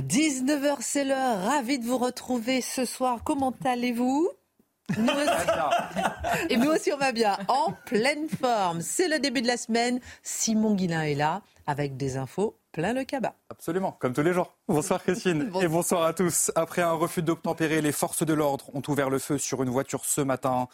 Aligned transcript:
19h, 0.00 0.76
c'est 0.80 1.04
l'heure. 1.04 1.38
Ravi 1.42 1.78
de 1.78 1.84
vous 1.84 1.98
retrouver 1.98 2.60
ce 2.60 2.84
soir. 2.84 3.20
Comment 3.24 3.54
allez-vous? 3.64 4.28
Nous 4.96 5.12
aussi. 5.12 6.50
Et 6.50 6.56
nous 6.56 6.70
aussi, 6.70 6.92
on 6.92 6.98
va 6.98 7.12
bien. 7.12 7.38
En 7.48 7.72
pleine 7.86 8.28
forme. 8.28 8.80
C'est 8.80 9.08
le 9.08 9.18
début 9.18 9.42
de 9.42 9.46
la 9.46 9.56
semaine. 9.56 10.00
Simon 10.22 10.74
Guillain 10.74 11.02
est 11.02 11.14
là 11.14 11.42
avec 11.66 11.96
des 11.96 12.16
infos 12.16 12.56
plein 12.76 12.92
le 12.92 13.04
cabas. 13.04 13.32
Absolument, 13.48 13.92
comme 13.92 14.12
tous 14.12 14.22
les 14.22 14.34
jours. 14.34 14.54
Bonsoir 14.68 15.02
Christine 15.02 15.50
et 15.62 15.66
bonsoir 15.66 16.02
à 16.02 16.12
tous. 16.12 16.52
Après 16.56 16.82
un 16.82 16.92
refus 16.92 17.22
d'obtempérer, 17.22 17.80
les 17.80 17.90
forces 17.90 18.22
de 18.22 18.34
l'ordre 18.34 18.66
ont 18.74 18.82
ouvert 18.88 19.08
le 19.08 19.18
feu 19.18 19.38
sur 19.38 19.62
une 19.62 19.70
voiture 19.70 20.04
ce 20.04 20.20
matin. 20.20 20.68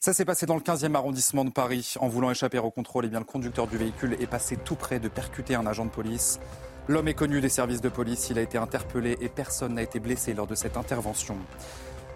Ça 0.00 0.12
s'est 0.12 0.24
passé 0.24 0.46
dans 0.46 0.56
le 0.56 0.60
15e 0.60 0.96
arrondissement 0.96 1.44
de 1.44 1.50
Paris. 1.50 1.94
En 2.00 2.08
voulant 2.08 2.32
échapper 2.32 2.58
au 2.58 2.72
contrôle, 2.72 3.04
et 3.04 3.06
eh 3.06 3.10
bien, 3.10 3.20
le 3.20 3.24
conducteur 3.24 3.68
du 3.68 3.76
véhicule 3.76 4.16
est 4.20 4.26
passé 4.26 4.56
tout 4.56 4.74
près 4.74 4.98
de 4.98 5.06
percuter 5.06 5.54
un 5.54 5.64
agent 5.64 5.84
de 5.84 5.90
police. 5.90 6.40
L'homme 6.86 7.08
est 7.08 7.14
connu 7.14 7.40
des 7.40 7.48
services 7.48 7.80
de 7.80 7.88
police, 7.88 8.28
il 8.28 8.38
a 8.38 8.42
été 8.42 8.58
interpellé 8.58 9.16
et 9.22 9.30
personne 9.30 9.74
n'a 9.74 9.82
été 9.82 10.00
blessé 10.00 10.34
lors 10.34 10.46
de 10.46 10.54
cette 10.54 10.76
intervention. 10.76 11.36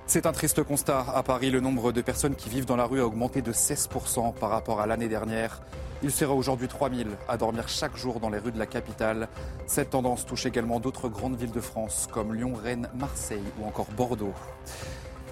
C'est 0.07 0.27
un 0.27 0.33
triste 0.33 0.63
constat. 0.63 1.07
À 1.15 1.23
Paris, 1.23 1.51
le 1.51 1.61
nombre 1.61 1.91
de 1.91 2.03
personnes 2.03 2.35
qui 2.35 2.51
vivent 2.51 2.67
dans 2.67 2.77
la 2.77 2.85
rue 2.85 3.01
a 3.01 3.07
augmenté 3.07 3.41
de 3.41 3.53
16% 3.53 4.35
par 4.35 4.51
rapport 4.51 4.83
à 4.83 4.87
l'année 4.87 5.09
dernière. 5.09 5.63
Il 6.03 6.11
sera 6.11 6.35
aujourd'hui 6.35 6.69
3000 6.69 7.09
à 7.29 7.39
dormir 7.39 7.67
chaque 7.69 7.97
jour 7.97 8.21
dans 8.21 8.29
les 8.29 8.39
rues 8.39 8.53
de 8.53 8.59
la 8.59 8.67
capitale. 8.67 9.29
Cette 9.67 9.91
tendance 9.91 10.27
touche 10.27 10.45
également 10.45 10.81
d'autres 10.81 11.09
grandes 11.09 11.37
villes 11.37 11.51
de 11.51 11.61
France 11.61 12.07
comme 12.13 12.35
Lyon, 12.35 12.53
Rennes, 12.55 12.91
Marseille 12.95 13.45
ou 13.59 13.67
encore 13.67 13.89
Bordeaux. 13.97 14.35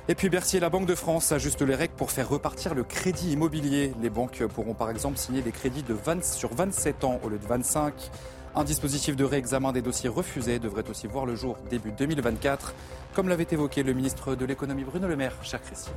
Et 0.08 0.14
puis 0.14 0.30
Bercy 0.30 0.56
et 0.56 0.60
la 0.60 0.70
Banque 0.70 0.86
de 0.86 0.94
France 0.94 1.32
ajustent 1.32 1.62
les 1.62 1.74
règles 1.74 1.94
pour 1.94 2.10
faire 2.10 2.28
repartir 2.28 2.74
le 2.74 2.84
crédit 2.84 3.32
immobilier. 3.32 3.92
Les 4.00 4.08
banques 4.08 4.42
pourront 4.46 4.74
par 4.74 4.88
exemple 4.88 5.18
signer 5.18 5.42
des 5.42 5.52
crédits 5.52 5.82
de 5.82 5.94
20, 5.94 6.24
sur 6.24 6.54
27 6.54 7.04
ans 7.04 7.20
au 7.22 7.28
lieu 7.28 7.38
de 7.38 7.46
25. 7.46 8.10
Un 8.58 8.64
dispositif 8.64 9.16
de 9.16 9.24
réexamen 9.24 9.70
des 9.70 9.82
dossiers 9.82 10.08
refusés 10.08 10.58
devrait 10.58 10.88
aussi 10.88 11.06
voir 11.06 11.26
le 11.26 11.36
jour 11.36 11.58
début 11.68 11.92
2024, 11.92 12.72
comme 13.12 13.28
l'avait 13.28 13.46
évoqué 13.50 13.82
le 13.82 13.92
ministre 13.92 14.34
de 14.34 14.46
l'économie 14.46 14.82
Bruno 14.82 15.06
Le 15.06 15.14
Maire, 15.14 15.34
cher 15.42 15.60
Christian. 15.60 15.92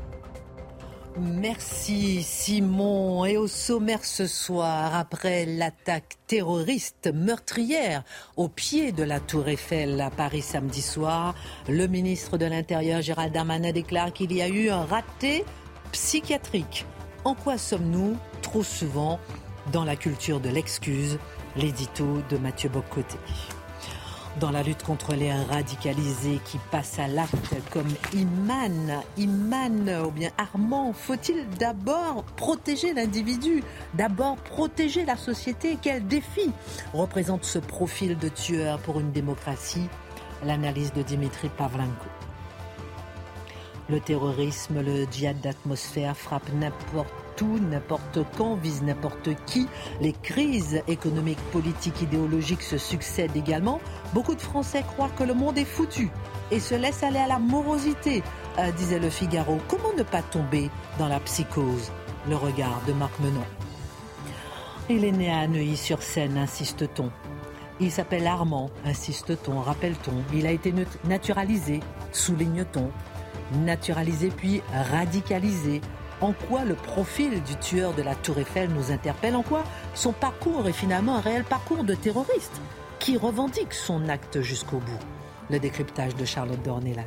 Merci 1.18 2.22
Simon. 2.22 3.24
Et 3.24 3.38
au 3.38 3.48
sommaire 3.48 4.04
ce 4.04 4.28
soir, 4.28 4.94
après 4.94 5.46
l'attaque 5.46 6.18
terroriste 6.28 7.10
meurtrière 7.14 8.04
au 8.36 8.50
pied 8.50 8.92
de 8.92 9.04
la 9.04 9.22
tour 9.22 9.48
Eiffel 9.48 10.02
à 10.02 10.10
Paris 10.10 10.42
samedi 10.42 10.82
soir, 10.82 11.36
le 11.70 11.88
ministre 11.88 12.38
de 12.38 12.46
l'Intérieur 12.46 13.02
Gérald 13.02 13.34
Darmanin 13.34 13.72
déclare 13.72 14.12
qu'il 14.12 14.34
y 14.34 14.42
a 14.42 14.50
eu 14.50 14.70
un 14.70 14.84
raté 14.84 15.46
psychiatrique. 15.94 16.86
En 17.24 17.36
quoi 17.36 17.58
sommes-nous 17.58 18.18
trop 18.42 18.64
souvent 18.64 19.18
dans 19.72 19.86
la 19.86 19.96
culture 19.96 20.42
de 20.42 20.50
l'excuse 20.50 21.20
l'édito 21.55 22.22
de 22.30 22.38
Mathieu 22.38 22.69
Bocoté. 22.69 23.17
Dans 24.39 24.52
la 24.52 24.64
lutte 24.64 24.83
contre 24.83 25.16
les 25.16 25.33
radicalisés 25.33 26.39
qui 26.45 26.59
passent 26.72 27.00
à 27.00 27.08
l'acte 27.08 27.56
comme 27.72 27.88
Iman, 28.14 29.02
Iman 29.17 30.03
ou 30.06 30.12
bien 30.12 30.29
Armand, 30.38 30.94
faut-il 30.94 31.50
d'abord 31.57 32.24
protéger 32.38 32.94
l'individu, 32.94 33.63
d'abord 33.96 34.35
protéger 34.38 35.03
la 35.03 35.18
société? 35.18 35.78
Quel 35.81 36.07
défi 36.07 36.51
représente 36.94 37.44
ce 37.44 37.59
profil 37.59 38.18
de 38.18 38.29
tueur 38.29 38.79
pour 38.79 39.00
une 39.00 39.12
démocratie? 39.12 39.90
L'analyse 40.45 40.94
de 40.94 41.01
Dimitri 41.01 41.50
Pavlenko. 41.50 42.07
Le 43.90 44.00
terrorisme, 44.00 44.81
le 44.81 45.06
djihad 45.12 45.41
d'atmosphère 45.41 46.16
frappe 46.16 46.47
n'importe 46.53 47.09
n'importe 47.45 48.19
quand, 48.38 48.55
vise 48.55 48.81
n'importe 48.81 49.29
qui. 49.45 49.67
Les 50.01 50.13
crises 50.13 50.81
économiques, 50.88 51.41
politiques, 51.51 52.01
idéologiques 52.01 52.61
se 52.61 52.77
succèdent 52.77 53.35
également. 53.35 53.79
Beaucoup 54.13 54.35
de 54.35 54.41
Français 54.41 54.83
croient 54.83 55.11
que 55.17 55.23
le 55.23 55.33
monde 55.33 55.57
est 55.57 55.66
foutu 55.66 56.09
et 56.51 56.59
se 56.59 56.75
laissent 56.75 57.03
aller 57.03 57.19
à 57.19 57.27
la 57.27 57.39
morosité, 57.39 58.23
euh, 58.57 58.72
disait 58.72 59.00
le 59.00 59.09
Figaro. 59.09 59.59
Comment 59.67 59.94
ne 59.97 60.03
pas 60.03 60.22
tomber 60.22 60.69
dans 60.97 61.07
la 61.07 61.19
psychose? 61.19 61.91
Le 62.27 62.35
regard 62.35 62.81
de 62.88 62.94
Marc 62.94 63.17
Menon. 63.19 63.45
Il 64.89 65.06
est 65.06 65.11
né 65.11 65.31
à 65.31 65.47
Neuilly-sur-Seine, 65.47 66.38
insiste-t-on. 66.38 67.11
Il 67.79 67.91
s'appelle 67.91 68.27
Armand, 68.27 68.69
insiste-t-on, 68.85 69.61
rappelle-t-on. 69.61 70.35
Il 70.35 70.45
a 70.45 70.51
été 70.51 70.73
naturalisé, 71.06 71.79
souligne-t-on. 72.11 72.89
Naturalisé 73.63 74.29
puis 74.29 74.61
radicalisé, 74.91 75.81
en 76.22 76.34
quoi 76.34 76.66
le 76.66 76.75
profil 76.75 77.41
du 77.44 77.56
tueur 77.57 77.94
de 77.94 78.02
la 78.02 78.16
Tour 78.16 78.40
Eiffel 78.40 78.69
nous 78.69 78.91
interpelle, 78.91 79.35
en 79.35 79.44
quoi 79.44 79.63
son 79.94 80.12
parcours 80.12 80.68
est 80.68 80.74
finalement 80.74 81.16
un 81.16 81.22
réel 81.22 81.44
parcours 81.44 81.84
de 81.84 81.96
terroriste 81.96 82.62
qui 83.00 83.18
revendique 83.18 83.74
son 83.74 84.09
acte 84.09 84.41
jusqu'au 84.41 84.78
bout? 84.78 85.00
Le 85.50 85.59
décryptage 85.59 86.16
de 86.16 86.25
Charlotte 86.25 86.62
Dornelas. 86.62 87.03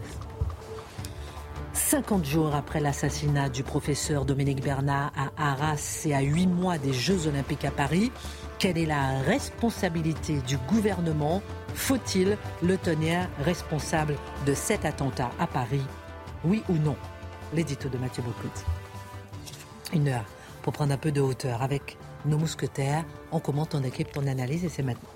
50 1.75 2.25
jours 2.25 2.55
après 2.55 2.81
l'assassinat 2.81 3.49
du 3.49 3.62
professeur 3.62 4.25
Dominique 4.25 4.62
Bernard 4.62 5.12
à 5.17 5.53
Arras 5.53 6.03
et 6.06 6.15
à 6.15 6.21
8 6.21 6.47
mois 6.47 6.79
des 6.79 6.93
Jeux 6.93 7.27
Olympiques 7.27 7.65
à 7.65 7.71
Paris, 7.71 8.11
quelle 8.59 8.79
est 8.79 8.87
la 8.87 9.21
responsabilité 9.27 10.41
du 10.47 10.56
gouvernement? 10.56 11.43
Faut-il 11.75 12.39
le 12.62 12.79
tenir 12.79 13.29
responsable 13.44 14.17
de 14.47 14.55
cet 14.55 14.84
attentat 14.84 15.31
à 15.39 15.47
Paris? 15.47 15.84
Oui 16.44 16.62
ou 16.69 16.75
non? 16.75 16.97
L'édito 17.53 17.89
de 17.89 17.99
Mathieu 17.99 18.23
Bocout 18.23 18.65
une 19.93 20.09
heure 20.09 20.25
pour 20.63 20.73
prendre 20.73 20.93
un 20.93 20.97
peu 20.97 21.13
de 21.13 21.21
hauteur 21.21 21.63
avec 21.63 21.97
nos 22.25 22.39
mousquetaires. 22.39 23.05
On 23.31 23.41
commente, 23.41 23.75
on 23.75 23.83
équipe, 23.83 24.09
on 24.17 24.27
analyse 24.27 24.65
et 24.65 24.69
c'est 24.69 24.83
maintenant. 24.83 25.09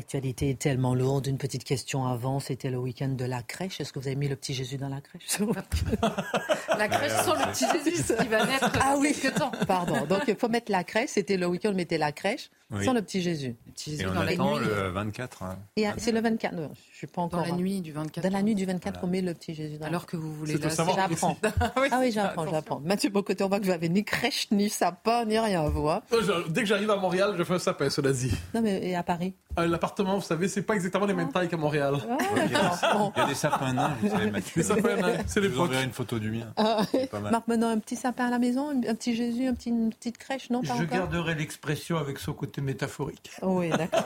L'actualité 0.00 0.48
est 0.48 0.58
tellement 0.58 0.94
lourde. 0.94 1.26
Une 1.26 1.36
petite 1.36 1.62
question 1.62 2.06
avant, 2.06 2.40
c'était 2.40 2.70
le 2.70 2.78
week-end 2.78 3.10
de 3.10 3.26
la 3.26 3.42
crèche. 3.42 3.82
Est-ce 3.82 3.92
que 3.92 3.98
vous 3.98 4.06
avez 4.06 4.16
mis 4.16 4.28
le 4.28 4.36
petit 4.36 4.54
Jésus 4.54 4.78
dans 4.78 4.88
la 4.88 5.02
crèche? 5.02 5.38
La 6.78 6.88
crèche 6.88 7.12
sans 7.22 7.34
le 7.34 7.52
petit 7.52 7.66
Jésus 7.84 8.02
qui 8.18 8.28
va 8.28 8.46
naître 8.46 8.72
ah 8.80 8.96
oui. 8.96 9.14
temps. 9.36 9.52
Pardon. 9.68 10.06
Donc 10.06 10.22
il 10.26 10.36
faut 10.36 10.48
mettre 10.48 10.72
la 10.72 10.84
crèche. 10.84 11.10
C'était 11.10 11.36
le 11.36 11.46
week-end, 11.46 11.72
on 11.72 11.74
mettait 11.74 11.98
la 11.98 12.12
crèche 12.12 12.48
sans 12.82 12.92
le 12.92 13.02
petit 13.02 13.20
Jésus. 13.20 13.56
Et 13.86 14.06
on 14.06 14.16
attend 14.16 14.58
le 14.58 14.90
24. 14.90 15.42
Hein. 15.42 15.58
C'est 15.96 16.12
le 16.12 16.20
24. 16.20 16.54
Non, 16.54 16.70
je 16.92 16.96
suis 16.96 17.06
pas 17.06 17.22
encore. 17.22 17.40
Dans 17.40 17.46
la 17.46 17.52
nuit 17.52 17.80
du 17.80 17.92
24. 17.92 18.22
Dans 18.24 18.32
la 18.32 18.42
nuit 18.42 18.54
du 18.54 18.64
24, 18.64 19.00
on 19.02 19.06
met 19.06 19.20
le 19.20 19.34
petit 19.34 19.54
Jésus. 19.54 19.78
Dans 19.78 19.86
Alors 19.86 20.06
que 20.06 20.16
vous 20.16 20.32
voulez. 20.32 20.56
J'apprends. 20.60 21.36
ah 21.90 21.98
oui, 22.00 22.12
j'apprends, 22.12 22.46
j'apprends. 22.46 22.80
Mathieu 22.80 23.10
Bocoté, 23.10 23.42
on 23.44 23.48
voit 23.48 23.60
que 23.60 23.64
vous 23.64 23.70
avez 23.70 23.88
ni 23.88 24.04
crèche, 24.04 24.48
ni 24.50 24.68
sapin, 24.68 25.24
ni 25.24 25.38
rien 25.38 25.64
à 25.64 25.68
voir. 25.68 26.02
Dès 26.48 26.62
que 26.62 26.66
j'arrive 26.66 26.90
à 26.90 26.96
Montréal, 26.96 27.34
je 27.36 27.44
fais 27.44 27.54
un 27.54 27.58
sapin, 27.58 27.90
cela 27.90 28.12
dit. 28.12 28.32
Non, 28.54 28.62
mais 28.62 28.80
et 28.88 28.94
à 28.94 29.02
Paris 29.02 29.34
euh, 29.58 29.66
L'appartement, 29.66 30.16
vous 30.16 30.24
savez, 30.24 30.48
c'est 30.48 30.62
pas 30.62 30.74
exactement 30.74 31.06
les 31.06 31.14
mêmes 31.14 31.28
ah. 31.30 31.38
tailles 31.38 31.48
qu'à 31.48 31.56
Montréal. 31.56 31.96
Ah, 32.08 32.16
il, 32.46 32.52
y 32.52 33.20
a 33.20 33.26
des, 33.26 33.34
sapins 33.34 33.72
nains, 33.72 33.96
vous 34.00 34.08
savez, 34.08 34.30
Mathieu. 34.30 34.62
Des 34.62 34.68
sapins 34.68 34.96
nains, 34.96 35.18
c'est 35.26 35.40
l'époque. 35.40 35.70
Je 35.72 35.78
vous 35.78 35.84
une 35.84 35.92
photo 35.92 36.18
du 36.18 36.30
mien. 36.30 36.52
Ah, 36.56 36.82
Marc, 37.30 37.48
maintenant, 37.48 37.68
un 37.68 37.78
petit 37.78 37.96
sapin 37.96 38.26
à 38.26 38.30
la 38.30 38.38
maison, 38.38 38.70
un 38.70 38.94
petit 38.94 39.14
Jésus, 39.14 39.52
une 39.66 39.90
petite 39.90 40.18
crèche, 40.18 40.50
non 40.50 40.62
pas 40.62 40.76
Je 40.78 40.84
garderai 40.84 41.34
l'expression 41.34 41.96
avec 41.96 42.18
son 42.18 42.32
côté 42.32 42.59
métaphorique. 42.60 43.30
Oui, 43.42 43.70
d'accord. 43.70 44.04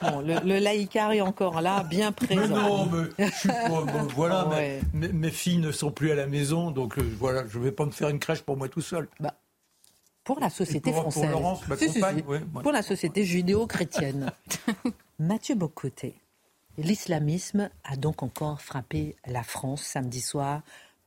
Bon, 0.00 0.20
le, 0.20 0.40
le 0.44 0.58
laïcard 0.58 1.12
est 1.12 1.20
encore 1.20 1.60
là, 1.60 1.82
bien 1.82 2.12
présent. 2.12 2.36
Mais 2.36 2.48
non, 2.48 2.86
mais 3.18 3.26
je 3.26 3.34
suis 3.34 3.48
pas, 3.48 3.68
voilà, 4.14 4.48
mes, 4.92 5.30
filles 5.30 5.58
ne 5.58 5.72
sont 5.72 5.90
plus 5.90 6.10
à 6.10 6.14
la 6.14 6.26
maison, 6.26 6.70
donc 6.70 6.98
euh, 6.98 7.02
voilà, 7.18 7.46
je 7.48 7.58
ne 7.58 7.64
vais 7.64 7.72
pas 7.72 7.84
me 7.84 7.90
faire 7.90 8.08
une 8.08 8.18
crèche 8.18 8.42
pour 8.42 8.56
moi 8.56 8.68
tout 8.68 8.80
seul. 8.80 9.08
Bah, 9.20 9.34
pour 10.24 10.40
la 10.40 10.50
société 10.50 10.92
française. 10.92 11.22
Pour 11.22 11.32
Laurence, 11.32 11.66
ma 11.68 11.76
compagne, 11.76 12.22
Pour 12.62 12.72
la 12.72 12.82
société 12.82 13.24
judéo-chrétienne. 13.24 14.30
Mathieu 15.18 15.54
Bocoté, 15.54 16.20
l'islamisme 16.76 17.70
a 17.82 17.96
donc 17.96 18.22
encore 18.22 18.60
frappé 18.60 19.16
la 19.26 19.42
France 19.42 19.82
samedi 19.82 20.20
soir 20.20 20.60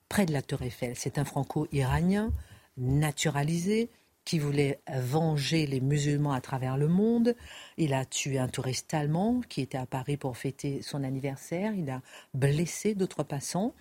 près 0.09 0.25
de 0.25 0.33
la 0.33 0.41
Tour 0.41 0.63
Eiffel. 0.63 0.93
C'est 0.95 1.19
un 1.19 1.23
franco-iranien 1.23 2.31
naturalisé 2.77 3.89
qui 4.25 4.39
voulait 4.39 4.79
venger 4.87 5.65
les 5.65 5.81
musulmans 5.81 6.33
à 6.33 6.41
travers 6.41 6.77
le 6.77 6.87
monde. 6.87 7.35
Il 7.77 7.93
a 7.93 8.05
tué 8.05 8.37
un 8.39 8.47
touriste 8.47 8.93
allemand 8.93 9.41
qui 9.49 9.61
était 9.61 9.77
à 9.77 9.85
Paris 9.85 10.17
pour 10.17 10.37
fêter 10.37 10.81
son 10.81 11.03
anniversaire. 11.03 11.73
Il 11.73 11.89
a 11.89 12.01
blessé 12.33 12.93
d'autres 12.95 13.23
passants. 13.23 13.73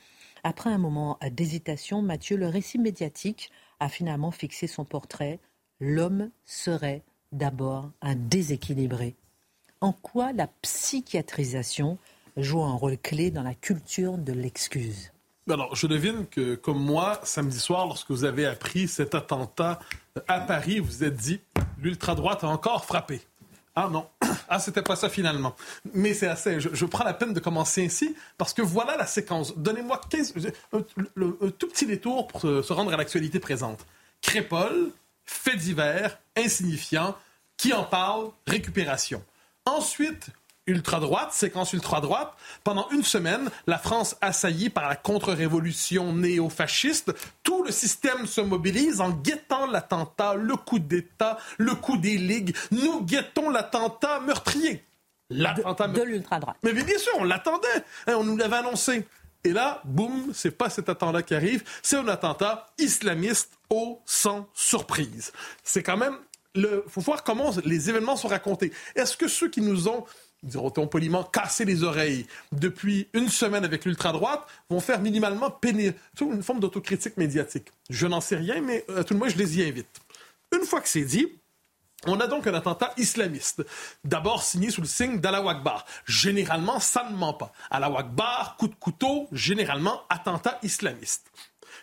Après 0.42 0.70
un 0.70 0.78
moment 0.78 1.18
d'hésitation, 1.30 2.02
Mathieu, 2.02 2.36
le 2.36 2.48
récit 2.48 2.78
médiatique 2.78 3.50
a 3.78 3.88
finalement 3.88 4.30
fixé 4.30 4.66
son 4.66 4.84
portrait. 4.84 5.38
L'homme 5.80 6.30
serait 6.44 7.02
d'abord 7.32 7.90
un 8.00 8.14
déséquilibré. 8.14 9.16
En 9.80 9.92
quoi 9.92 10.32
la 10.32 10.46
psychiatrisation 10.46 11.98
joue 12.36 12.62
un 12.62 12.74
rôle 12.74 12.98
clé 12.98 13.30
dans 13.30 13.42
la 13.42 13.54
culture 13.54 14.18
de 14.18 14.32
l'excuse? 14.32 15.12
Alors, 15.48 15.74
je 15.74 15.86
devine 15.86 16.26
que, 16.26 16.54
comme 16.54 16.78
moi, 16.78 17.18
samedi 17.24 17.58
soir, 17.58 17.86
lorsque 17.86 18.10
vous 18.10 18.24
avez 18.24 18.46
appris 18.46 18.86
cet 18.88 19.14
attentat 19.14 19.80
à 20.28 20.40
Paris, 20.40 20.80
vous 20.80 21.04
êtes 21.04 21.16
dit, 21.16 21.40
l'ultra-droite 21.80 22.44
a 22.44 22.48
encore 22.48 22.84
frappé. 22.84 23.20
Ah 23.76 23.88
non, 23.90 24.08
ah 24.48 24.58
c'était 24.58 24.82
pas 24.82 24.96
ça 24.96 25.08
finalement. 25.08 25.54
Mais 25.94 26.14
c'est 26.14 26.26
assez. 26.26 26.60
Je, 26.60 26.84
prends 26.84 27.04
la 27.04 27.14
peine 27.14 27.32
de 27.32 27.40
commencer 27.40 27.84
ainsi 27.84 28.16
parce 28.36 28.52
que 28.52 28.62
voilà 28.62 28.96
la 28.96 29.06
séquence. 29.06 29.56
Donnez-moi 29.56 30.00
15, 30.10 30.34
un, 30.72 30.80
tout 30.82 31.68
petit 31.68 31.86
détour 31.86 32.26
pour 32.26 32.40
se, 32.40 32.72
rendre 32.72 32.92
à 32.92 32.96
l'actualité 32.96 33.38
présente. 33.38 33.86
Crépole, 34.22 34.90
fait 35.24 35.56
divers, 35.56 36.18
insignifiant, 36.36 37.16
qui 37.56 37.72
en 37.72 37.84
parle, 37.84 38.30
récupération. 38.46 39.24
Ensuite, 39.64 40.30
ultra-droite, 40.66 41.32
séquence 41.32 41.72
ultra-droite. 41.72 42.32
Pendant 42.64 42.88
une 42.90 43.02
semaine, 43.02 43.50
la 43.66 43.78
France 43.78 44.16
assaillie 44.20 44.70
par 44.70 44.88
la 44.88 44.96
contre-révolution 44.96 46.12
néo-fasciste, 46.12 47.12
tout 47.42 47.62
le 47.64 47.72
système 47.72 48.26
se 48.26 48.40
mobilise 48.40 49.00
en 49.00 49.10
guettant 49.10 49.66
l'attentat, 49.66 50.34
le 50.34 50.56
coup 50.56 50.78
d'État, 50.78 51.38
le 51.58 51.74
coup 51.74 51.96
des 51.96 52.18
ligues. 52.18 52.56
Nous 52.70 53.02
guettons 53.02 53.50
l'attentat 53.50 54.20
meurtrier. 54.20 54.84
L'attentat 55.30 55.88
de, 55.88 55.98
de 55.98 56.02
l'ultra-droite. 56.02 56.56
Mais 56.62 56.72
bien 56.72 56.98
sûr, 56.98 57.12
on 57.18 57.24
l'attendait. 57.24 57.68
Hein, 58.06 58.14
on 58.16 58.24
nous 58.24 58.36
l'avait 58.36 58.56
annoncé. 58.56 59.06
Et 59.44 59.52
là, 59.52 59.80
boum, 59.84 60.32
c'est 60.34 60.50
pas 60.50 60.68
cet 60.68 60.88
attentat 60.88 61.22
qui 61.22 61.34
arrive, 61.34 61.64
c'est 61.82 61.96
un 61.96 62.08
attentat 62.08 62.66
islamiste 62.78 63.52
au 63.70 64.02
sans 64.04 64.46
surprise. 64.54 65.32
C'est 65.62 65.82
quand 65.82 65.96
même 65.96 66.16
il 66.54 66.82
faut 66.88 67.00
voir 67.00 67.22
comment 67.22 67.52
les 67.64 67.90
événements 67.90 68.16
sont 68.16 68.28
racontés. 68.28 68.72
Est-ce 68.96 69.16
que 69.16 69.28
ceux 69.28 69.48
qui 69.48 69.60
nous 69.60 69.88
ont 69.88 70.04
diront-on 70.42 70.86
poliment, 70.86 71.24
casser 71.24 71.64
les 71.64 71.82
oreilles 71.82 72.26
depuis 72.52 73.08
une 73.12 73.28
semaine 73.28 73.64
avec 73.64 73.84
l'ultra-droite, 73.84 74.46
vont 74.68 74.80
faire 74.80 75.00
minimalement 75.00 75.50
pénétrer 75.50 75.98
une 76.20 76.42
forme 76.42 76.60
d'autocritique 76.60 77.16
médiatique. 77.16 77.68
Je 77.88 78.06
n'en 78.06 78.20
sais 78.20 78.36
rien, 78.36 78.60
mais 78.60 78.84
à 78.96 79.04
tout 79.04 79.14
le 79.14 79.18
moins, 79.18 79.28
je 79.28 79.36
les 79.36 79.58
y 79.58 79.62
invite. 79.62 80.00
Une 80.52 80.64
fois 80.64 80.80
que 80.80 80.88
c'est 80.88 81.04
dit, 81.04 81.28
on 82.06 82.18
a 82.18 82.26
donc 82.26 82.46
un 82.46 82.54
attentat 82.54 82.94
islamiste, 82.96 83.62
d'abord 84.04 84.42
signé 84.42 84.70
sous 84.70 84.80
le 84.80 84.86
signe 84.86 85.20
d'Allah 85.20 85.48
Akbar. 85.50 85.84
Généralement, 86.06 86.80
ça 86.80 87.06
ne 87.10 87.16
ment 87.16 87.34
pas. 87.34 87.52
Allah 87.70 87.92
Akbar, 87.98 88.56
coup 88.56 88.68
de 88.68 88.74
couteau, 88.74 89.28
généralement 89.32 90.02
attentat 90.08 90.58
islamiste. 90.62 91.30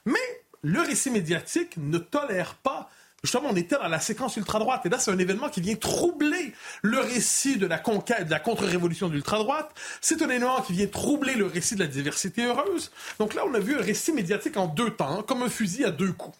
Mais 0.05 0.15
le 0.63 0.81
récit 0.81 1.11
médiatique 1.11 1.77
ne 1.77 1.99
tolère 1.99 2.55
pas 2.55 2.89
Justement, 3.27 3.49
on 3.51 3.55
était 3.57 3.75
dans 3.75 3.89
la 3.89 3.99
séquence 3.99 4.37
ultra-droite. 4.37 4.85
Et 4.85 4.89
là, 4.89 4.99
c'est 4.99 5.11
un 5.11 5.17
événement 5.19 5.49
qui 5.49 5.59
vient 5.59 5.75
troubler 5.75 6.53
le 6.81 6.99
récit 6.99 7.57
de 7.57 7.67
la 7.67 7.77
conquête, 7.77 8.27
de 8.27 8.31
la 8.31 8.39
contre-révolution 8.39 9.09
de 9.09 9.15
l'ultra-droite. 9.15 9.69
C'est 9.99 10.21
un 10.21 10.29
événement 10.29 10.61
qui 10.61 10.71
vient 10.71 10.87
troubler 10.87 11.33
le 11.33 11.45
récit 11.45 11.75
de 11.75 11.81
la 11.81 11.87
diversité 11.87 12.45
heureuse. 12.45 12.89
Donc 13.19 13.33
là, 13.33 13.41
on 13.45 13.53
a 13.53 13.59
vu 13.59 13.77
un 13.77 13.81
récit 13.81 14.13
médiatique 14.13 14.55
en 14.55 14.67
deux 14.67 14.91
temps, 14.91 15.23
comme 15.23 15.43
un 15.43 15.49
fusil 15.49 15.83
à 15.83 15.91
deux 15.91 16.13
coups. 16.13 16.37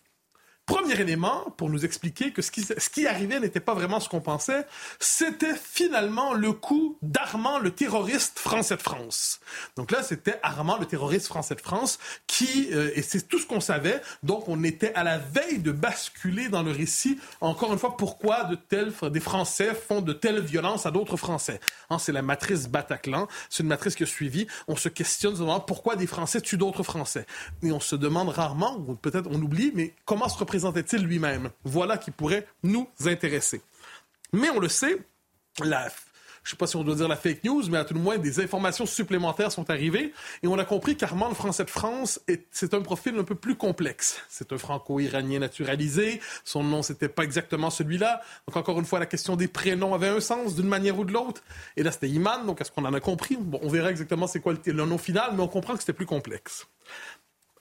Premier 0.67 0.99
élément 0.99 1.53
pour 1.55 1.69
nous 1.69 1.85
expliquer 1.85 2.33
que 2.33 2.41
ce 2.41 2.51
qui, 2.51 3.07
arrivait 3.07 3.39
n'était 3.39 3.61
pas 3.61 3.73
vraiment 3.73 4.01
ce 4.01 4.09
qu'on 4.09 4.19
pensait, 4.19 4.65
c'était 4.99 5.55
finalement 5.55 6.33
le 6.33 6.51
coup 6.51 6.97
d'Armand, 7.01 7.57
le 7.57 7.71
terroriste 7.71 8.37
français 8.37 8.75
de 8.75 8.81
France. 8.81 9.39
Donc 9.77 9.91
là, 9.91 10.03
c'était 10.03 10.37
Armand, 10.43 10.77
le 10.77 10.85
terroriste 10.85 11.27
français 11.27 11.55
de 11.55 11.61
France, 11.61 11.99
qui, 12.27 12.67
euh, 12.73 12.91
et 12.95 13.01
c'est 13.01 13.29
tout 13.29 13.39
ce 13.39 13.47
qu'on 13.47 13.61
savait, 13.61 14.01
donc 14.23 14.49
on 14.49 14.61
était 14.65 14.93
à 14.93 15.05
la 15.05 15.17
veille 15.19 15.59
de 15.59 15.71
basculer 15.71 16.49
dans 16.49 16.63
le 16.63 16.71
récit, 16.71 17.17
encore 17.39 17.71
une 17.71 17.79
fois, 17.79 17.95
pourquoi 17.95 18.43
de 18.43 18.55
tels, 18.55 18.91
des 19.09 19.21
Français 19.21 19.73
font 19.73 20.01
de 20.01 20.11
telles 20.11 20.41
violences 20.41 20.85
à 20.85 20.91
d'autres 20.91 21.15
Français. 21.15 21.61
Hein, 21.89 21.97
c'est 21.97 22.11
la 22.11 22.21
matrice 22.21 22.67
Bataclan, 22.67 23.29
c'est 23.49 23.63
une 23.63 23.69
matrice 23.69 23.95
qui 23.95 24.03
a 24.03 24.05
suivi, 24.05 24.47
on 24.67 24.75
se 24.75 24.89
questionne 24.89 25.37
pourquoi 25.65 25.95
des 25.95 26.07
Français 26.07 26.41
tuent 26.41 26.57
d'autres 26.57 26.83
Français. 26.83 27.25
Et 27.63 27.71
on 27.71 27.79
se 27.79 27.95
demande 27.95 28.27
rarement, 28.27 28.83
ou 28.85 28.95
peut-être 28.95 29.29
on 29.31 29.41
oublie, 29.41 29.71
mais 29.73 29.93
comment 30.03 30.27
se 30.27 30.37
représente 30.37 30.56
représentait-il 30.57 31.04
lui-même? 31.04 31.51
Voilà 31.63 31.98
qui 31.98 32.12
pourrait 32.12 32.48
nous 32.63 32.88
intéresser. 33.06 33.62
Mais 34.33 34.50
on 34.50 34.59
le 34.59 34.69
sait, 34.69 34.98
la, 35.63 35.88
je 36.44 36.50
ne 36.50 36.50
sais 36.50 36.56
pas 36.56 36.65
si 36.65 36.75
on 36.75 36.83
doit 36.83 36.95
dire 36.95 37.07
la 37.07 37.15
fake 37.15 37.44
news, 37.44 37.63
mais 37.69 37.77
à 37.77 37.86
tout 37.86 37.94
le 37.94 38.00
moins, 38.00 38.18
des 38.18 38.39
informations 38.39 38.88
supplémentaires 38.88 39.51
sont 39.51 39.69
arrivées 39.69 40.13
et 40.42 40.48
on 40.48 40.57
a 40.57 40.65
compris 40.65 40.98
qu'Armand, 40.98 41.30
le 41.30 41.36
Français 41.36 41.63
de 41.63 41.69
France, 41.69 42.19
c'est 42.51 42.74
un 42.74 42.81
profil 42.81 43.18
un 43.18 43.24
peu 43.24 43.36
plus 43.36 43.56
complexe. 43.56 44.19
C'est 44.30 44.51
un 44.51 44.57
franco-iranien 44.57 45.39
naturalisé. 45.39 46.19
Son 46.44 46.63
nom, 46.63 46.81
c'était 46.81 47.09
pas 47.09 47.24
exactement 47.24 47.69
celui-là. 47.69 48.21
Donc, 48.48 48.57
encore 48.57 48.80
une 48.80 48.86
fois, 48.86 48.98
la 49.00 49.06
question 49.06 49.36
des 49.36 49.48
prénoms 49.48 49.94
avait 49.94 50.09
un 50.09 50.19
sens 50.19 50.56
d'une 50.56 50.68
manière 50.68 50.98
ou 50.98 51.06
de 51.06 51.13
l'autre. 51.13 51.44
Et 51.75 51.83
là, 51.83 51.92
c'était 51.92 52.09
Iman. 52.09 52.45
Donc, 52.45 52.62
est-ce 52.62 52.71
qu'on 52.71 52.86
en 52.86 52.94
a 52.94 53.00
compris? 53.00 53.38
Bon, 53.39 53.59
on 53.62 53.69
verra 53.69 53.92
exactement 53.92 54.25
c'est 54.25 54.39
quoi 54.39 54.56
le 54.65 54.86
nom 54.86 54.98
final, 54.98 55.31
mais 55.36 55.44
on 55.44 55.48
comprend 55.48 55.74
que 55.74 55.81
c'était 55.81 55.94
plus 55.94 56.07
complexe. 56.07 56.68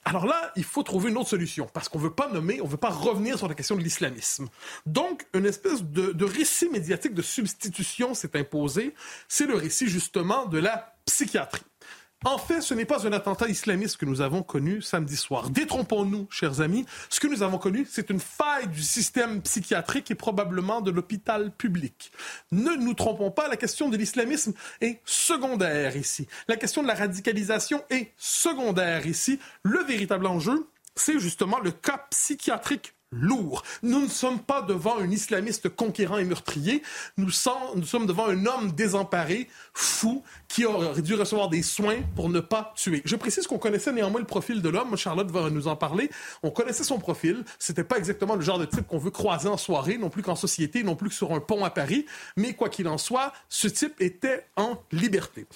Alors 0.07 0.25
là, 0.25 0.53
il 0.55 0.63
faut 0.63 0.83
trouver 0.83 1.09
une 1.09 1.17
autre 1.17 1.27
solution, 1.27 1.67
parce 1.73 1.89
qu'on 1.89 1.97
ne 1.97 2.05
veut 2.05 2.13
pas 2.13 2.29
nommer, 2.29 2.61
on 2.61 2.63
ne 2.63 2.69
veut 2.69 2.77
pas 2.77 2.91
revenir 2.91 3.37
sur 3.37 3.49
la 3.49 3.55
question 3.55 3.75
de 3.75 3.81
l'islamisme. 3.81 4.47
Donc, 4.85 5.27
une 5.33 5.45
espèce 5.45 5.83
de, 5.83 6.13
de 6.13 6.23
récit 6.23 6.69
médiatique 6.69 7.13
de 7.13 7.21
substitution 7.21 8.13
s'est 8.13 8.37
imposé. 8.39 8.95
C'est 9.27 9.47
le 9.47 9.55
récit 9.55 9.89
justement 9.89 10.45
de 10.45 10.59
la 10.59 10.95
psychiatrie. 11.03 11.61
En 12.25 12.39
fait, 12.39 12.61
ce 12.61 12.73
n'est 12.73 12.85
pas 12.85 13.05
un 13.07 13.13
attentat 13.13 13.47
islamiste 13.47 13.97
que 13.97 14.05
nous 14.05 14.21
avons 14.21 14.41
connu 14.41 14.81
samedi 14.81 15.15
soir. 15.15 15.51
Détrompons-nous, 15.51 16.27
chers 16.31 16.61
amis. 16.61 16.83
Ce 17.09 17.19
que 17.19 17.27
nous 17.27 17.43
avons 17.43 17.59
connu, 17.59 17.85
c'est 17.87 18.09
une 18.09 18.19
faille 18.19 18.67
du 18.67 18.81
système 18.81 19.41
psychiatrique 19.43 20.09
et 20.09 20.15
probablement 20.15 20.81
de 20.81 20.89
l'hôpital 20.89 21.51
public. 21.51 22.11
Ne 22.51 22.75
nous 22.75 22.95
trompons 22.95 23.29
pas, 23.29 23.47
la 23.47 23.55
question 23.55 23.89
de 23.89 23.97
l'islamisme 23.97 24.53
est 24.81 24.99
secondaire 25.05 25.95
ici. 25.95 26.27
La 26.47 26.57
question 26.57 26.81
de 26.81 26.87
la 26.87 26.95
radicalisation 26.95 27.83
est 27.91 28.13
secondaire 28.17 29.05
ici. 29.05 29.39
Le 29.61 29.83
véritable 29.83 30.25
enjeu, 30.25 30.67
c'est 30.95 31.19
justement 31.19 31.59
le 31.59 31.69
cas 31.71 32.07
psychiatrique 32.09 32.95
lourd. 33.11 33.63
Nous 33.83 34.01
ne 34.01 34.07
sommes 34.07 34.39
pas 34.39 34.61
devant 34.61 34.99
un 34.99 35.09
islamiste 35.09 35.69
conquérant 35.69 36.17
et 36.17 36.23
meurtrier. 36.23 36.81
Nous, 37.17 37.29
sommes 37.29 38.05
devant 38.05 38.27
un 38.27 38.45
homme 38.45 38.71
désemparé, 38.71 39.47
fou, 39.73 40.23
qui 40.47 40.65
aurait 40.65 41.01
dû 41.01 41.15
recevoir 41.15 41.49
des 41.49 41.61
soins 41.61 42.01
pour 42.15 42.29
ne 42.29 42.39
pas 42.39 42.73
tuer. 42.75 43.01
Je 43.05 43.15
précise 43.15 43.47
qu'on 43.47 43.57
connaissait 43.57 43.93
néanmoins 43.93 44.19
le 44.19 44.25
profil 44.25 44.61
de 44.61 44.69
l'homme. 44.69 44.95
Charlotte 44.97 45.31
va 45.31 45.49
nous 45.49 45.67
en 45.67 45.75
parler. 45.75 46.09
On 46.43 46.51
connaissait 46.51 46.83
son 46.83 46.99
profil. 46.99 47.43
C'était 47.59 47.83
pas 47.83 47.97
exactement 47.97 48.35
le 48.35 48.41
genre 48.41 48.59
de 48.59 48.65
type 48.65 48.87
qu'on 48.87 48.97
veut 48.97 49.11
croiser 49.11 49.47
en 49.47 49.57
soirée, 49.57 49.97
non 49.97 50.09
plus 50.09 50.23
qu'en 50.23 50.35
société, 50.35 50.83
non 50.83 50.95
plus 50.95 51.09
que 51.09 51.15
sur 51.15 51.31
un 51.31 51.39
pont 51.39 51.63
à 51.63 51.69
Paris. 51.69 52.05
Mais 52.35 52.53
quoi 52.53 52.69
qu'il 52.69 52.87
en 52.87 52.97
soit, 52.97 53.33
ce 53.49 53.67
type 53.67 54.01
était 54.01 54.45
en 54.55 54.77
liberté. 54.91 55.47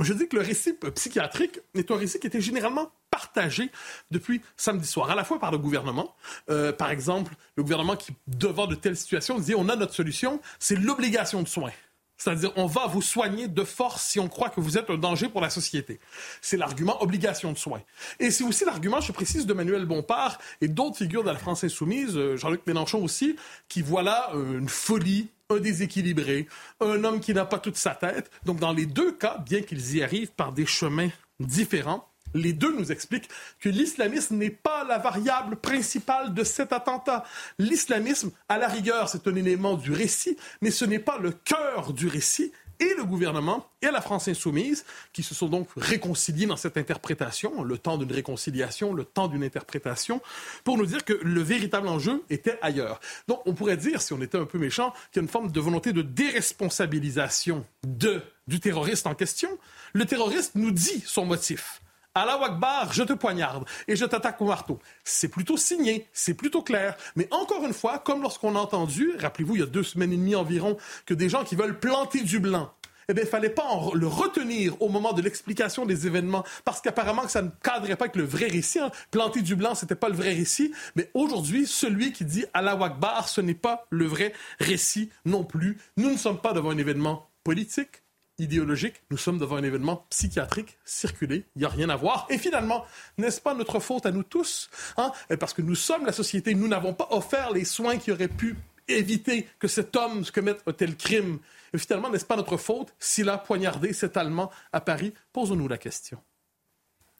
Je 0.00 0.12
dis 0.12 0.28
que 0.28 0.36
le 0.36 0.42
récit 0.42 0.74
psychiatrique 0.94 1.60
est 1.74 1.90
un 1.90 1.96
récit 1.96 2.18
qui 2.20 2.26
était 2.26 2.40
généralement 2.40 2.90
partagé 3.16 3.70
depuis 4.10 4.42
samedi 4.58 4.86
soir, 4.86 5.10
à 5.10 5.14
la 5.14 5.24
fois 5.24 5.38
par 5.38 5.50
le 5.50 5.56
gouvernement. 5.56 6.14
Euh, 6.50 6.70
par 6.70 6.90
exemple, 6.90 7.32
le 7.56 7.62
gouvernement 7.62 7.96
qui, 7.96 8.12
devant 8.26 8.66
de 8.66 8.74
telles 8.74 8.96
situations, 8.96 9.38
dit 9.38 9.54
on 9.54 9.70
a 9.70 9.76
notre 9.76 9.94
solution, 9.94 10.40
c'est 10.58 10.76
l'obligation 10.76 11.42
de 11.42 11.48
soins. 11.48 11.72
C'est-à-dire, 12.18 12.52
on 12.56 12.66
va 12.66 12.86
vous 12.86 13.02
soigner 13.02 13.48
de 13.48 13.64
force 13.64 14.02
si 14.02 14.20
on 14.20 14.28
croit 14.28 14.50
que 14.50 14.60
vous 14.60 14.78
êtes 14.78 14.88
un 14.90 14.96
danger 14.96 15.28
pour 15.28 15.40
la 15.40 15.50
société. 15.50 15.98
C'est 16.40 16.56
l'argument 16.56 17.02
obligation 17.02 17.52
de 17.52 17.58
soins. 17.58 17.82
Et 18.20 18.30
c'est 18.30 18.44
aussi 18.44 18.64
l'argument, 18.64 19.00
je 19.00 19.12
précise, 19.12 19.46
de 19.46 19.52
Manuel 19.54 19.84
Bompard 19.84 20.38
et 20.60 20.68
d'autres 20.68 20.96
figures 20.96 21.24
de 21.24 21.30
la 21.30 21.36
France 21.36 21.64
insoumise, 21.64 22.16
euh, 22.16 22.36
Jean-Luc 22.36 22.66
Mélenchon 22.66 23.02
aussi, 23.02 23.36
qui 23.68 23.82
voient 23.82 24.02
là 24.02 24.30
euh, 24.34 24.58
une 24.58 24.68
folie, 24.68 25.28
un 25.50 25.58
déséquilibré, 25.58 26.48
un 26.80 27.04
homme 27.04 27.20
qui 27.20 27.34
n'a 27.34 27.44
pas 27.44 27.58
toute 27.58 27.76
sa 27.76 27.94
tête. 27.94 28.30
Donc, 28.44 28.58
dans 28.60 28.72
les 28.72 28.86
deux 28.86 29.12
cas, 29.12 29.38
bien 29.38 29.62
qu'ils 29.62 29.96
y 29.96 30.02
arrivent 30.02 30.32
par 30.32 30.52
des 30.52 30.66
chemins 30.66 31.10
différents, 31.38 32.08
les 32.34 32.52
deux 32.52 32.74
nous 32.76 32.92
expliquent 32.92 33.28
que 33.60 33.68
l'islamisme 33.68 34.36
n'est 34.36 34.50
pas 34.50 34.84
la 34.84 34.98
variable 34.98 35.56
principale 35.56 36.34
de 36.34 36.44
cet 36.44 36.72
attentat. 36.72 37.24
L'islamisme, 37.58 38.30
à 38.48 38.58
la 38.58 38.68
rigueur, 38.68 39.08
c'est 39.08 39.26
un 39.26 39.34
élément 39.34 39.74
du 39.74 39.92
récit, 39.92 40.36
mais 40.60 40.70
ce 40.70 40.84
n'est 40.84 40.98
pas 40.98 41.18
le 41.18 41.32
cœur 41.32 41.92
du 41.92 42.06
récit. 42.06 42.52
Et 42.78 42.92
le 42.94 43.04
gouvernement 43.04 43.70
et 43.80 43.86
la 43.86 44.02
France 44.02 44.28
insoumise, 44.28 44.84
qui 45.14 45.22
se 45.22 45.34
sont 45.34 45.48
donc 45.48 45.68
réconciliés 45.76 46.44
dans 46.44 46.58
cette 46.58 46.76
interprétation, 46.76 47.62
le 47.62 47.78
temps 47.78 47.96
d'une 47.96 48.12
réconciliation, 48.12 48.92
le 48.92 49.04
temps 49.04 49.28
d'une 49.28 49.42
interprétation, 49.42 50.20
pour 50.62 50.76
nous 50.76 50.84
dire 50.84 51.02
que 51.02 51.14
le 51.22 51.40
véritable 51.40 51.88
enjeu 51.88 52.22
était 52.28 52.58
ailleurs. 52.60 53.00
Donc 53.28 53.40
on 53.46 53.54
pourrait 53.54 53.78
dire, 53.78 54.02
si 54.02 54.12
on 54.12 54.20
était 54.20 54.36
un 54.36 54.44
peu 54.44 54.58
méchant, 54.58 54.92
qu'il 55.10 55.16
y 55.16 55.18
a 55.20 55.22
une 55.22 55.28
forme 55.28 55.50
de 55.50 55.60
volonté 55.60 55.94
de 55.94 56.02
déresponsabilisation 56.02 57.64
de, 57.86 58.20
du 58.46 58.60
terroriste 58.60 59.06
en 59.06 59.14
question. 59.14 59.48
Le 59.94 60.04
terroriste 60.04 60.54
nous 60.54 60.70
dit 60.70 61.02
son 61.06 61.24
motif 61.24 61.80
Allah 62.16 62.38
Akbar, 62.42 62.94
je 62.94 63.02
te 63.02 63.12
poignarde 63.12 63.66
et 63.86 63.94
je 63.94 64.06
t'attaque 64.06 64.40
au 64.40 64.46
marteau. 64.46 64.78
C'est 65.04 65.28
plutôt 65.28 65.58
signé, 65.58 66.08
c'est 66.14 66.32
plutôt 66.32 66.62
clair. 66.62 66.96
Mais 67.14 67.28
encore 67.30 67.62
une 67.66 67.74
fois, 67.74 67.98
comme 67.98 68.22
lorsqu'on 68.22 68.56
a 68.56 68.58
entendu, 68.58 69.12
rappelez-vous, 69.18 69.56
il 69.56 69.60
y 69.60 69.62
a 69.62 69.66
deux 69.66 69.82
semaines 69.82 70.14
et 70.14 70.16
demie 70.16 70.34
environ, 70.34 70.78
que 71.04 71.12
des 71.12 71.28
gens 71.28 71.44
qui 71.44 71.56
veulent 71.56 71.78
planter 71.78 72.22
du 72.22 72.40
blanc 72.40 72.72
eh 73.08 73.14
bien, 73.14 73.22
il 73.22 73.28
fallait 73.28 73.50
pas 73.50 73.68
le 73.94 74.06
retenir 74.08 74.82
au 74.82 74.88
moment 74.88 75.12
de 75.12 75.22
l'explication 75.22 75.86
des 75.86 76.08
événements, 76.08 76.42
parce 76.64 76.80
qu'apparemment 76.80 77.28
ça 77.28 77.40
ne 77.40 77.50
cadrait 77.62 77.94
pas 77.94 78.06
avec 78.06 78.16
le 78.16 78.24
vrai 78.24 78.46
récit. 78.46 78.80
Hein. 78.80 78.90
Planter 79.12 79.42
du 79.42 79.54
blanc, 79.54 79.76
c'était 79.76 79.94
pas 79.94 80.08
le 80.08 80.16
vrai 80.16 80.32
récit. 80.32 80.72
Mais 80.96 81.08
aujourd'hui, 81.14 81.68
celui 81.68 82.12
qui 82.12 82.24
dit 82.24 82.46
Allah 82.52 82.76
Akbar, 82.80 83.28
ce 83.28 83.40
n'est 83.40 83.54
pas 83.54 83.86
le 83.90 84.06
vrai 84.06 84.32
récit 84.58 85.10
non 85.24 85.44
plus. 85.44 85.78
Nous 85.96 86.10
ne 86.10 86.16
sommes 86.16 86.40
pas 86.40 86.52
devant 86.52 86.70
un 86.70 86.78
événement 86.78 87.28
politique, 87.44 88.02
idéologique, 88.38 89.02
nous 89.10 89.16
sommes 89.16 89.38
devant 89.38 89.56
un 89.56 89.62
événement 89.62 90.06
psychiatrique 90.10 90.78
circulé, 90.84 91.44
il 91.54 91.60
n'y 91.60 91.64
a 91.64 91.68
rien 91.68 91.88
à 91.88 91.96
voir. 91.96 92.26
Et 92.30 92.38
finalement, 92.38 92.84
n'est-ce 93.18 93.40
pas 93.40 93.54
notre 93.54 93.80
faute 93.80 94.06
à 94.06 94.10
nous 94.10 94.22
tous 94.22 94.68
hein? 94.96 95.12
Parce 95.40 95.54
que 95.54 95.62
nous 95.62 95.74
sommes 95.74 96.06
la 96.06 96.12
société, 96.12 96.54
nous 96.54 96.68
n'avons 96.68 96.94
pas 96.94 97.08
offert 97.10 97.50
les 97.52 97.64
soins 97.64 97.98
qui 97.98 98.12
auraient 98.12 98.28
pu 98.28 98.56
éviter 98.88 99.48
que 99.58 99.68
cet 99.68 99.96
homme 99.96 100.24
commette 100.26 100.62
un 100.66 100.72
tel 100.72 100.96
crime. 100.96 101.38
Et 101.72 101.78
finalement, 101.78 102.10
n'est-ce 102.10 102.24
pas 102.24 102.36
notre 102.36 102.56
faute 102.56 102.94
s'il 102.98 103.28
a 103.28 103.38
poignardé 103.38 103.92
cet 103.92 104.16
Allemand 104.16 104.50
à 104.72 104.80
Paris? 104.80 105.12
Posons-nous 105.32 105.68
la 105.68 105.78
question. 105.78 106.18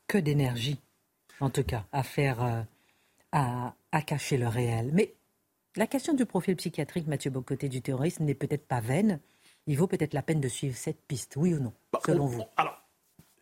Que 0.06 0.18
d'énergie, 0.18 0.78
en 1.40 1.50
tout 1.50 1.64
cas, 1.64 1.85
à 1.92 2.02
faire, 2.02 2.42
euh, 2.42 2.62
à, 3.32 3.75
à, 3.90 4.02
cacher 4.02 4.37
le 4.37 4.46
réel. 4.46 4.90
Mais 4.92 5.14
la 5.75 5.87
question 5.87 6.14
du 6.14 6.25
profil 6.25 6.56
psychiatrique, 6.56 7.08
Mathieu 7.08 7.30
Bocoté, 7.30 7.68
du 7.68 7.82
terrorisme 7.82 8.25
n'est 8.25 8.35
peut-être 8.35 8.66
pas 8.66 8.80
vaine. 8.80 9.20
Il 9.66 9.76
vaut 9.78 9.87
peut-être 9.87 10.14
la 10.14 10.23
peine 10.23 10.40
de 10.40 10.49
suivre 10.49 10.76
cette 10.76 11.00
piste, 11.06 11.35
oui 11.37 11.54
ou 11.54 11.61
non, 11.61 11.73
bah, 11.92 12.00
selon 12.04 12.26
vous? 12.26 12.44
Alors, 12.56 12.80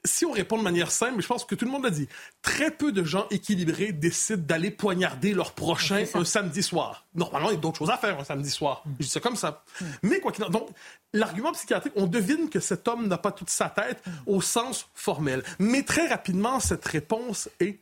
si 0.05 0.27
on 0.27 0.33
répond 0.33 0.59
de 0.59 0.63
manière 0.63 0.91
simple, 0.91 1.23
je 1.23 1.27
pense 1.27 1.45
que 1.45 1.55
tout 1.55 1.65
le 1.65 1.71
monde 1.71 1.85
l'a 1.85 1.91
dit, 1.91 2.09
très 2.43 2.71
peu 2.71 2.93
de 2.93 3.05
gens 3.05 3.27
équilibrés 3.31 3.93
décident 3.93 4.43
d'aller 4.43 4.71
poignarder 4.71 5.33
leur 5.33 5.53
prochain 5.53 6.05
un 6.15 6.25
samedi 6.25 6.63
soir. 6.63 7.07
Normalement, 7.15 7.51
il 7.51 7.55
y 7.55 7.57
a 7.57 7.61
d'autres 7.61 7.79
choses 7.79 7.91
à 7.91 7.97
faire 7.97 8.19
un 8.19 8.25
samedi 8.25 8.51
soir. 8.51 8.83
Mm. 8.85 8.91
Je 9.01 9.05
dis 9.05 9.11
ça 9.11 9.21
comme 9.21 9.37
ça. 9.37 9.65
Mm. 9.81 9.85
Mais 10.03 10.21
quoi 10.21 10.33
qu'il 10.33 10.45
en 10.45 10.51
donc 10.51 10.69
l'argument 11.13 11.53
psychiatrique, 11.53 11.95
on 11.97 12.07
devine 12.07 12.51
que 12.51 12.61
cet 12.61 12.87
homme 12.87 13.09
n'a 13.09 13.19
pas 13.19 13.33
toute 13.33 13.51
sa 13.51 13.71
tête 13.71 14.03
mm. 14.07 14.11
au 14.27 14.41
sens 14.43 14.89
formel. 14.95 15.43
Mais 15.59 15.83
très 15.83 16.07
rapidement, 16.07 16.61
cette 16.61 16.85
réponse 16.85 17.49
est, 17.61 17.79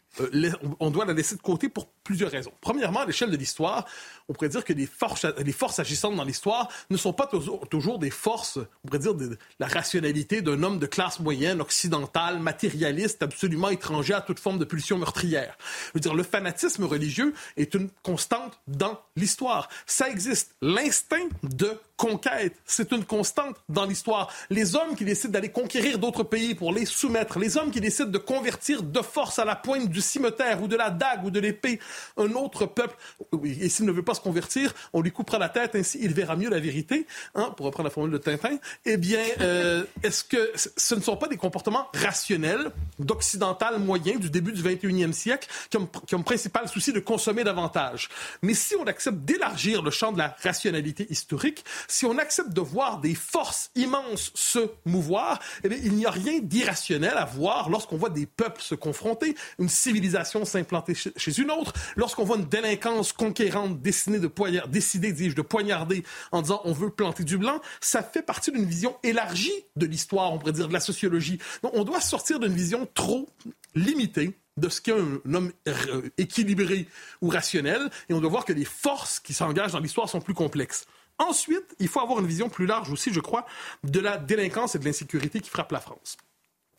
on 0.80 0.90
doit 0.90 1.04
la 1.04 1.12
laisser 1.12 1.36
de 1.36 1.40
côté 1.40 1.68
pour 1.68 1.88
plusieurs 2.04 2.30
raisons. 2.30 2.52
Premièrement, 2.60 3.00
à 3.00 3.06
l'échelle 3.06 3.30
de 3.30 3.36
l'histoire, 3.36 3.86
on 4.28 4.34
pourrait 4.34 4.48
dire 4.48 4.64
que 4.64 4.72
les 4.72 4.86
forces, 4.86 5.78
agissantes 5.78 6.16
dans 6.16 6.24
l'histoire 6.24 6.68
ne 6.90 6.96
sont 6.96 7.12
pas 7.12 7.26
toujours, 7.26 7.66
toujours, 7.68 7.98
des 7.98 8.10
forces, 8.10 8.58
on 8.84 8.88
pourrait 8.88 8.98
dire, 8.98 9.14
de 9.14 9.38
la 9.58 9.66
rationalité 9.66 10.42
d'un 10.42 10.62
homme 10.62 10.78
de 10.78 10.86
classe 10.86 11.20
moyenne, 11.20 11.60
occidentale, 11.60 12.38
matérialiste, 12.40 13.22
absolument 13.22 13.70
étranger 13.70 14.14
à 14.14 14.20
toute 14.20 14.38
forme 14.38 14.58
de 14.58 14.64
pulsion 14.64 14.98
meurtrière. 14.98 15.56
Je 15.88 15.90
veux 15.94 16.00
dire, 16.00 16.14
le 16.14 16.22
fanatisme 16.22 16.84
religieux 16.84 17.34
est 17.56 17.74
une 17.74 17.88
constante 18.02 18.60
dans 18.66 19.00
l'histoire. 19.16 19.68
Ça 19.86 20.08
existe. 20.08 20.56
L'instinct 20.60 21.28
de 21.42 21.78
conquête, 22.02 22.56
c'est 22.66 22.90
une 22.90 23.04
constante 23.04 23.54
dans 23.68 23.84
l'histoire. 23.84 24.28
Les 24.50 24.74
hommes 24.74 24.96
qui 24.96 25.04
décident 25.04 25.32
d'aller 25.32 25.50
conquérir 25.50 26.00
d'autres 26.00 26.24
pays 26.24 26.56
pour 26.56 26.72
les 26.72 26.84
soumettre, 26.84 27.38
les 27.38 27.56
hommes 27.56 27.70
qui 27.70 27.80
décident 27.80 28.10
de 28.10 28.18
convertir 28.18 28.82
de 28.82 29.00
force 29.02 29.38
à 29.38 29.44
la 29.44 29.54
pointe 29.54 29.88
du 29.88 30.00
cimetière 30.00 30.60
ou 30.60 30.66
de 30.66 30.74
la 30.74 30.90
dague 30.90 31.24
ou 31.24 31.30
de 31.30 31.38
l'épée 31.38 31.78
un 32.16 32.32
autre 32.32 32.66
peuple, 32.66 32.96
et 33.44 33.68
s'il 33.68 33.86
ne 33.86 33.92
veut 33.92 34.02
pas 34.02 34.14
se 34.14 34.20
convertir, 34.20 34.74
on 34.92 35.00
lui 35.00 35.12
coupera 35.12 35.38
la 35.38 35.48
tête, 35.48 35.76
ainsi 35.76 36.00
il 36.02 36.12
verra 36.12 36.34
mieux 36.34 36.50
la 36.50 36.58
vérité, 36.58 37.06
hein, 37.36 37.54
pour 37.56 37.66
reprendre 37.66 37.86
la 37.86 37.92
formule 37.92 38.12
de 38.12 38.18
Tintin. 38.18 38.58
Eh 38.84 38.96
bien, 38.96 39.22
euh, 39.40 39.84
est-ce 40.02 40.24
que 40.24 40.52
ce 40.56 40.96
ne 40.96 41.00
sont 41.00 41.16
pas 41.16 41.28
des 41.28 41.36
comportements 41.36 41.86
rationnels 41.94 42.72
d'occidental 42.98 43.78
moyen 43.78 44.16
du 44.16 44.28
début 44.28 44.50
du 44.50 44.62
21e 44.62 45.12
siècle 45.12 45.48
qui 45.70 45.76
ont, 45.76 45.88
qui 46.04 46.16
ont 46.16 46.24
principal 46.24 46.68
souci 46.68 46.92
de 46.92 46.98
consommer 46.98 47.44
davantage? 47.44 48.08
Mais 48.42 48.54
si 48.54 48.74
on 48.74 48.86
accepte 48.88 49.18
d'élargir 49.18 49.82
le 49.82 49.92
champ 49.92 50.10
de 50.10 50.18
la 50.18 50.36
rationalité 50.42 51.06
historique, 51.08 51.64
si 51.92 52.06
on 52.06 52.16
accepte 52.16 52.50
de 52.50 52.60
voir 52.60 53.00
des 53.00 53.14
forces 53.14 53.70
immenses 53.74 54.32
se 54.34 54.70
mouvoir, 54.86 55.38
eh 55.62 55.68
il 55.84 55.92
n'y 55.92 56.06
a 56.06 56.10
rien 56.10 56.38
d'irrationnel 56.40 57.12
à 57.16 57.26
voir 57.26 57.68
lorsqu'on 57.68 57.98
voit 57.98 58.08
des 58.08 58.24
peuples 58.24 58.62
se 58.62 58.74
confronter, 58.74 59.34
une 59.58 59.68
civilisation 59.68 60.46
s'implanter 60.46 60.94
chez 60.94 61.38
une 61.38 61.50
autre, 61.50 61.74
lorsqu'on 61.96 62.24
voit 62.24 62.38
une 62.38 62.46
délinquance 62.46 63.12
conquérante 63.12 63.82
décider 63.82 64.18
de, 64.18 64.26
poignarder, 64.26 64.72
décider, 64.72 65.12
dis 65.12 65.34
de 65.34 65.42
poignarder 65.42 66.02
en 66.32 66.40
disant 66.40 66.62
on 66.64 66.72
veut 66.72 66.88
planter 66.88 67.24
du 67.24 67.36
blanc, 67.36 67.60
ça 67.82 68.02
fait 68.02 68.22
partie 68.22 68.50
d'une 68.50 68.64
vision 68.64 68.96
élargie 69.02 69.52
de 69.76 69.84
l'histoire, 69.84 70.32
on 70.32 70.38
pourrait 70.38 70.52
dire 70.52 70.68
de 70.68 70.72
la 70.72 70.80
sociologie. 70.80 71.38
Donc, 71.62 71.72
on 71.74 71.84
doit 71.84 72.00
sortir 72.00 72.40
d'une 72.40 72.54
vision 72.54 72.88
trop 72.94 73.28
limitée 73.74 74.38
de 74.56 74.68
ce 74.68 74.80
qu'est 74.80 74.92
un 74.92 75.34
homme 75.34 75.52
euh, 75.68 76.02
équilibré 76.16 76.86
ou 77.20 77.28
rationnel, 77.28 77.90
et 78.08 78.14
on 78.14 78.20
doit 78.20 78.30
voir 78.30 78.44
que 78.44 78.52
les 78.52 78.64
forces 78.64 79.20
qui 79.20 79.34
s'engagent 79.34 79.72
dans 79.72 79.80
l'histoire 79.80 80.08
sont 80.08 80.20
plus 80.20 80.34
complexes. 80.34 80.86
Ensuite, 81.22 81.76
il 81.78 81.86
faut 81.86 82.00
avoir 82.00 82.18
une 82.18 82.26
vision 82.26 82.48
plus 82.48 82.66
large 82.66 82.90
aussi, 82.90 83.12
je 83.12 83.20
crois, 83.20 83.46
de 83.84 84.00
la 84.00 84.18
délinquance 84.18 84.74
et 84.74 84.78
de 84.80 84.84
l'insécurité 84.84 85.40
qui 85.40 85.50
frappe 85.50 85.70
la 85.70 85.80
France. 85.80 86.16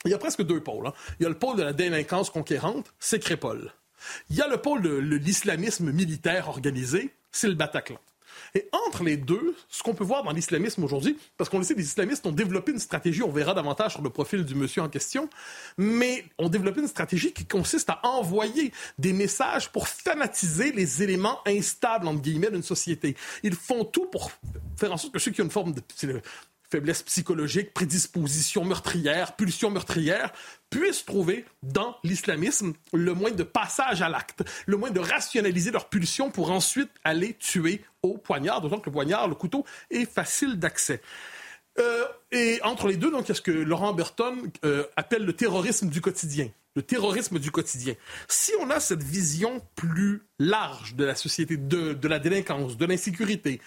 Il 0.04 0.12
y 0.12 0.14
a 0.14 0.18
presque 0.18 0.44
deux 0.44 0.60
pôles. 0.60 0.88
Hein. 0.88 0.94
Il 1.20 1.24
y 1.24 1.26
a 1.26 1.30
le 1.30 1.38
pôle 1.38 1.56
de 1.56 1.64
la 1.64 1.72
délinquance 1.72 2.30
conquérante, 2.30 2.94
c'est 3.00 3.20
Crépole. 3.20 3.74
Il 4.30 4.36
y 4.36 4.42
a 4.42 4.48
le 4.50 4.58
pôle 4.58 4.82
de 4.82 4.96
l'islamisme 4.98 5.92
militaire 5.94 6.50
organisé, 6.50 7.14
c'est 7.32 7.48
le 7.48 7.54
Bataclan. 7.54 8.00
Et 8.55 8.69
entre 8.72 9.03
les 9.03 9.17
deux, 9.17 9.55
ce 9.67 9.81
qu'on 9.81 9.95
peut 9.95 10.03
voir 10.03 10.24
dans 10.24 10.31
l'islamisme 10.31 10.83
aujourd'hui, 10.83 11.17
parce 11.38 11.50
qu'on 11.50 11.57
le 11.57 11.63
sait, 11.63 11.74
les 11.74 11.83
islamistes 11.83 12.25
ont 12.27 12.31
développé 12.31 12.72
une 12.72 12.79
stratégie, 12.79 13.24
on 13.24 13.31
verra 13.31 13.55
davantage 13.55 13.93
sur 13.93 14.03
le 14.03 14.12
profil 14.12 14.45
du 14.45 14.53
monsieur 14.53 14.83
en 14.83 14.89
question, 14.89 15.27
mais 15.77 16.24
ont 16.38 16.50
développé 16.50 16.81
une 16.81 16.88
stratégie 16.88 17.33
qui 17.33 17.45
consiste 17.45 17.89
à 17.89 18.00
envoyer 18.03 18.72
des 19.00 19.13
messages 19.13 19.72
pour 19.72 19.88
fanatiser 19.88 20.72
les 20.72 21.01
éléments 21.01 21.39
instables, 21.48 22.07
entre 22.07 22.22
guillemets, 22.22 22.51
d'une 22.51 22.63
société. 22.63 23.15
Ils 23.41 23.55
font 23.55 23.86
tout 23.86 24.05
pour 24.05 24.31
faire 24.77 24.93
en 24.93 24.98
sorte 24.98 25.13
que 25.13 25.19
ceux 25.19 25.31
qui 25.31 25.41
ont 25.41 25.45
une 25.45 25.51
forme 25.51 25.74
de 25.74 25.81
faiblesse 26.74 27.03
psychologique, 27.03 27.72
prédisposition 27.72 28.65
meurtrière, 28.65 29.36
pulsion 29.36 29.70
meurtrière, 29.70 30.34
puissent 30.72 31.06
trouver 31.06 31.46
dans 31.62 31.96
l'islamisme 32.03 32.74
le 32.94 33.13
moyen 33.13 33.36
de 33.36 33.44
passage 33.44 34.01
à 34.01 34.10
l'acte, 34.10 34.44
le 34.65 34.75
moyen 34.75 34.92
de 34.92 35.00
rationaliser 35.00 35.70
leur 35.70 35.88
pulsion 35.88 36.32
pour 36.32 36.50
ensuite 36.50 36.89
aller 37.03 37.36
tuer 37.36 37.84
au 38.01 38.18
poignard, 38.18 38.60
d'autant 38.60 38.80
que 38.80 38.88
le 38.88 38.92
poignard, 38.92 39.27
le 39.27 39.36
couteau, 39.36 39.65
est 39.92 40.12
facile 40.12 40.58
d'accès. 40.58 41.00
Euh, 41.77 42.06
et 42.32 42.60
entre 42.63 42.88
les 42.88 42.98
deux, 42.98 43.12
donc, 43.12 43.25
il 43.25 43.30
y 43.30 43.32
a 43.34 43.36
ce 43.36 43.42
que 43.42 43.51
Laurent 43.51 43.94
Burton 43.94 44.50
euh, 44.65 44.86
appelle 44.96 45.25
le 45.25 45.34
terrorisme 45.34 45.89
du 45.89 46.01
quotidien? 46.01 46.50
Le 46.75 46.82
terrorisme 46.82 47.38
du 47.38 47.51
quotidien. 47.51 47.94
Si 48.27 48.51
on 48.60 48.72
a 48.72 48.80
cette 48.80 49.03
vision 49.03 49.62
plus 49.75 50.24
large 50.39 50.96
de 50.96 51.06
la 51.06 51.13
société, 51.13 51.56
de, 51.56 51.94
de 51.94 52.08
la 52.08 52.18
délinquance, 52.18 52.77
de 52.77 52.86
l'insécurité, 52.88 53.62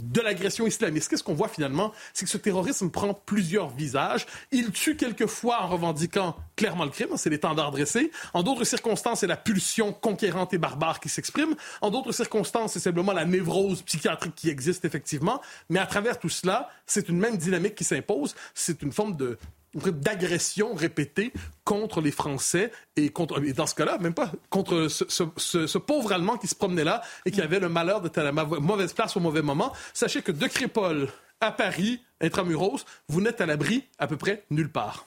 de 0.00 0.20
l'agression 0.20 0.66
islamiste. 0.66 1.08
Qu'est-ce 1.08 1.22
qu'on 1.22 1.34
voit 1.34 1.48
finalement? 1.48 1.92
C'est 2.12 2.24
que 2.24 2.30
ce 2.30 2.38
terrorisme 2.38 2.90
prend 2.90 3.14
plusieurs 3.14 3.70
visages. 3.70 4.26
Il 4.52 4.70
tue 4.70 4.96
quelquefois 4.96 5.62
en 5.62 5.68
revendiquant 5.68 6.36
clairement 6.56 6.84
le 6.84 6.90
crime, 6.90 7.08
c'est 7.16 7.30
l'étendard 7.30 7.70
dressé. 7.70 8.10
En 8.34 8.42
d'autres 8.42 8.64
circonstances, 8.64 9.20
c'est 9.20 9.26
la 9.26 9.36
pulsion 9.36 9.92
conquérante 9.92 10.52
et 10.52 10.58
barbare 10.58 11.00
qui 11.00 11.08
s'exprime. 11.08 11.54
En 11.80 11.90
d'autres 11.90 12.12
circonstances, 12.12 12.74
c'est 12.74 12.80
simplement 12.80 13.12
la 13.12 13.24
névrose 13.24 13.82
psychiatrique 13.82 14.34
qui 14.34 14.50
existe 14.50 14.84
effectivement. 14.84 15.40
Mais 15.68 15.78
à 15.78 15.86
travers 15.86 16.18
tout 16.18 16.28
cela, 16.28 16.68
c'est 16.86 17.08
une 17.08 17.18
même 17.18 17.36
dynamique 17.36 17.74
qui 17.74 17.84
s'impose. 17.84 18.34
C'est 18.54 18.82
une 18.82 18.92
forme 18.92 19.16
de, 19.16 19.38
d'agression 19.74 20.74
répétée 20.74 21.32
contre 21.64 22.00
les 22.00 22.10
Français 22.10 22.72
et 22.96 23.10
contre, 23.10 23.42
et 23.44 23.52
dans 23.52 23.66
ce 23.66 23.74
cas-là, 23.74 23.98
même 23.98 24.14
pas 24.14 24.32
contre 24.48 24.88
ce, 24.88 25.04
ce, 25.08 25.78
pauvre 25.78 26.12
Allemand 26.12 26.36
qui 26.36 26.48
se 26.48 26.54
promenait 26.54 26.84
là 26.84 27.02
et 27.24 27.30
qui 27.30 27.40
avait 27.40 27.60
le 27.60 27.68
malheur 27.68 28.00
d'être 28.00 28.18
à 28.18 28.24
la 28.24 28.32
mauvaise 28.32 28.92
place 28.92 29.16
au 29.16 29.20
mauvais 29.20 29.42
moment. 29.42 29.72
Sachez 29.94 30.22
que 30.22 30.32
de 30.32 30.46
Crépole 30.46 31.08
à 31.40 31.52
Paris, 31.52 32.02
intramuros, 32.20 32.84
vous 33.08 33.20
n'êtes 33.20 33.40
à 33.40 33.46
l'abri 33.46 33.84
à 33.98 34.06
peu 34.06 34.16
près 34.16 34.44
nulle 34.50 34.70
part. 34.70 35.06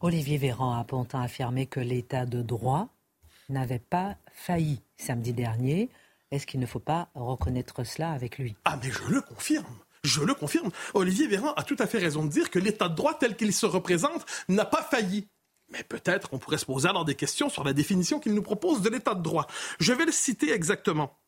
Olivier 0.00 0.36
Véran 0.36 0.78
a 0.78 0.84
pourtant 0.84 1.22
affirmé 1.22 1.66
que 1.66 1.80
l'état 1.80 2.26
de 2.26 2.42
droit 2.42 2.88
n'avait 3.48 3.78
pas 3.78 4.16
failli 4.32 4.80
samedi 4.96 5.32
dernier. 5.32 5.88
Est-ce 6.30 6.46
qu'il 6.46 6.60
ne 6.60 6.66
faut 6.66 6.80
pas 6.80 7.08
reconnaître 7.14 7.84
cela 7.84 8.10
avec 8.10 8.38
lui? 8.38 8.56
Ah, 8.64 8.78
mais 8.82 8.90
je 8.90 9.02
le 9.04 9.20
confirme. 9.22 9.64
Je 10.04 10.22
le 10.22 10.34
confirme. 10.34 10.70
Olivier 10.92 11.26
Véran 11.26 11.52
a 11.54 11.62
tout 11.62 11.76
à 11.78 11.86
fait 11.86 11.98
raison 11.98 12.24
de 12.24 12.30
dire 12.30 12.50
que 12.50 12.58
l'état 12.58 12.88
de 12.88 12.94
droit 12.94 13.14
tel 13.14 13.36
qu'il 13.36 13.52
se 13.52 13.66
représente 13.66 14.24
n'a 14.48 14.66
pas 14.66 14.82
failli. 14.82 15.26
Mais 15.70 15.82
peut-être 15.82 16.28
qu'on 16.28 16.38
pourrait 16.38 16.58
se 16.58 16.66
poser 16.66 16.88
alors 16.88 17.06
des 17.06 17.14
questions 17.14 17.48
sur 17.48 17.64
la 17.64 17.72
définition 17.72 18.20
qu'il 18.20 18.34
nous 18.34 18.42
propose 18.42 18.82
de 18.82 18.90
l'état 18.90 19.14
de 19.14 19.22
droit. 19.22 19.46
Je 19.80 19.92
vais 19.92 20.04
le 20.04 20.12
citer 20.12 20.52
exactement. 20.52 21.18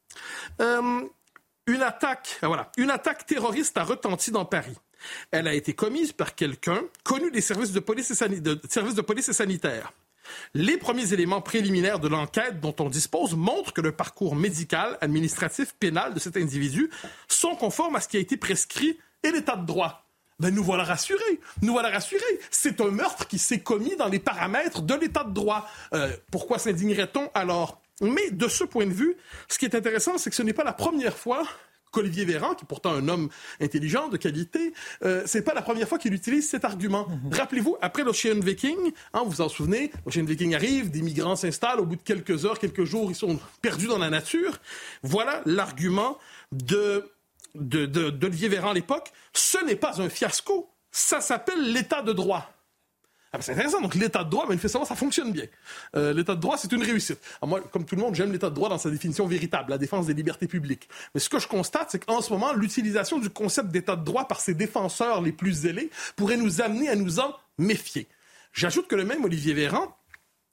Euh, 0.60 1.00
une 1.66 1.82
attaque, 1.82 2.38
ah, 2.42 2.70
une 2.76 2.90
attaque 2.90 3.26
terroriste 3.26 3.76
a 3.78 3.82
retenti 3.82 4.30
dans 4.30 4.44
Paris. 4.44 4.76
Elle 5.30 5.48
a 5.48 5.54
été 5.54 5.74
commise 5.74 6.12
par 6.12 6.34
quelqu'un 6.34 6.82
connu 7.02 7.30
des 7.30 7.40
services 7.40 7.72
de 7.72 7.80
police 7.80 8.10
et, 8.10 8.14
services 8.14 8.42
de 8.42 9.00
police 9.00 9.28
et 9.28 9.32
sanitaires. 9.32 9.92
Les 10.54 10.76
premiers 10.76 11.12
éléments 11.12 11.40
préliminaires 11.40 11.98
de 11.98 12.08
l'enquête 12.08 12.60
dont 12.60 12.74
on 12.80 12.88
dispose 12.88 13.34
montrent 13.34 13.72
que 13.72 13.80
le 13.80 13.92
parcours 13.92 14.36
médical, 14.36 14.98
administratif, 15.00 15.74
pénal 15.74 16.14
de 16.14 16.18
cet 16.18 16.36
individu 16.36 16.90
sont 17.28 17.56
conformes 17.56 17.96
à 17.96 18.00
ce 18.00 18.08
qui 18.08 18.16
a 18.16 18.20
été 18.20 18.36
prescrit 18.36 18.98
et 19.22 19.30
l'état 19.30 19.56
de 19.56 19.66
droit. 19.66 20.06
Ben 20.38 20.54
nous 20.54 20.62
voilà 20.62 20.84
rassurés. 20.84 21.40
Nous 21.62 21.72
voilà 21.72 21.90
rassurés. 21.90 22.40
C'est 22.50 22.80
un 22.80 22.90
meurtre 22.90 23.26
qui 23.26 23.38
s'est 23.38 23.60
commis 23.60 23.96
dans 23.96 24.08
les 24.08 24.18
paramètres 24.18 24.82
de 24.82 24.94
l'état 24.94 25.24
de 25.24 25.32
droit. 25.32 25.66
Euh, 25.94 26.14
pourquoi 26.30 26.58
s'indignerait-on 26.58 27.30
alors? 27.34 27.80
Mais 28.02 28.30
de 28.30 28.46
ce 28.46 28.64
point 28.64 28.86
de 28.86 28.92
vue, 28.92 29.16
ce 29.48 29.58
qui 29.58 29.64
est 29.64 29.74
intéressant, 29.74 30.18
c'est 30.18 30.28
que 30.28 30.36
ce 30.36 30.42
n'est 30.42 30.52
pas 30.52 30.64
la 30.64 30.74
première 30.74 31.16
fois 31.16 31.42
qu'Olivier 31.96 32.26
Véran, 32.26 32.54
qui 32.54 32.64
est 32.64 32.68
pourtant 32.68 32.92
un 32.92 33.08
homme 33.08 33.30
intelligent, 33.58 34.08
de 34.08 34.18
qualité, 34.18 34.74
euh, 35.02 35.22
c'est 35.24 35.40
pas 35.40 35.54
la 35.54 35.62
première 35.62 35.88
fois 35.88 35.98
qu'il 35.98 36.12
utilise 36.12 36.46
cet 36.46 36.66
argument. 36.66 37.08
Mhm. 37.08 37.32
Rappelez-vous, 37.32 37.78
après 37.80 38.04
l'Ocean 38.04 38.38
Viking, 38.38 38.76
hein, 39.14 39.22
vous 39.24 39.30
vous 39.30 39.40
en 39.40 39.48
souvenez, 39.48 39.90
l'Ocean 40.04 40.24
Viking 40.24 40.54
arrive, 40.54 40.90
des 40.90 41.00
migrants 41.00 41.36
s'installent, 41.36 41.80
au 41.80 41.86
bout 41.86 41.96
de 41.96 42.02
quelques 42.02 42.44
heures, 42.44 42.58
quelques 42.58 42.84
jours, 42.84 43.10
ils 43.10 43.14
sont 43.14 43.38
perdus 43.62 43.86
dans 43.86 43.96
la 43.96 44.10
nature. 44.10 44.58
Voilà 45.02 45.40
l'argument 45.46 46.18
de 46.52 47.10
d'Olivier 47.54 48.48
Véran 48.48 48.72
à 48.72 48.74
l'époque, 48.74 49.10
ce 49.32 49.64
n'est 49.64 49.76
pas 49.76 50.02
un 50.02 50.10
fiasco, 50.10 50.68
ça 50.90 51.22
s'appelle 51.22 51.72
l'état 51.72 52.02
de 52.02 52.12
droit. 52.12 52.55
Ah 53.32 53.38
c'est 53.40 53.52
intéressant. 53.52 53.80
Donc, 53.80 53.94
l'état 53.94 54.24
de 54.24 54.30
droit, 54.30 54.46
manifestement, 54.46 54.84
ça 54.84 54.94
fonctionne 54.94 55.32
bien. 55.32 55.46
Euh, 55.96 56.12
l'état 56.12 56.34
de 56.34 56.40
droit, 56.40 56.56
c'est 56.56 56.70
une 56.72 56.82
réussite. 56.82 57.18
moi, 57.42 57.60
comme 57.72 57.84
tout 57.84 57.96
le 57.96 58.02
monde, 58.02 58.14
j'aime 58.14 58.32
l'état 58.32 58.50
de 58.50 58.54
droit 58.54 58.68
dans 58.68 58.78
sa 58.78 58.90
définition 58.90 59.26
véritable, 59.26 59.70
la 59.70 59.78
défense 59.78 60.06
des 60.06 60.14
libertés 60.14 60.46
publiques. 60.46 60.88
Mais 61.14 61.20
ce 61.20 61.28
que 61.28 61.38
je 61.38 61.48
constate, 61.48 61.90
c'est 61.90 62.04
qu'en 62.04 62.22
ce 62.22 62.32
moment, 62.32 62.52
l'utilisation 62.52 63.18
du 63.18 63.30
concept 63.30 63.70
d'état 63.70 63.96
de 63.96 64.04
droit 64.04 64.28
par 64.28 64.40
ses 64.40 64.54
défenseurs 64.54 65.22
les 65.22 65.32
plus 65.32 65.52
zélés 65.52 65.90
pourrait 66.14 66.36
nous 66.36 66.60
amener 66.60 66.88
à 66.88 66.94
nous 66.94 67.18
en 67.18 67.34
méfier. 67.58 68.08
J'ajoute 68.52 68.86
que 68.86 68.96
le 68.96 69.04
même 69.04 69.24
Olivier 69.24 69.54
Véran, 69.54 69.96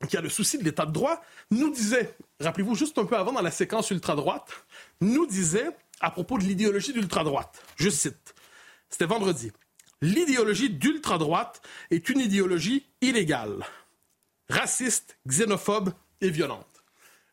qui 0.09 0.17
a 0.17 0.21
le 0.21 0.29
souci 0.29 0.57
de 0.57 0.63
l'état 0.63 0.85
de 0.85 0.91
droit, 0.91 1.21
nous 1.51 1.71
disait, 1.71 2.15
rappelez-vous, 2.39 2.75
juste 2.75 2.97
un 2.97 3.05
peu 3.05 3.15
avant 3.15 3.31
dans 3.31 3.41
la 3.41 3.51
séquence 3.51 3.91
ultra-droite, 3.91 4.65
nous 4.99 5.25
disait 5.25 5.69
à 6.01 6.11
propos 6.11 6.37
de 6.37 6.43
l'idéologie 6.43 6.91
d'ultra-droite. 6.91 7.61
Je 7.77 7.89
cite. 7.89 8.35
C'était 8.89 9.05
vendredi. 9.05 9.51
L'idéologie 10.03 10.69
d'ultra-droite 10.69 11.61
est 11.89 12.09
une 12.09 12.19
idéologie 12.19 12.85
illégale, 12.99 13.65
raciste, 14.49 15.17
xénophobe 15.25 15.93
et 16.19 16.29
violente. 16.29 16.83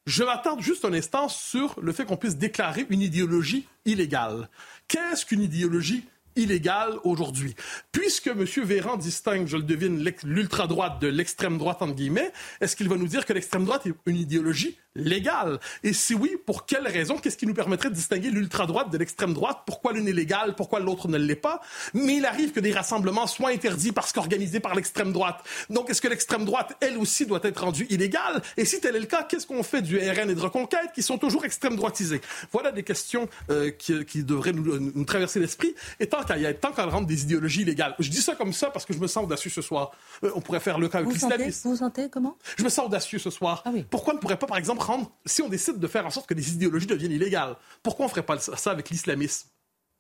Je 0.07 0.23
m'attarde 0.23 0.61
juste 0.61 0.85
un 0.85 0.93
instant 0.93 1.29
sur 1.29 1.81
le 1.81 1.91
fait 1.91 2.05
qu'on 2.05 2.17
puisse 2.17 2.37
déclarer 2.37 2.87
une 2.89 3.01
idéologie 3.01 3.67
illégale. 3.87 4.49
Qu'est-ce 4.87 5.27
qu'une 5.27 5.43
idéologie 5.43 6.05
illégale 6.37 6.95
aujourd'hui. 7.05 7.55
Puisque 7.93 8.29
M. 8.29 8.45
Véran 8.65 8.97
distingue, 8.97 9.47
je 9.47 9.57
le 9.57 9.63
devine, 9.63 10.05
l'ultra-droite 10.25 11.01
de 11.01 11.09
l'extrême-droite, 11.09 11.83
entre 11.83 11.95
guillemets, 11.95 12.33
est-ce 12.61 12.77
qu'il 12.77 12.89
va 12.89 12.97
nous 12.97 13.09
dire 13.09 13.27
que 13.27 13.33
l'extrême-droite 13.33 13.87
est 13.87 13.95
une 14.07 14.17
idéologie 14.17 14.79
légal 14.97 15.61
Et 15.85 15.93
si 15.93 16.15
oui, 16.15 16.37
pour 16.45 16.67
quelle 16.67 16.87
raison? 16.87 17.17
Qu'est-ce 17.17 17.37
qui 17.37 17.47
nous 17.47 17.55
permettrait 17.55 17.91
de 17.91 17.95
distinguer 17.95 18.31
l'ultra-droite 18.31 18.91
de 18.91 18.99
l'extrême-droite 18.99 19.61
Pourquoi 19.67 19.93
l'une 19.93 20.09
est 20.09 20.13
légale? 20.13 20.55
Pourquoi 20.57 20.81
l'autre 20.81 21.09
ne 21.09 21.17
l'est 21.17 21.37
pas? 21.37 21.61
Mais 21.95 22.17
il 22.17 22.25
arrive 22.25 22.53
que 22.53 22.61
des 22.61 22.73
rassemblements 22.73 23.27
soient 23.27 23.51
interdits 23.51 23.93
parce 23.93 24.13
qu'organisés 24.13 24.61
par 24.61 24.75
l'extrême-droite. 24.75 25.45
Donc, 25.69 25.91
est-ce 25.91 26.01
que 26.01 26.09
l'extrême-droite, 26.09 26.77
elle 26.81 26.99
aussi, 26.99 27.27
doit 27.27 27.41
être 27.43 27.63
rendue 27.63 27.87
illégale? 27.91 28.43
Et 28.57 28.65
si 28.65 28.81
tel 28.81 28.97
est 28.97 29.01
le 29.01 29.07
cas, 29.07 29.23
qu'est-ce 29.23 29.47
qu'on 29.47 29.63
fait 29.63 29.83
du 29.83 29.99
RN 29.99 30.31
et 30.31 30.35
de 30.35 30.41
Reconquête 30.41 30.91
qui 30.95 31.03
sont 31.03 31.19
toujours 31.19 31.45
extrême-droitisés? 31.45 32.21
Voilà 32.53 32.73
des 32.73 32.83
questions 32.83 33.29
euh, 33.51 33.71
qui, 33.71 34.25
devraient 34.25 34.53
nous, 34.53 35.05
traverser 35.05 35.41
l'esprit. 35.41 35.75
Tant 36.25 36.35
qu'il 36.35 36.43
y 36.43 36.47
a 36.47 36.55
tant 36.55 36.73
qu'à 36.73 36.85
rendre 36.87 37.07
des 37.07 37.23
idéologies 37.23 37.63
illégales. 37.63 37.95
Je 37.99 38.09
dis 38.09 38.23
ça 38.23 38.35
comme 38.35 38.53
ça 38.53 38.71
parce 38.71 38.85
que 38.85 38.93
je 38.93 38.99
me 38.99 39.07
sens 39.07 39.25
audacieux 39.25 39.51
ce 39.51 39.63
soir. 39.63 39.93
Euh, 40.25 40.31
on 40.35 40.41
pourrait 40.41 40.61
faire 40.61 40.79
le 40.79 40.89
cas 40.89 40.99
avec 40.99 41.13
l'islamisme. 41.13 41.69
Vous 41.69 41.75
vous 41.75 41.81
sentez 41.81 42.09
comment? 42.09 42.37
Je 42.57 42.65
me 42.65 42.69
sens 42.69 42.87
audacieux 42.87 43.19
ce 43.19 43.31
soir. 43.31 43.63
Ah 43.65 43.71
Pourquoi 43.91 44.15
ne 44.15 44.19
pourrait 44.19 44.39
pas, 44.39 44.47
par 44.47 44.57
exemple, 44.57 44.85
si 45.27 45.43
on 45.43 45.49
décide 45.49 45.79
de 45.79 45.87
faire 45.87 46.07
en 46.07 46.11
sorte 46.11 46.27
que 46.27 46.35
des 46.35 46.53
idéologies 46.53 46.87
deviennent 46.87 47.13
illégales, 47.13 47.57
pourquoi 47.83 48.05
on 48.05 48.09
ne 48.09 48.11
ferait 48.11 48.23
pas 48.27 48.39
ça 48.39 48.71
avec 48.71 48.91
l'islamisme? 48.91 49.49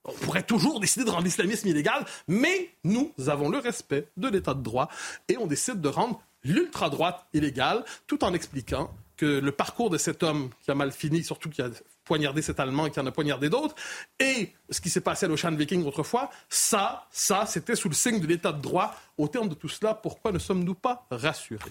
On 0.04 0.12
pourrait 0.12 0.42
toujours 0.42 0.80
décider 0.80 1.04
de 1.04 1.10
rendre 1.10 1.24
l'islamisme 1.24 1.68
illégal, 1.68 2.06
mais 2.26 2.70
nous 2.84 3.12
avons 3.26 3.50
le 3.50 3.58
respect 3.58 4.08
de 4.16 4.28
l'état 4.28 4.54
de 4.54 4.62
droit 4.62 4.88
et 5.28 5.36
on 5.36 5.46
décide 5.46 5.80
de 5.80 5.88
rendre 5.88 6.22
l'ultra-droite 6.42 7.26
illégale 7.34 7.84
tout 8.06 8.24
en 8.24 8.32
expliquant 8.32 8.90
que 9.18 9.26
le 9.26 9.52
parcours 9.52 9.90
de 9.90 9.98
cet 9.98 10.22
homme 10.22 10.48
qui 10.62 10.70
a 10.70 10.74
mal 10.74 10.92
fini, 10.92 11.22
surtout 11.22 11.50
qui 11.50 11.60
a 11.60 11.68
poignardé 12.10 12.42
cet 12.42 12.58
Allemand 12.58 12.90
qui 12.90 12.98
en 12.98 13.06
a 13.06 13.12
poignardé 13.12 13.48
d'autres, 13.48 13.76
et 14.18 14.52
ce 14.68 14.80
qui 14.80 14.90
s'est 14.90 15.00
passé 15.00 15.26
à 15.26 15.28
l'Ocean 15.28 15.52
Viking 15.52 15.84
autrefois, 15.84 16.28
ça, 16.48 17.06
ça, 17.12 17.46
c'était 17.46 17.76
sous 17.76 17.88
le 17.88 17.94
signe 17.94 18.18
de 18.18 18.26
l'état 18.26 18.52
de 18.52 18.60
droit. 18.60 18.96
Au 19.16 19.28
terme 19.28 19.48
de 19.48 19.54
tout 19.54 19.68
cela, 19.68 19.94
pourquoi 19.94 20.32
ne 20.32 20.40
sommes-nous 20.40 20.74
pas 20.74 21.06
rassurés? 21.12 21.70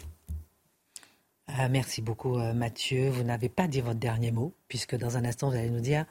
Ah, 1.47 1.67
merci 1.67 2.01
beaucoup, 2.01 2.37
euh, 2.37 2.53
Mathieu. 2.53 3.09
Vous 3.09 3.23
n'avez 3.23 3.49
pas 3.49 3.67
dit 3.67 3.81
votre 3.81 3.99
dernier 3.99 4.31
mot, 4.31 4.53
puisque 4.69 4.95
dans 4.95 5.17
un 5.17 5.25
instant, 5.25 5.49
vous 5.49 5.57
allez 5.57 5.71
nous 5.71 5.81
dire, 5.81 6.05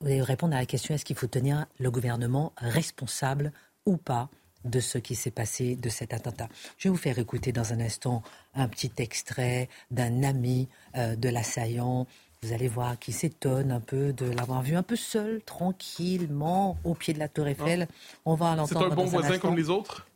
vous 0.00 0.06
allez 0.06 0.22
répondre 0.22 0.54
à 0.54 0.60
la 0.60 0.66
question 0.66 0.94
est-ce 0.94 1.04
qu'il 1.04 1.16
faut 1.16 1.26
tenir 1.26 1.66
le 1.80 1.90
gouvernement 1.90 2.52
responsable 2.56 3.52
ou 3.84 3.96
pas 3.96 4.28
de 4.64 4.78
ce 4.78 4.98
qui 4.98 5.16
s'est 5.16 5.32
passé 5.32 5.74
de 5.74 5.88
cet 5.88 6.14
attentat? 6.14 6.48
Je 6.78 6.86
vais 6.86 6.92
vous 6.92 7.02
faire 7.02 7.18
écouter 7.18 7.50
dans 7.50 7.72
un 7.72 7.80
instant 7.80 8.22
un 8.54 8.68
petit 8.68 8.92
extrait 8.98 9.68
d'un 9.90 10.22
ami 10.22 10.68
euh, 10.96 11.16
de 11.16 11.28
l'assaillant 11.28 12.06
vous 12.42 12.54
allez 12.54 12.68
voir 12.68 12.98
qu'il 12.98 13.12
s'étonne 13.12 13.70
un 13.70 13.80
peu 13.80 14.14
de 14.14 14.24
l'avoir 14.24 14.62
vu 14.62 14.74
un 14.74 14.82
peu 14.82 14.96
seul, 14.96 15.42
tranquillement, 15.42 16.78
au 16.84 16.94
pied 16.94 17.12
de 17.12 17.18
la 17.18 17.28
Tour 17.28 17.46
Eiffel. 17.46 17.86
On 18.24 18.34
va 18.34 18.56
l'entendre. 18.56 18.86
C'est 18.86 18.92
un 18.92 18.94
bon 18.94 19.04
voisin 19.04 19.38
comme 19.38 19.56
les 19.56 19.68
autres? 19.68 20.06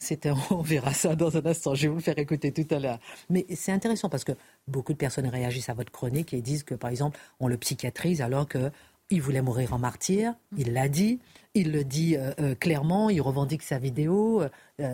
On 0.51 0.63
verra 0.63 0.95
ça 0.95 1.17
dans 1.17 1.37
un 1.37 1.45
instant. 1.45 1.75
Je 1.75 1.83
vais 1.83 1.89
vous 1.89 1.97
le 1.97 2.01
faire 2.01 2.19
écouter 2.19 2.51
tout 2.51 2.75
à 2.75 2.79
l'heure. 2.79 2.99
Mais 3.29 3.45
c'est 3.55 3.73
intéressant 3.73 4.09
parce 4.09 4.25
que 4.25 4.33
beaucoup 4.69 4.95
de 4.95 4.99
personnes 4.99 5.27
réagissent 5.27 5.69
à 5.69 5.75
votre 5.75 5.93
chronique 5.93 6.33
et 6.33 6.41
disent 6.41 6.63
que, 6.63 6.75
par 6.75 6.89
exemple, 6.89 7.21
on 7.41 7.49
le 7.49 7.59
psychiatrise 7.59 8.23
alors 8.23 8.49
qu'il 8.49 9.21
voulait 9.21 9.43
mourir 9.43 9.75
en 9.75 9.79
martyr. 9.79 10.33
Il 10.57 10.73
l'a 10.73 10.89
dit. 10.89 11.21
Il 11.57 11.71
le 11.71 11.85
dit 11.85 12.17
euh, 12.17 12.33
euh, 12.41 12.55
clairement, 12.57 13.11
il 13.11 13.21
revendique 13.21 13.63
sa 13.63 13.79
vidéo. 13.79 14.43
Euh, 14.43 14.49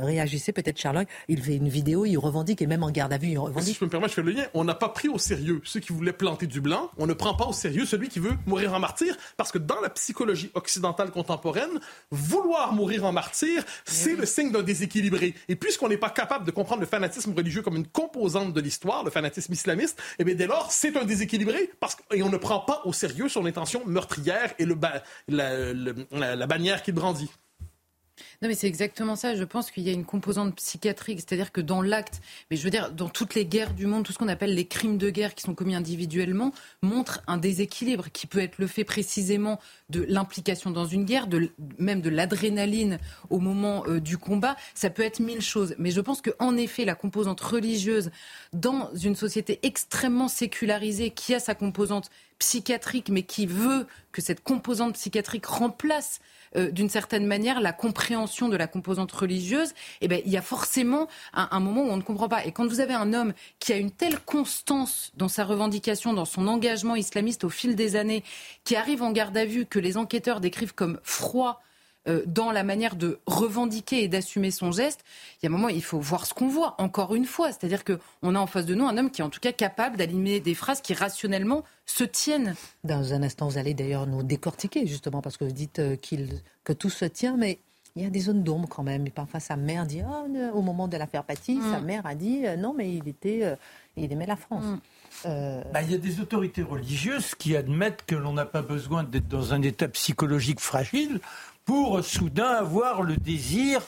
réagissez 0.04 0.52
peut-être, 0.52 0.78
Charlotte. 0.78 1.08
Il 1.26 1.42
fait 1.42 1.56
une 1.56 1.70
vidéo, 1.70 2.04
il 2.04 2.18
revendique, 2.18 2.60
et 2.60 2.66
même 2.66 2.82
en 2.82 2.90
garde 2.90 3.14
à 3.14 3.16
vue, 3.16 3.28
il 3.28 3.38
revendique. 3.38 3.68
Si 3.68 3.72
je 3.72 3.78
peux 3.78 3.86
me 3.86 3.90
permettre, 3.90 4.10
je 4.10 4.16
fais 4.16 4.22
le 4.22 4.32
lien. 4.32 4.44
On 4.52 4.62
n'a 4.62 4.74
pas 4.74 4.90
pris 4.90 5.08
au 5.08 5.16
sérieux 5.16 5.62
ceux 5.64 5.80
qui 5.80 5.94
voulaient 5.94 6.12
planter 6.12 6.46
du 6.46 6.60
blanc. 6.60 6.90
On 6.98 7.06
ne 7.06 7.14
prend 7.14 7.34
pas 7.34 7.46
au 7.46 7.54
sérieux 7.54 7.86
celui 7.86 8.10
qui 8.10 8.18
veut 8.18 8.34
mourir 8.44 8.74
en 8.74 8.78
martyr, 8.78 9.16
parce 9.38 9.52
que 9.52 9.56
dans 9.56 9.80
la 9.80 9.88
psychologie 9.88 10.50
occidentale 10.52 11.10
contemporaine, 11.10 11.80
vouloir 12.10 12.74
mourir 12.74 13.06
en 13.06 13.12
martyr, 13.12 13.64
c'est 13.86 14.14
le 14.14 14.26
signe 14.26 14.52
d'un 14.52 14.62
déséquilibré. 14.62 15.34
Et 15.48 15.56
puisqu'on 15.56 15.88
n'est 15.88 15.96
pas 15.96 16.10
capable 16.10 16.44
de 16.44 16.50
comprendre 16.50 16.82
le 16.82 16.86
fanatisme 16.86 17.32
religieux 17.32 17.62
comme 17.62 17.76
une 17.76 17.86
composante 17.86 18.52
de 18.52 18.60
l'histoire, 18.60 19.02
le 19.02 19.10
fanatisme 19.10 19.54
islamiste, 19.54 19.98
eh 20.18 20.24
bien 20.24 20.34
dès 20.34 20.46
lors, 20.46 20.70
c'est 20.70 20.94
un 20.98 21.06
déséquilibré, 21.06 21.70
parce 21.80 21.96
et 22.12 22.22
on 22.22 22.28
ne 22.28 22.36
prend 22.36 22.60
pas 22.60 22.82
au 22.84 22.92
sérieux 22.92 23.30
son 23.30 23.46
intention 23.46 23.82
meurtrière 23.86 24.52
et 24.58 24.66
le, 24.66 24.76
la, 25.28 25.72
la, 26.12 26.36
la 26.36 26.49
bannière 26.50 26.82
qu'il 26.82 26.94
brandit. 26.94 27.30
Non, 28.42 28.48
mais 28.48 28.54
c'est 28.54 28.66
exactement 28.66 29.16
ça. 29.16 29.34
Je 29.34 29.44
pense 29.44 29.70
qu'il 29.70 29.82
y 29.82 29.90
a 29.90 29.92
une 29.92 30.04
composante 30.04 30.56
psychiatrique, 30.56 31.20
c'est-à-dire 31.20 31.52
que 31.52 31.60
dans 31.60 31.82
l'acte, 31.82 32.20
mais 32.50 32.56
je 32.56 32.64
veux 32.64 32.70
dire, 32.70 32.90
dans 32.90 33.08
toutes 33.08 33.34
les 33.34 33.44
guerres 33.44 33.74
du 33.74 33.86
monde, 33.86 34.04
tout 34.04 34.12
ce 34.12 34.18
qu'on 34.18 34.28
appelle 34.28 34.54
les 34.54 34.66
crimes 34.66 34.98
de 34.98 35.10
guerre 35.10 35.34
qui 35.34 35.42
sont 35.42 35.54
commis 35.54 35.74
individuellement, 35.74 36.52
montre 36.82 37.22
un 37.26 37.36
déséquilibre 37.36 38.10
qui 38.12 38.26
peut 38.26 38.40
être 38.40 38.58
le 38.58 38.66
fait 38.66 38.84
précisément 38.84 39.60
de 39.90 40.04
l'implication 40.08 40.70
dans 40.70 40.86
une 40.86 41.04
guerre, 41.04 41.26
de, 41.26 41.50
même 41.78 42.00
de 42.00 42.10
l'adrénaline 42.10 42.98
au 43.28 43.38
moment 43.38 43.84
euh, 43.86 44.00
du 44.00 44.18
combat. 44.18 44.56
Ça 44.74 44.90
peut 44.90 45.02
être 45.02 45.20
mille 45.20 45.42
choses. 45.42 45.74
Mais 45.78 45.90
je 45.90 46.00
pense 46.00 46.20
qu'en 46.22 46.56
effet, 46.56 46.84
la 46.84 46.94
composante 46.94 47.40
religieuse 47.40 48.10
dans 48.52 48.90
une 48.94 49.16
société 49.16 49.60
extrêmement 49.62 50.28
sécularisée 50.28 51.10
qui 51.10 51.34
a 51.34 51.40
sa 51.40 51.54
composante 51.54 52.10
psychiatrique, 52.38 53.10
mais 53.10 53.22
qui 53.22 53.46
veut 53.46 53.86
que 54.12 54.22
cette 54.22 54.42
composante 54.42 54.94
psychiatrique 54.94 55.46
remplace 55.46 56.20
euh, 56.56 56.70
d'une 56.70 56.88
certaine 56.88 57.26
manière 57.26 57.60
la 57.60 57.72
compréhension 57.72 58.48
de 58.48 58.56
la 58.56 58.66
composante 58.66 59.12
religieuse, 59.12 59.72
eh 60.00 60.08
ben, 60.08 60.20
il 60.24 60.32
y 60.32 60.36
a 60.36 60.42
forcément 60.42 61.08
un, 61.32 61.60
moment 61.60 61.82
où 61.82 61.90
on 61.90 61.96
ne 61.96 62.02
comprend 62.02 62.28
pas. 62.28 62.44
Et 62.44 62.52
quand 62.52 62.66
vous 62.66 62.80
avez 62.80 62.94
un 62.94 63.12
homme 63.12 63.32
qui 63.58 63.72
a 63.72 63.76
une 63.76 63.90
telle 63.90 64.18
constance 64.18 65.12
dans 65.16 65.28
sa 65.28 65.44
revendication, 65.44 66.12
dans 66.12 66.24
son 66.24 66.48
engagement 66.48 66.96
islamiste 66.96 67.44
au 67.44 67.50
fil 67.50 67.76
des 67.76 67.96
années, 67.96 68.24
qui 68.64 68.76
arrive 68.76 69.02
en 69.02 69.12
garde 69.12 69.36
à 69.36 69.44
vue, 69.44 69.66
que 69.66 69.78
les 69.78 69.96
enquêteurs 69.96 70.40
décrivent 70.40 70.74
comme 70.74 70.98
froid, 71.02 71.62
dans 72.26 72.50
la 72.50 72.64
manière 72.64 72.96
de 72.96 73.18
revendiquer 73.26 74.02
et 74.02 74.08
d'assumer 74.08 74.50
son 74.50 74.72
geste, 74.72 75.04
il 75.42 75.46
y 75.46 75.46
a 75.46 75.50
un 75.50 75.56
moment, 75.56 75.68
il 75.68 75.82
faut 75.82 76.00
voir 76.00 76.26
ce 76.26 76.34
qu'on 76.34 76.48
voit, 76.48 76.74
encore 76.78 77.14
une 77.14 77.26
fois. 77.26 77.48
C'est-à-dire 77.48 77.84
qu'on 77.84 78.34
a 78.34 78.38
en 78.38 78.46
face 78.46 78.66
de 78.66 78.74
nous 78.74 78.86
un 78.86 78.96
homme 78.96 79.10
qui 79.10 79.20
est 79.20 79.24
en 79.24 79.30
tout 79.30 79.40
cas 79.40 79.52
capable 79.52 79.96
d'aligner 79.96 80.40
des 80.40 80.54
phrases 80.54 80.80
qui 80.80 80.94
rationnellement 80.94 81.62
se 81.86 82.04
tiennent. 82.04 82.54
Dans 82.84 83.12
un 83.12 83.22
instant, 83.22 83.48
vous 83.48 83.58
allez 83.58 83.74
d'ailleurs 83.74 84.06
nous 84.06 84.22
décortiquer, 84.22 84.86
justement, 84.86 85.20
parce 85.20 85.36
que 85.36 85.44
vous 85.44 85.52
dites 85.52 85.78
euh, 85.78 85.96
que 86.64 86.72
tout 86.72 86.90
se 86.90 87.04
tient, 87.04 87.36
mais 87.36 87.58
il 87.96 88.02
y 88.02 88.06
a 88.06 88.10
des 88.10 88.20
zones 88.20 88.42
d'ombre 88.42 88.68
quand 88.68 88.82
même. 88.82 89.06
Et 89.06 89.10
parfois, 89.10 89.40
sa 89.40 89.56
mère 89.56 89.86
dit, 89.86 90.02
oh, 90.08 90.26
au 90.54 90.62
moment 90.62 90.88
de 90.88 90.96
l'affaire 90.96 91.24
Paty, 91.24 91.56
mm. 91.56 91.72
sa 91.72 91.80
mère 91.80 92.06
a 92.06 92.14
dit, 92.14 92.46
euh, 92.46 92.56
non, 92.56 92.74
mais 92.76 92.94
il 92.94 93.08
était, 93.08 93.56
il 93.96 94.12
aimait 94.12 94.26
la 94.26 94.36
France. 94.36 94.64
Mm. 94.64 94.78
Bah, 95.24 95.82
il 95.82 95.90
y 95.90 95.94
a 95.94 95.98
des 95.98 96.20
autorités 96.20 96.62
religieuses 96.62 97.34
qui 97.34 97.56
admettent 97.56 98.04
que 98.06 98.14
l'on 98.14 98.32
n'a 98.32 98.46
pas 98.46 98.62
besoin 98.62 99.02
d'être 99.02 99.28
dans 99.28 99.52
un 99.52 99.60
état 99.60 99.88
psychologique 99.88 100.60
fragile 100.60 101.20
pour 101.70 102.04
soudain 102.04 102.48
avoir 102.48 103.02
le 103.02 103.16
désir, 103.16 103.80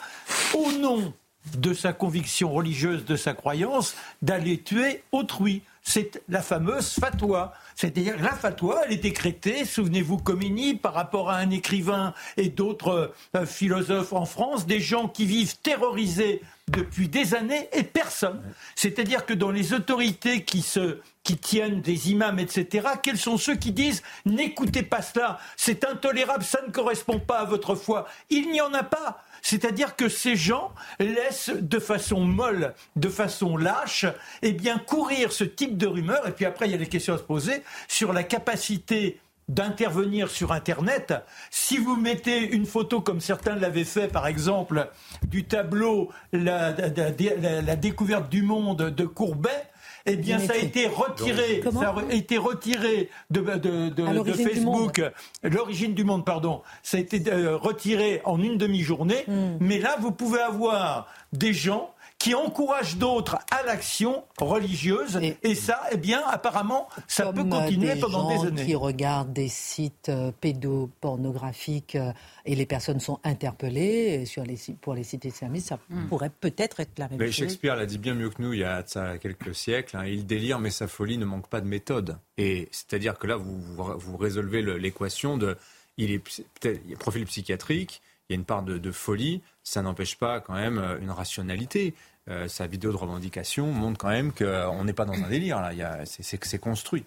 au 0.54 0.70
nom 0.70 1.12
de 1.56 1.74
sa 1.74 1.92
conviction 1.92 2.52
religieuse, 2.52 3.04
de 3.04 3.16
sa 3.16 3.34
croyance, 3.34 3.96
d'aller 4.22 4.62
tuer 4.62 5.02
autrui. 5.10 5.62
C'est 5.82 6.22
la 6.28 6.42
fameuse 6.42 6.90
fatwa. 6.90 7.52
C'est-à-dire 7.74 8.16
la 8.22 8.32
fatwa, 8.32 8.82
elle 8.86 8.92
est 8.92 8.96
décrétée, 8.96 9.64
souvenez-vous, 9.64 10.18
Comini, 10.18 10.74
par 10.74 10.94
rapport 10.94 11.30
à 11.30 11.36
un 11.36 11.50
écrivain 11.50 12.14
et 12.36 12.48
d'autres 12.48 13.12
euh, 13.36 13.46
philosophes 13.46 14.12
en 14.12 14.24
France, 14.24 14.66
des 14.66 14.80
gens 14.80 15.08
qui 15.08 15.26
vivent 15.26 15.56
terrorisés 15.58 16.42
depuis 16.68 17.08
des 17.08 17.34
années 17.34 17.68
et 17.72 17.82
personne. 17.82 18.40
C'est-à-dire 18.76 19.26
que 19.26 19.34
dans 19.34 19.50
les 19.50 19.72
autorités 19.72 20.44
qui 20.44 20.62
se 20.62 21.00
qui 21.24 21.36
tiennent 21.36 21.80
des 21.80 22.10
imams, 22.10 22.40
etc., 22.40 22.88
quels 23.00 23.18
sont 23.18 23.38
ceux 23.38 23.54
qui 23.54 23.70
disent 23.70 24.02
n'écoutez 24.24 24.82
pas 24.82 25.02
cela, 25.02 25.38
c'est 25.56 25.84
intolérable, 25.84 26.42
ça 26.42 26.60
ne 26.66 26.72
correspond 26.72 27.20
pas 27.20 27.38
à 27.38 27.44
votre 27.44 27.74
foi 27.76 28.08
Il 28.30 28.50
n'y 28.50 28.60
en 28.60 28.74
a 28.74 28.82
pas. 28.82 29.22
C'est-à-dire 29.42 29.96
que 29.96 30.08
ces 30.08 30.36
gens 30.36 30.72
laissent 30.98 31.50
de 31.50 31.78
façon 31.78 32.20
molle, 32.20 32.74
de 32.96 33.08
façon 33.08 33.56
lâche, 33.56 34.06
eh 34.40 34.52
bien, 34.52 34.78
courir 34.78 35.32
ce 35.32 35.44
type 35.44 35.76
de 35.76 35.86
rumeurs. 35.86 36.26
Et 36.28 36.32
puis 36.32 36.46
après, 36.46 36.66
il 36.66 36.72
y 36.72 36.74
a 36.74 36.78
des 36.78 36.86
questions 36.86 37.14
à 37.14 37.18
se 37.18 37.22
poser 37.22 37.62
sur 37.88 38.12
la 38.12 38.22
capacité 38.22 39.20
d'intervenir 39.48 40.30
sur 40.30 40.52
Internet. 40.52 41.12
Si 41.50 41.76
vous 41.76 41.96
mettez 41.96 42.38
une 42.38 42.64
photo 42.64 43.00
comme 43.00 43.20
certains 43.20 43.56
l'avaient 43.56 43.84
fait, 43.84 44.08
par 44.08 44.28
exemple, 44.28 44.88
du 45.26 45.44
tableau 45.44 46.10
la, 46.32 46.72
la 46.72 47.76
découverte 47.76 48.30
du 48.30 48.42
monde 48.42 48.90
de 48.90 49.04
Courbet, 49.04 49.71
eh 50.06 50.16
bien, 50.16 50.38
ça 50.38 50.54
a 50.54 50.56
été 50.56 50.86
retiré, 50.86 51.62
ça 51.62 51.94
a 51.96 52.12
été 52.12 52.38
retiré 52.38 53.08
de, 53.30 53.40
de, 53.40 53.88
de, 53.88 54.32
Facebook. 54.32 55.02
L'origine 55.42 55.94
du 55.94 56.04
monde, 56.04 56.24
pardon. 56.24 56.62
Ça 56.82 56.96
a 56.96 57.00
été 57.00 57.22
euh, 57.30 57.56
retiré 57.56 58.20
en 58.24 58.40
une 58.42 58.58
demi-journée. 58.58 59.24
Hmm. 59.28 59.56
Mais 59.60 59.78
là, 59.78 59.96
vous 60.00 60.12
pouvez 60.12 60.40
avoir 60.40 61.06
des 61.32 61.52
gens 61.52 61.94
qui 62.22 62.36
encouragent 62.36 62.98
d'autres 62.98 63.38
à 63.50 63.64
l'action 63.64 64.22
religieuse. 64.38 65.18
Et, 65.42 65.54
ça, 65.56 65.80
eh 65.90 65.96
bien, 65.96 66.22
apparemment, 66.24 66.88
ça 67.08 67.32
peut 67.32 67.42
continuer 67.42 67.96
pendant 67.96 68.28
des 68.28 68.46
années. 68.46 68.64
Qui 68.64 68.76
regardent 68.76 69.32
des 69.32 69.48
sites 69.48 70.08
euh, 70.08 70.30
pédopornographiques 70.40 71.96
euh, 71.96 72.12
et 72.44 72.54
les 72.54 72.64
personnes 72.64 73.00
sont 73.00 73.18
interpellées 73.24 74.24
sur 74.24 74.44
les, 74.44 74.56
pour 74.80 74.94
les 74.94 75.02
sites 75.02 75.24
islamistes, 75.24 75.70
ça 75.70 75.80
hmm. 75.90 76.06
pourrait 76.06 76.30
peut-être 76.30 76.78
être 76.78 76.96
la 76.96 77.08
même 77.08 77.18
mais 77.18 77.32
Shakespeare 77.32 77.74
l'a 77.74 77.86
dit 77.86 77.98
bien 77.98 78.14
mieux 78.14 78.30
que 78.30 78.40
nous 78.40 78.52
il 78.52 78.60
y 78.60 78.64
a 78.64 78.84
ça 78.86 79.18
quelques 79.18 79.54
siècles. 79.54 79.96
Hein. 79.96 80.04
il 80.06 80.24
délire, 80.24 80.60
mais 80.60 80.70
sa 80.70 80.86
folie 80.86 81.18
ne 81.18 81.24
manque 81.24 81.48
pas 81.48 81.60
de 81.60 81.66
méthode. 81.66 82.18
Et 82.38 82.68
c'est-à-dire 82.70 83.18
que 83.18 83.26
là, 83.26 83.34
vous, 83.34 83.60
vous, 83.76 84.16
résolvez 84.16 84.62
l'équation 84.62 85.38
de. 85.38 85.56
Il 85.96 86.12
est 86.12 86.20
peut-être 86.20 86.98
profil 86.98 87.24
psychiatrique, 87.26 88.00
il 88.28 88.32
y 88.32 88.36
a 88.36 88.38
une 88.38 88.44
part 88.44 88.62
de, 88.62 88.78
de 88.78 88.92
folie, 88.92 89.42
ça 89.62 89.82
n'empêche 89.82 90.16
pas 90.16 90.40
quand 90.40 90.54
même 90.54 90.78
euh, 90.78 90.98
une 91.00 91.10
rationalité. 91.10 91.94
Euh, 92.30 92.46
sa 92.46 92.68
vidéo 92.68 92.92
de 92.92 92.96
revendication 92.96 93.66
montre 93.66 93.98
quand 93.98 94.08
même 94.08 94.32
qu'on 94.32 94.84
n'est 94.84 94.92
pas 94.92 95.04
dans 95.04 95.14
un 95.14 95.28
délire, 95.28 95.60
là. 95.60 96.04
C'est 96.04 96.58
construit. 96.58 97.04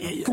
il, 0.00 0.24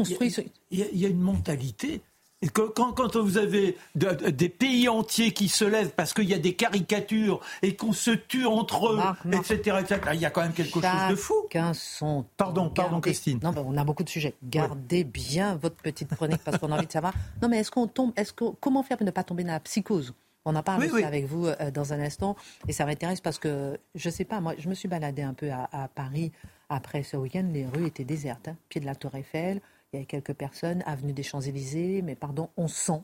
y 0.72 1.06
a, 1.06 1.08
une 1.08 1.22
mentalité. 1.22 2.02
Et 2.44 2.50
quand, 2.50 3.16
vous 3.18 3.38
avez 3.38 3.78
des 3.94 4.50
pays 4.50 4.90
entiers 4.90 5.32
qui 5.32 5.48
se 5.48 5.64
lèvent 5.64 5.92
parce 5.92 6.16
qu'il 6.16 6.28
y 6.28 6.34
a 6.34 6.40
des 6.40 6.56
caricatures 6.56 7.40
et 7.62 7.76
qu'on 7.76 7.94
se 7.94 8.10
tue 8.10 8.48
entre 8.48 8.88
eux, 8.88 9.00
etc., 9.32 9.78
il 10.14 10.20
y 10.20 10.26
a 10.26 10.32
quand 10.32 10.42
même 10.42 10.54
quelque 10.54 10.74
chose 10.74 10.82
de 11.12 11.16
fou. 11.16 11.36
Son... 11.74 12.26
Pardon, 12.38 12.72
pardon, 12.72 13.00
Christine. 13.00 13.40
Non, 13.44 13.54
on 13.56 13.78
a 13.78 13.84
beaucoup 13.84 14.04
de 14.04 14.10
sujets. 14.10 14.34
Gardez 14.44 15.04
bien 15.04 15.56
votre 15.58 15.76
petite 15.76 16.16
chronique 16.16 16.42
parce 16.44 16.58
qu'on 16.58 16.72
a 16.72 16.78
envie 16.78 16.88
de 16.88 16.92
savoir. 16.92 17.14
Non, 17.44 17.50
mais 17.50 17.60
est-ce 17.60 17.70
qu'on 17.70 17.86
tombe, 17.86 18.14
est-ce 18.16 18.34
que 18.34 18.46
comment 18.60 18.82
faire 18.82 18.98
pour 18.98 19.06
ne 19.06 19.12
pas 19.12 19.24
tomber 19.24 19.44
dans 19.44 19.54
la 19.54 19.60
psychose? 19.60 20.16
On 20.46 20.56
en 20.56 20.64
parle 20.64 20.84
avec 21.04 21.26
vous 21.26 21.48
euh, 21.48 21.72
dans 21.72 21.94
un 21.94 22.00
instant. 22.00 22.36
Et 22.68 22.74
ça 22.74 22.86
m'intéresse 22.86 23.22
parce 23.22 23.40
que, 23.40 23.80
je 23.96 24.10
ne 24.10 24.14
sais 24.14 24.26
pas, 24.26 24.42
moi, 24.42 24.56
je 24.58 24.70
me 24.70 24.74
suis 24.74 24.88
baladée 24.88 25.22
un 25.22 25.34
peu 25.34 25.52
à, 25.52 25.88
Paris 25.94 26.32
après 26.70 27.04
ce 27.04 27.18
week-end. 27.18 27.48
Les 27.52 27.66
rues 27.66 27.88
étaient 27.88 28.06
désertes. 28.06 28.48
Hein. 28.48 28.58
Pied 28.70 28.82
de 28.82 28.86
la 28.86 28.96
Tour 28.96 29.16
Eiffel, 29.16 29.62
il 29.92 29.96
y 29.96 29.98
avait 29.98 30.06
quelques 30.06 30.34
personnes. 30.34 30.84
Avenue 30.86 31.14
des 31.14 31.24
Champs-Élysées. 31.24 32.02
Mais 32.02 32.16
pardon, 32.16 32.50
on 32.58 32.68
sent, 32.68 33.02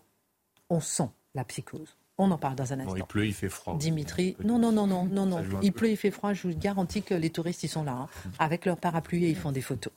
on 0.69 0.79
sent 0.79 1.09
la 1.35 1.43
psychose. 1.43 1.95
On 2.19 2.31
en 2.31 2.37
parle 2.37 2.55
dans 2.55 2.73
un 2.73 2.79
instant. 2.79 2.95
il 2.95 3.03
pleut, 3.03 3.27
il 3.27 3.33
fait 3.33 3.49
froid. 3.49 3.77
Dimitri, 3.77 4.35
non, 4.43 4.57
non, 4.57 4.71
non, 4.71 4.87
non, 4.87 5.05
non, 5.05 5.25
non. 5.25 5.43
Il 5.61 5.71
pleut, 5.71 5.91
il 5.91 5.97
fait 5.97 6.09
froid. 6.09 6.33
Je 6.33 6.47
vous 6.47 6.57
garantis 6.57 7.03
que 7.03 7.13
les 7.13 7.29
touristes, 7.29 7.63
ils 7.63 7.67
sont 7.67 7.83
là, 7.83 7.91
hein, 7.91 8.07
avec 8.39 8.65
leur 8.65 8.77
parapluie 8.77 9.25
et 9.25 9.29
ils 9.29 9.35
font 9.35 9.51
des 9.51 9.61
photos. 9.61 9.93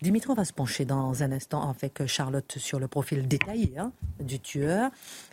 Dimitri, 0.00 0.30
on 0.30 0.34
va 0.34 0.44
se 0.44 0.52
pencher 0.52 0.84
dans 0.84 1.22
un 1.22 1.30
instant 1.30 1.70
avec 1.70 2.04
Charlotte 2.06 2.58
sur 2.58 2.80
le 2.80 2.88
profil 2.88 3.28
détaillé 3.28 3.78
hein, 3.78 3.92
du 4.20 4.40
tueur. 4.40 4.90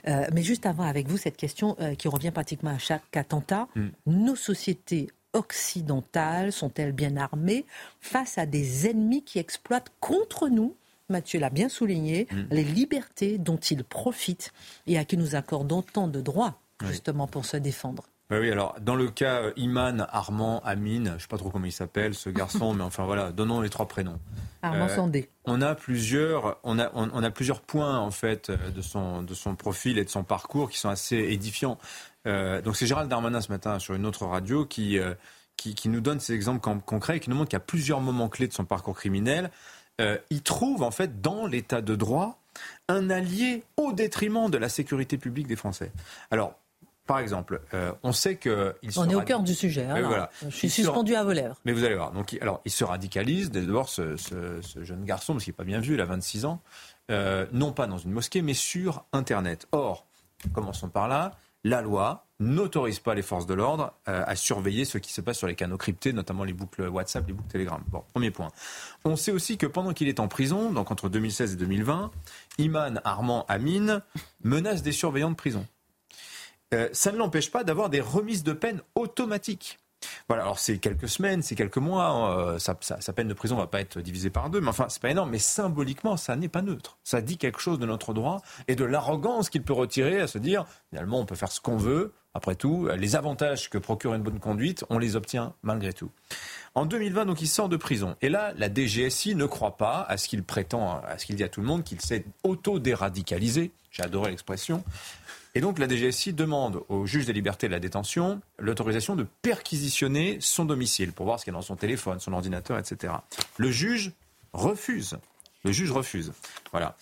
Euh, 0.08 0.28
mais 0.32 0.44
juste 0.44 0.68
avant, 0.68 0.84
avec 0.84 1.08
vous, 1.08 1.18
cette 1.18 1.38
question 1.38 1.76
euh, 1.80 1.96
qui 1.96 2.08
revient 2.08 2.32
pratiquement 2.32 2.72
à 2.72 2.78
chaque 2.78 3.18
attentat. 3.18 3.68
Hmm. 3.76 3.88
Nos 4.06 4.36
sociétés 4.36 5.10
occidentales 5.34 6.52
sont-elles 6.52 6.92
bien 6.92 7.18
armées 7.18 7.66
face 8.02 8.38
à 8.38 8.46
des 8.46 8.88
ennemis 8.88 9.24
qui 9.24 9.40
exploitent 9.40 9.92
contre 10.00 10.48
nous 10.50 10.76
Mathieu 11.10 11.40
l'a 11.40 11.50
bien 11.50 11.70
souligné, 11.70 12.28
mm. 12.32 12.38
les 12.52 12.64
libertés 12.64 13.38
dont 13.38 13.58
ils 13.58 13.84
profitent 13.84 14.54
et 14.88 14.98
à 14.98 15.06
qui 15.06 15.18
nous 15.18 15.36
accordons 15.36 15.82
tant 15.82 16.08
de 16.08 16.22
droits, 16.22 16.60
justement, 16.86 17.28
pour 17.28 17.46
se 17.46 17.58
défendre. 17.58 18.04
oui, 18.32 18.52
alors 18.52 18.76
dans 18.80 18.96
le 18.96 19.10
cas 19.10 19.42
euh, 19.42 19.54
Iman, 19.58 20.08
Armand, 20.12 20.62
Amine, 20.64 21.08
je 21.08 21.14
ne 21.14 21.20
sais 21.20 21.28
pas 21.28 21.38
trop 21.38 21.50
comment 21.50 21.66
il 21.66 21.72
s'appelle 21.72 22.14
ce 22.14 22.30
garçon, 22.30 22.74
mais 22.76 22.84
enfin 22.84 23.06
voilà, 23.06 23.32
donnons 23.32 23.62
les 23.62 23.70
trois 23.70 23.88
prénoms. 23.88 24.20
Armand 24.62 24.86
euh, 24.86 24.96
Sandé. 24.96 25.30
On 25.46 25.62
a 25.62 25.76
plusieurs, 25.76 26.60
on 26.64 26.80
a, 26.80 26.92
on, 26.94 27.24
a 27.24 27.32
plusieurs 27.32 27.62
points 27.62 27.98
en 27.98 28.12
fait 28.12 28.50
euh, 28.50 28.70
de 28.72 28.82
son, 28.82 29.24
de 29.24 29.34
son 29.34 29.56
profil 29.56 29.98
et 29.98 30.06
de 30.06 30.10
son 30.10 30.24
parcours 30.24 30.70
qui 30.70 30.78
sont 30.78 30.90
assez 30.90 31.18
édifiants. 31.18 31.78
donc 32.26 32.76
c'est 32.76 32.86
Gérald 32.86 33.10
Darmanin 33.10 33.42
ce 33.42 33.52
matin 33.52 33.80
sur 33.80 33.96
une 33.96 34.06
autre 34.06 34.26
radio 34.26 34.66
qui, 34.66 35.00
qui, 35.58 35.76
qui 35.76 35.90
nous 35.90 36.02
donne 36.02 36.20
ces 36.20 36.34
exemples 36.34 36.62
concrets 36.86 37.18
et 37.18 37.20
qui 37.20 37.30
nous 37.30 37.36
montre 37.36 37.50
qu'il 37.50 37.58
y 37.58 37.62
a 37.62 37.66
plusieurs 37.66 38.02
moments 38.02 38.30
clés 38.30 38.48
de 38.48 38.54
son 38.54 38.66
parcours 38.66 38.96
criminel 38.96 39.50
euh, 40.00 40.18
il 40.30 40.42
trouve 40.42 40.84
en 40.84 40.92
fait 40.92 41.22
dans 41.22 41.46
l'état 41.46 41.82
de 41.82 41.96
droit 41.96 42.40
un 42.88 43.10
allié 43.10 43.64
au 43.78 43.94
détriment 43.94 44.50
de 44.50 44.58
la 44.58 44.70
sécurité 44.70 45.18
publique 45.18 45.48
des 45.48 45.56
Français. 45.56 45.92
Alors, 46.32 46.56
par 47.10 47.18
exemple, 47.18 47.62
euh, 47.74 47.92
on 48.04 48.12
sait 48.12 48.36
que... 48.36 48.76
on 48.96 49.10
est 49.10 49.16
au 49.16 49.22
cœur 49.22 49.42
du 49.42 49.56
sujet. 49.56 49.84
Hein, 49.84 50.28
Je 50.44 50.56
suis 50.56 50.70
suspendu 50.70 51.16
à 51.16 51.24
vos 51.24 51.32
lèvres. 51.32 51.56
Mais 51.66 51.72
vous 51.72 51.84
allez 51.84 51.96
voir. 51.96 52.12
Donc, 52.12 52.38
alors, 52.40 52.62
il 52.66 52.72
se 52.72 52.84
radicalise. 52.84 53.50
D'abord, 53.50 53.90
ce, 53.90 54.16
jeune 54.80 55.06
garçon, 55.06 55.34
parce 55.34 55.44
qu'il 55.44 55.52
n'est 55.54 55.58
pas 55.58 55.64
bien 55.64 55.80
vu, 55.80 55.96
il 55.96 56.02
a 56.02 56.06
26 56.06 56.46
ans, 56.46 56.62
euh, 57.10 57.48
non 57.52 57.72
pas 57.72 57.88
dans 57.88 57.98
une 57.98 58.12
mosquée, 58.12 58.44
mais 58.44 58.54
sur 58.54 59.06
Internet. 59.12 59.68
Or, 59.72 60.06
commençons 60.54 60.90
par 60.90 61.08
là, 61.08 61.32
la 61.64 61.82
loi 61.82 62.26
n'autorise 62.40 63.00
pas 63.00 63.16
les 63.16 63.22
forces 63.22 63.46
de 63.46 63.54
l'ordre 63.54 63.94
euh, 64.08 64.24
à 64.26 64.36
surveiller 64.36 64.86
ce 64.86 64.98
qui 64.98 65.12
se 65.12 65.20
passe 65.20 65.38
sur 65.38 65.48
les 65.48 65.56
canaux 65.56 65.78
cryptés, 65.78 66.14
notamment 66.14 66.46
les 66.46 66.54
boucles 66.54 66.88
WhatsApp, 66.88 67.28
les 67.28 67.34
boucles 67.34 67.50
Telegram. 67.50 67.84
Bon, 67.90 68.04
premier 68.14 68.32
point. 68.32 68.50
On 69.04 69.16
sait 69.16 69.32
aussi 69.32 69.58
que 69.58 69.66
pendant 69.66 69.94
qu'il 69.94 70.08
est 70.08 70.20
en 70.20 70.28
prison, 70.28 70.72
donc 70.72 70.90
entre 70.90 71.10
2016 71.10 71.54
et 71.54 71.58
2020, 71.58 72.12
Iman 72.60 73.02
Armand 73.04 73.46
Amin 73.50 74.02
menace 74.44 74.82
des 74.82 74.94
surveillants 74.94 75.32
de 75.32 75.36
prison. 75.36 75.68
Euh, 76.74 76.88
ça 76.94 77.12
ne 77.12 77.18
l'empêche 77.18 77.52
pas 77.52 77.64
d'avoir 77.64 77.90
des 77.90 78.00
remises 78.00 78.44
de 78.44 78.54
peine 78.54 78.82
automatiques. 78.96 79.80
Voilà, 80.28 80.44
alors 80.44 80.60
c'est 80.60 80.78
quelques 80.78 81.10
semaines, 81.10 81.42
c'est 81.42 81.56
quelques 81.56 81.78
mois, 81.78 82.38
euh, 82.38 82.60
sa, 82.60 82.76
peine 83.14 83.28
de 83.28 83.34
prison 83.34 83.56
va 83.56 83.68
pas 83.68 83.82
être 83.82 84.00
divisée 84.00 84.30
par 84.30 84.50
deux, 84.50 84.62
mais 84.62 84.70
enfin 84.70 84.86
c'est 84.90 85.02
pas 85.02 85.10
énorme, 85.10 85.32
mais 85.32 85.40
symboliquement 85.40 86.18
ça 86.18 86.36
n'est 86.36 86.50
pas 86.50 86.62
neutre. 86.62 86.98
Ça 87.04 87.22
dit 87.22 87.38
quelque 87.38 87.60
chose 87.60 87.80
de 87.80 87.86
notre 87.86 88.14
droit 88.14 88.42
et 88.68 88.76
de 88.76 88.86
l'arrogance 88.86 89.50
qu'il 89.50 89.64
peut 89.64 89.74
retirer 89.74 90.22
à 90.22 90.28
se 90.28 90.38
dire 90.38 90.66
finalement 90.90 91.20
on 91.20 91.26
peut 91.26 91.36
faire 91.36 91.52
ce 91.52 91.60
qu'on 91.60 91.78
veut, 91.78 92.14
après 92.34 92.56
tout, 92.56 92.88
les 92.96 93.16
avantages 93.16 93.70
que 93.70 93.78
procure 93.78 94.14
une 94.14 94.22
bonne 94.22 94.40
conduite, 94.40 94.86
on 94.90 95.00
les 95.00 95.16
obtient 95.16 95.54
malgré 95.64 95.94
tout. 95.94 96.12
En 96.76 96.86
2020, 96.86 97.26
donc, 97.26 97.42
il 97.42 97.48
sort 97.48 97.70
de 97.70 97.78
prison. 97.78 98.16
Et 98.22 98.30
là, 98.30 98.54
la 98.56 98.74
DGSI 98.74 99.36
ne 99.36 99.46
croit 99.46 99.78
pas 99.78 100.06
à 100.08 100.18
ce 100.18 100.28
qu'il 100.28 100.44
prétend, 100.44 101.02
à 101.02 101.18
ce 101.18 101.26
qu'il 101.26 101.36
dit 101.36 101.44
à 101.44 101.50
tout 101.50 101.62
le 101.62 101.68
monde, 101.68 101.84
qu'il 101.84 102.00
s'est 102.00 102.26
auto-déradicalisé. 102.44 103.72
J'ai 103.92 104.04
adoré 104.04 104.30
l'expression. 104.30 104.84
Et 105.56 105.62
donc 105.62 105.80
la 105.80 105.88
DGSI 105.88 106.34
demande 106.34 106.82
au 106.90 107.06
juge 107.06 107.26
des 107.26 107.34
libertés 107.34 107.68
de 107.68 107.72
la 107.72 107.80
détention 107.80 108.42
l'autorisation 108.60 109.16
de 109.16 109.26
perquisitionner 109.42 110.38
son 110.42 110.66
domicile 110.66 111.12
pour 111.12 111.26
voir 111.26 111.40
ce 111.40 111.46
qu'il 111.46 111.54
y 111.54 111.56
a 111.56 111.60
dans 111.60 111.66
son 111.66 111.76
téléphone, 111.76 112.20
son 112.20 112.34
ordinateur, 112.34 112.78
etc. 112.78 113.14
Le 113.58 113.72
juge 113.72 114.12
refuse. 114.54 115.18
Le 115.64 115.72
juge 115.72 115.92
refuse. 115.92 116.32
Voilà. 116.72 116.96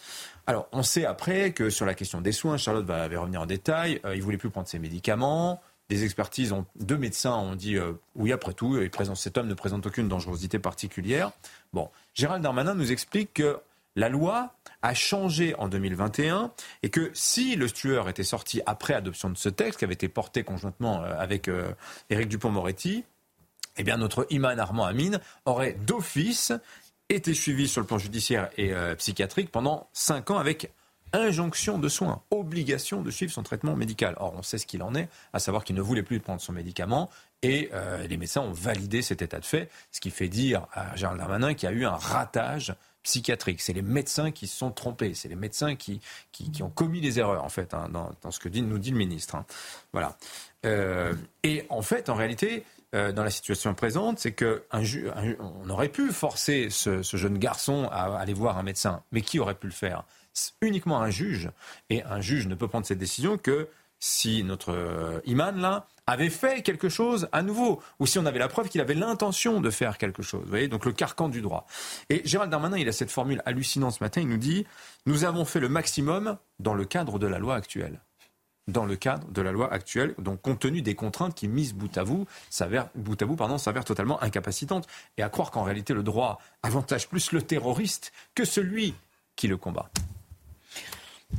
Alors, 0.47 0.67
on 0.71 0.81
sait 0.81 1.05
après 1.05 1.51
que 1.51 1.69
sur 1.69 1.85
la 1.85 1.93
question 1.93 2.21
des 2.21 2.31
soins, 2.31 2.57
Charlotte 2.57 2.85
va, 2.85 3.07
revenir 3.07 3.41
en 3.41 3.45
détail. 3.45 3.99
Euh, 4.05 4.15
il 4.15 4.23
voulait 4.23 4.37
plus 4.37 4.49
prendre 4.49 4.67
ses 4.67 4.79
médicaments. 4.79 5.61
Des 5.89 6.03
expertises, 6.03 6.51
ont, 6.51 6.65
deux 6.75 6.97
médecins 6.97 7.35
ont 7.35 7.55
dit 7.55 7.77
euh, 7.77 7.93
oui, 8.15 8.31
après 8.31 8.53
tout, 8.53 8.77
il 8.81 8.89
présente, 8.89 9.17
cet 9.17 9.37
homme 9.37 9.47
ne 9.47 9.53
présente 9.53 9.85
aucune 9.85 10.07
dangerosité 10.07 10.59
particulière. 10.59 11.31
Bon, 11.71 11.89
Gérald 12.13 12.43
Darmanin 12.43 12.75
nous 12.75 12.91
explique 12.91 13.35
que 13.35 13.57
la 13.97 14.09
loi 14.09 14.53
a 14.83 14.93
changé 14.93 15.55
en 15.55 15.67
2021 15.67 16.51
et 16.83 16.89
que 16.89 17.09
si 17.13 17.55
le 17.55 17.69
tueur 17.69 18.07
était 18.07 18.23
sorti 18.23 18.61
après 18.65 18.93
adoption 18.93 19.29
de 19.29 19.35
ce 19.35 19.49
texte 19.49 19.79
qui 19.79 19.85
avait 19.85 19.95
été 19.95 20.07
porté 20.07 20.43
conjointement 20.43 21.03
euh, 21.03 21.15
avec 21.17 21.47
euh, 21.47 21.73
Éric 22.11 22.29
Dupont-Moretti, 22.29 23.03
eh 23.77 23.83
notre 23.83 24.27
Iman 24.29 24.59
Armand 24.59 24.85
Amin 24.85 25.19
aurait 25.45 25.73
d'office 25.73 26.53
été 27.09 27.33
suivi 27.33 27.67
sur 27.67 27.81
le 27.81 27.87
plan 27.87 27.97
judiciaire 27.97 28.49
et 28.55 28.71
euh, 28.71 28.93
psychiatrique 28.95 29.51
pendant 29.51 29.89
cinq 29.93 30.29
ans 30.29 30.37
avec 30.37 30.71
injonction 31.13 31.79
de 31.79 31.89
soins, 31.89 32.21
obligation 32.29 33.01
de 33.01 33.09
suivre 33.09 33.31
son 33.31 33.41
traitement 33.41 33.75
médical. 33.75 34.15
Or, 34.19 34.33
on 34.37 34.43
sait 34.43 34.59
ce 34.59 34.67
qu'il 34.67 34.83
en 34.83 34.93
est, 34.93 35.09
à 35.33 35.39
savoir 35.39 35.63
qu'il 35.63 35.75
ne 35.75 35.81
voulait 35.81 36.03
plus 36.03 36.19
prendre 36.19 36.41
son 36.41 36.53
médicament 36.53 37.09
et 37.41 37.71
les 38.09 38.17
médecins 38.17 38.41
ont 38.41 38.51
validé 38.51 39.01
cet 39.01 39.21
état 39.21 39.39
de 39.39 39.45
fait, 39.45 39.69
ce 39.91 40.01
qui 40.01 40.09
fait 40.11 40.27
dire 40.27 40.67
à 40.73 40.97
Gérald 40.97 41.17
Darmanin 41.17 41.53
qu'il 41.53 41.69
y 41.69 41.71
a 41.71 41.75
eu 41.75 41.85
un 41.85 41.95
ratage 41.95 42.75
psychiatrique. 43.07 43.61
C'est 43.61 43.71
les 43.71 43.81
médecins 43.81 44.31
qui 44.31 44.47
se 44.47 44.57
sont 44.57 44.69
trompés, 44.69 45.13
c'est 45.13 45.29
les 45.29 45.35
médecins 45.35 45.75
qui, 45.75 46.01
qui, 46.33 46.61
ont 46.61 46.69
commis 46.69 46.99
des 46.99 47.19
erreurs, 47.19 47.43
en 47.43 47.49
fait, 47.49 47.73
hein, 47.73 47.89
dans, 47.89 48.31
ce 48.31 48.39
que 48.39 48.49
nous 48.49 48.79
dit 48.79 48.91
le 48.91 48.97
ministre. 48.97 49.35
Hein. 49.35 49.45
Voilà. 49.93 50.17
Euh, 50.65 51.13
et 51.41 51.65
en 51.69 51.81
fait, 51.81 52.09
en 52.09 52.15
réalité, 52.15 52.65
euh, 52.95 53.13
dans 53.13 53.23
la 53.23 53.29
situation 53.29 53.73
présente, 53.73 54.19
c'est 54.19 54.33
qu'on 54.33 54.59
on 55.39 55.69
aurait 55.69 55.87
pu 55.87 56.11
forcer 56.11 56.69
ce, 56.69 57.01
ce, 57.01 57.15
jeune 57.15 57.37
garçon 57.37 57.87
à 57.93 58.17
aller 58.19 58.33
voir 58.33 58.57
un 58.57 58.63
médecin, 58.63 59.01
mais 59.13 59.21
qui 59.21 59.39
aurait 59.39 59.55
pu 59.55 59.67
le 59.67 59.73
faire? 59.73 60.03
Uniquement 60.61 61.01
un 61.01 61.09
juge. 61.09 61.49
Et 61.89 62.03
un 62.03 62.19
juge 62.19 62.47
ne 62.47 62.55
peut 62.55 62.67
prendre 62.67 62.85
cette 62.85 62.99
décision 62.99 63.37
que 63.37 63.69
si 63.99 64.43
notre 64.43 64.73
euh, 64.73 65.21
imam 65.25 65.59
là 65.59 65.87
avait 66.07 66.29
fait 66.29 66.61
quelque 66.61 66.89
chose 66.89 67.27
à 67.33 67.43
nouveau, 67.43 67.81
ou 67.99 68.07
si 68.07 68.17
on 68.17 68.25
avait 68.25 68.39
la 68.39 68.47
preuve 68.47 68.69
qu'il 68.69 68.81
avait 68.81 68.95
l'intention 68.95 69.59
de 69.59 69.69
faire 69.69 69.97
quelque 69.97 70.23
chose. 70.23 70.41
Vous 70.43 70.49
voyez, 70.49 70.69
donc 70.69 70.85
le 70.85 70.93
carcan 70.93 71.27
du 71.27 71.41
droit. 71.41 71.67
Et 72.09 72.21
Gérald 72.25 72.49
Darmanin, 72.49 72.77
il 72.77 72.87
a 72.87 72.93
cette 72.93 73.11
formule 73.11 73.41
hallucinante 73.45 73.93
ce 73.93 74.03
matin. 74.03 74.21
Il 74.21 74.29
nous 74.29 74.37
dit 74.37 74.65
nous 75.05 75.25
avons 75.25 75.45
fait 75.45 75.59
le 75.59 75.69
maximum 75.69 76.37
dans 76.59 76.73
le 76.73 76.85
cadre 76.85 77.19
de 77.19 77.27
la 77.27 77.39
loi 77.39 77.55
actuelle. 77.55 78.01
Dans 78.67 78.85
le 78.85 78.97
cadre 78.97 79.31
de 79.31 79.41
la 79.41 79.53
loi 79.53 79.71
actuelle, 79.71 80.13
donc 80.17 80.41
compte 80.41 80.59
tenu 80.59 80.81
des 80.81 80.95
contraintes 80.95 81.33
qui, 81.33 81.47
mises 81.47 81.73
bout 81.73 81.97
à 81.97 82.03
bout, 82.03 82.25
s'avèrent, 82.49 82.89
bout 82.95 83.21
à 83.21 83.83
totalement 83.83 84.21
incapacitantes. 84.21 84.87
Et 85.17 85.23
à 85.23 85.29
croire 85.29 85.51
qu'en 85.51 85.63
réalité 85.63 85.93
le 85.93 86.03
droit 86.03 86.39
avantage 86.63 87.07
plus 87.07 87.31
le 87.31 87.41
terroriste 87.41 88.11
que 88.35 88.43
celui 88.43 88.93
qui 89.37 89.47
le 89.47 89.55
combat. 89.55 89.89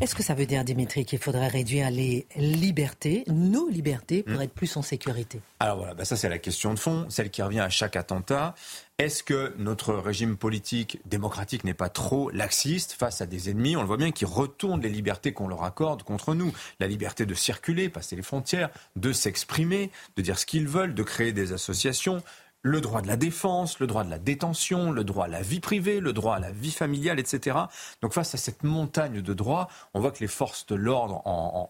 Est-ce 0.01 0.15
que 0.15 0.23
ça 0.23 0.35
veut 0.35 0.47
dire, 0.47 0.65
Dimitri, 0.65 1.05
qu'il 1.05 1.19
faudrait 1.19 1.49
réduire 1.49 1.91
les 1.91 2.27
libertés, 2.37 3.25
nos 3.27 3.69
libertés, 3.69 4.23
pour 4.23 4.39
hmm. 4.39 4.43
être 4.43 4.53
plus 4.53 4.77
en 4.77 4.83
sécurité? 4.83 5.41
Alors 5.59 5.79
voilà, 5.79 5.95
bah 5.95 6.05
ça 6.05 6.15
c'est 6.15 6.29
la 6.29 6.39
question 6.39 6.73
de 6.73 6.79
fond, 6.79 7.07
celle 7.09 7.31
qui 7.31 7.43
revient 7.43 7.61
à 7.61 7.69
chaque 7.69 7.97
attentat. 7.97 8.55
Est-ce 8.99 9.23
que 9.25 9.55
notre 9.59 9.95
régime 9.95 10.37
politique 10.37 11.01
démocratique 11.05 11.65
n'est 11.65 11.75
pas 11.75 11.89
trop 11.89 12.31
laxiste 12.31 12.93
face 12.93 13.21
à 13.23 13.27
des 13.27 13.51
ennemis, 13.51 13.77
on 13.77 13.81
le 13.81 13.87
voit 13.87 13.97
bien, 13.97 14.13
qui 14.13 14.25
retournent 14.25 14.83
les 14.83 14.89
libertés 14.89 15.33
qu'on 15.33 15.49
leur 15.49 15.65
accorde 15.65 16.05
contre 16.05 16.35
nous 16.35 16.53
La 16.79 16.87
liberté 16.87 17.27
de 17.27 17.35
circuler, 17.35 17.89
passer 17.89 18.15
les 18.15 18.23
frontières, 18.23 18.71
de 18.95 19.13
s'exprimer, 19.13 19.91
de 20.17 20.23
dire 20.23 20.39
ce 20.39 20.47
qu'ils 20.47 20.69
veulent, 20.69 20.95
de 20.95 21.03
créer 21.03 21.33
des 21.33 21.53
associations, 21.53 22.23
le 22.63 22.81
droit 22.81 23.03
de 23.03 23.07
la 23.07 23.17
défense, 23.17 23.79
le 23.79 23.87
droit 23.87 24.05
de 24.05 24.11
la 24.11 24.19
détention, 24.19 24.91
le 24.91 25.05
droit 25.05 25.27
à 25.27 25.29
la 25.29 25.43
vie 25.43 25.61
privée, 25.61 26.01
le 26.01 26.13
droit 26.13 26.37
à 26.37 26.41
la 26.41 26.51
vie 26.51 26.73
familiale, 26.73 27.21
etc. 27.21 27.57
Donc 28.03 28.13
face 28.13 28.35
à 28.35 28.39
cette 28.39 28.65
montagne 28.65 29.23
de 29.23 29.35
droits, 29.35 29.69
on 29.95 30.01
voit 30.01 30.11
que 30.11 30.21
les 30.21 30.29
forces 30.29 30.67
de 30.67 30.75
l'ordre 30.75 31.23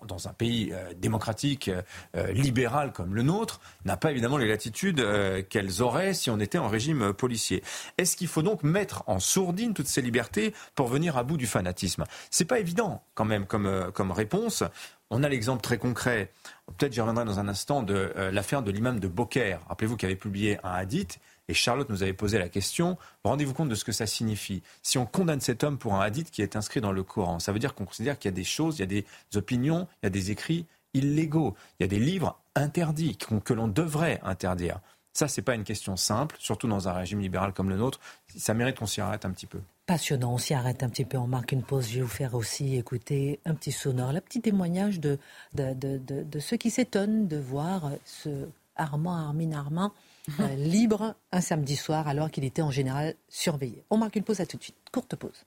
dans 0.07 0.29
un 0.29 0.33
pays 0.33 0.71
euh, 0.73 0.95
démocratique, 0.97 1.71
euh, 2.17 2.33
libéral 2.33 2.93
comme 2.93 3.15
le 3.15 3.23
nôtre, 3.23 3.61
n'a 3.85 3.97
pas 3.97 4.11
évidemment 4.11 4.39
les 4.39 4.49
latitudes 4.49 5.01
euh, 5.01 5.43
qu'elles 5.43 5.83
auraient 5.83 6.15
si 6.15 6.31
on 6.31 6.41
était 6.41 6.59
en 6.59 6.69
régime 6.69 7.13
policier. 7.13 7.63
Est-ce 7.99 8.17
qu'il 8.17 8.29
faut 8.29 8.43
donc 8.43 8.63
mettre 8.63 9.05
en 9.07 9.21
sourdine 9.21 9.75
toutes 9.75 9.89
ces 9.89 10.03
libertés 10.03 10.55
pour 10.75 10.89
venir 10.89 11.19
à 11.19 11.23
bout 11.23 11.37
du 11.37 11.47
fanatisme? 11.47 12.05
C'est 12.31 12.47
pas 12.47 12.61
évident 12.61 13.03
quand 13.15 13.25
même 13.27 13.47
comme, 13.47 13.91
comme 13.93 14.11
réponse. 14.11 14.65
On 15.11 15.23
a 15.23 15.29
l'exemple 15.29 15.63
très 15.63 15.79
concret, 15.79 16.31
peut-être 16.77 16.93
j'y 16.93 17.01
reviendrai 17.01 17.25
dans 17.25 17.39
un 17.39 17.49
instant, 17.49 17.83
de 17.83 18.13
euh, 18.17 18.31
l'affaire 18.31 18.63
de 18.63 18.71
l'imam 18.71 19.01
de 19.01 19.09
Beaucaire. 19.09 19.61
Rappelez-vous 19.69 19.97
qu'il 19.97 20.07
avait 20.07 20.17
publié 20.17 20.59
un 20.65 20.73
hadith 20.73 21.19
et 21.49 21.55
Charlotte 21.55 21.89
nous 21.89 22.03
avait 22.03 22.13
posé 22.13 22.39
la 22.39 22.51
question, 22.51 22.99
rendez-vous 23.25 23.55
compte 23.55 23.71
de 23.71 23.75
ce 23.75 23.85
que 23.85 23.93
ça 23.93 24.07
signifie. 24.07 24.63
Si 24.83 24.99
on 24.99 25.07
condamne 25.07 25.41
cet 25.41 25.65
homme 25.65 25.79
pour 25.79 25.95
un 25.95 26.01
hadith 26.01 26.31
qui 26.31 26.43
est 26.43 26.57
inscrit 26.57 26.83
dans 26.83 26.93
le 26.93 27.03
Coran, 27.03 27.39
ça 27.39 27.53
veut 27.53 27.59
dire 27.59 27.75
qu'on 27.75 27.87
considère 27.87 28.19
qu'il 28.19 28.31
y 28.31 28.35
a 28.35 28.37
des 28.37 28.45
choses, 28.45 28.79
il 28.79 28.81
y 28.81 28.83
a 28.83 28.87
des 28.87 29.07
opinions, 29.35 29.89
il 30.03 30.07
y 30.07 30.09
a 30.09 30.11
des 30.11 30.31
écrits 30.31 30.67
illégaux, 30.93 31.55
il 31.79 31.85
y 31.85 31.87
a 31.87 31.89
des 31.89 31.99
livres 31.99 32.39
interdits 32.55 33.17
que 33.17 33.55
l'on 33.55 33.69
devrait 33.69 34.21
interdire. 34.23 34.81
Ça, 35.13 35.27
ce 35.29 35.41
n'est 35.41 35.45
pas 35.45 35.55
une 35.55 35.65
question 35.65 35.97
simple, 35.97 36.37
surtout 36.39 36.69
dans 36.69 36.89
un 36.89 36.93
régime 36.93 37.21
libéral 37.21 37.53
comme 37.53 37.69
le 37.71 37.77
nôtre. 37.77 37.99
Ça 38.37 38.55
mérite 38.55 38.79
qu'on 38.79 38.87
s'y 38.87 39.01
arrête 39.01 39.25
un 39.25 39.31
petit 39.31 39.47
peu 39.47 39.61
passionnant. 39.89 40.35
On 40.35 40.39
s'y 40.39 40.55
arrête 40.55 40.85
un 40.85 40.91
petit 40.91 41.07
peu, 41.07 41.17
on 41.17 41.27
marque 41.27 41.51
une 41.51 41.63
pause. 41.63 41.89
Je 41.89 41.97
vais 41.97 42.03
vous 42.03 42.09
faire 42.09 42.35
aussi 42.35 42.77
écouter 42.77 43.41
un 43.47 43.55
petit 43.55 43.73
sonore, 43.73 44.13
le 44.13 44.21
petit 44.21 44.41
témoignage 44.41 45.01
de, 45.01 45.19
de, 45.55 45.73
de, 45.73 45.99
de, 45.99 46.39
ceux 46.41 46.59
qui 46.59 46.71
s'étonnent 46.71 47.27
de 47.27 47.39
voir 47.39 47.91
ce 48.05 48.49
Armand 48.77 49.17
Armin 49.17 49.53
Armand 49.53 49.93
euh, 50.41 50.55
libre 50.57 51.17
un 51.33 51.41
samedi 51.41 51.75
soir 51.75 52.07
alors 52.07 52.31
qu'il 52.31 52.45
était 52.45 52.63
en 52.63 52.71
général 52.71 53.15
surveillé. 53.31 53.83
On 53.89 53.97
marque 53.97 54.17
une 54.17 54.25
pause 54.25 54.41
à 54.41 54.47
tout 54.47 54.59
de 54.59 54.63
suite. 54.63 54.77
Courte 54.93 55.17
pause. 55.17 55.45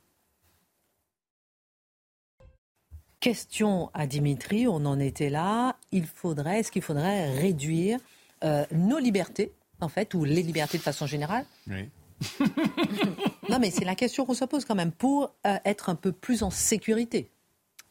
Question 3.20 3.92
à 3.94 4.08
Dimitri, 4.08 4.68
on 4.68 4.84
en 4.88 5.00
était 5.00 5.30
là. 5.30 5.76
Il 5.92 6.08
faudrait, 6.08 6.62
est-ce 6.62 6.72
qu'il 6.72 6.82
faudrait 6.82 7.32
réduire 7.38 8.00
euh, 8.44 8.66
nos 8.72 9.00
libertés, 9.00 9.52
en 9.80 9.90
fait, 9.90 10.14
ou 10.14 10.24
les 10.24 10.42
libertés 10.42 10.78
de 10.78 10.84
façon 10.84 11.06
générale 11.06 11.46
oui. 11.68 11.90
non, 13.50 13.58
mais 13.60 13.72
c'est 13.72 13.86
la 13.86 13.96
question 13.96 14.26
qu'on 14.26 14.36
se 14.36 14.46
pose 14.46 14.66
quand 14.66 14.76
même 14.76 14.92
pour 14.92 15.34
euh, 15.48 15.58
être 15.66 15.90
un 15.90 15.96
peu 15.96 16.12
plus 16.12 16.44
en 16.44 16.52
sécurité. 16.52 17.32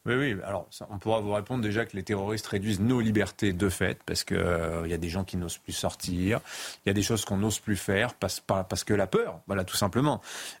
Oui, 0.07 0.15
oui. 0.15 0.35
Alors, 0.43 0.67
on 0.89 0.97
pourra 0.97 1.19
vous 1.19 1.31
répondre 1.31 1.61
déjà 1.61 1.85
que 1.85 1.95
les 1.95 2.01
terroristes 2.01 2.47
réduisent 2.47 2.79
nos 2.79 2.99
libertés 2.99 3.53
de 3.53 3.69
fait, 3.69 3.99
parce 4.03 4.23
qu'il 4.23 4.37
euh, 4.37 4.87
y 4.87 4.93
a 4.93 4.97
des 4.97 5.09
gens 5.09 5.23
qui 5.23 5.37
n'osent 5.37 5.59
plus 5.59 5.73
sortir, 5.73 6.39
il 6.83 6.89
y 6.89 6.91
a 6.91 6.93
des 6.93 7.03
choses 7.03 7.23
qu'on 7.23 7.37
n'ose 7.37 7.59
plus 7.59 7.75
faire, 7.75 8.15
parce, 8.15 8.39
parce, 8.39 8.83
que 8.83 8.95
la 8.95 9.05
peur, 9.05 9.41
voilà, 9.45 9.63
tout 9.63 9.75
simplement. 9.75 10.19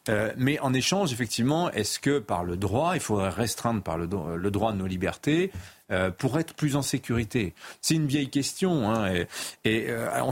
Euh, 0.09 0.31
mais 0.37 0.59
en 0.59 0.75
échange, 0.75 1.11
effectivement, 1.11 1.71
est-ce 1.71 1.97
que 1.97 2.19
par 2.19 2.43
le 2.43 2.55
droit, 2.55 2.91
il 2.93 2.99
faudrait 2.99 3.29
restreindre 3.29 3.81
par 3.81 3.97
le, 3.97 4.07
le 4.37 4.51
droit 4.51 4.73
de 4.73 4.77
nos 4.77 4.85
libertés 4.85 5.51
pour 6.17 6.39
être 6.39 6.53
plus 6.53 6.75
en 6.75 6.81
sécurité 6.81 7.53
C'est 7.81 7.95
une 7.95 8.07
vieille 8.07 8.29
question, 8.29 8.91
hein, 8.91 9.13
et, 9.65 9.89
euh, 9.89 10.09
on 10.23 10.31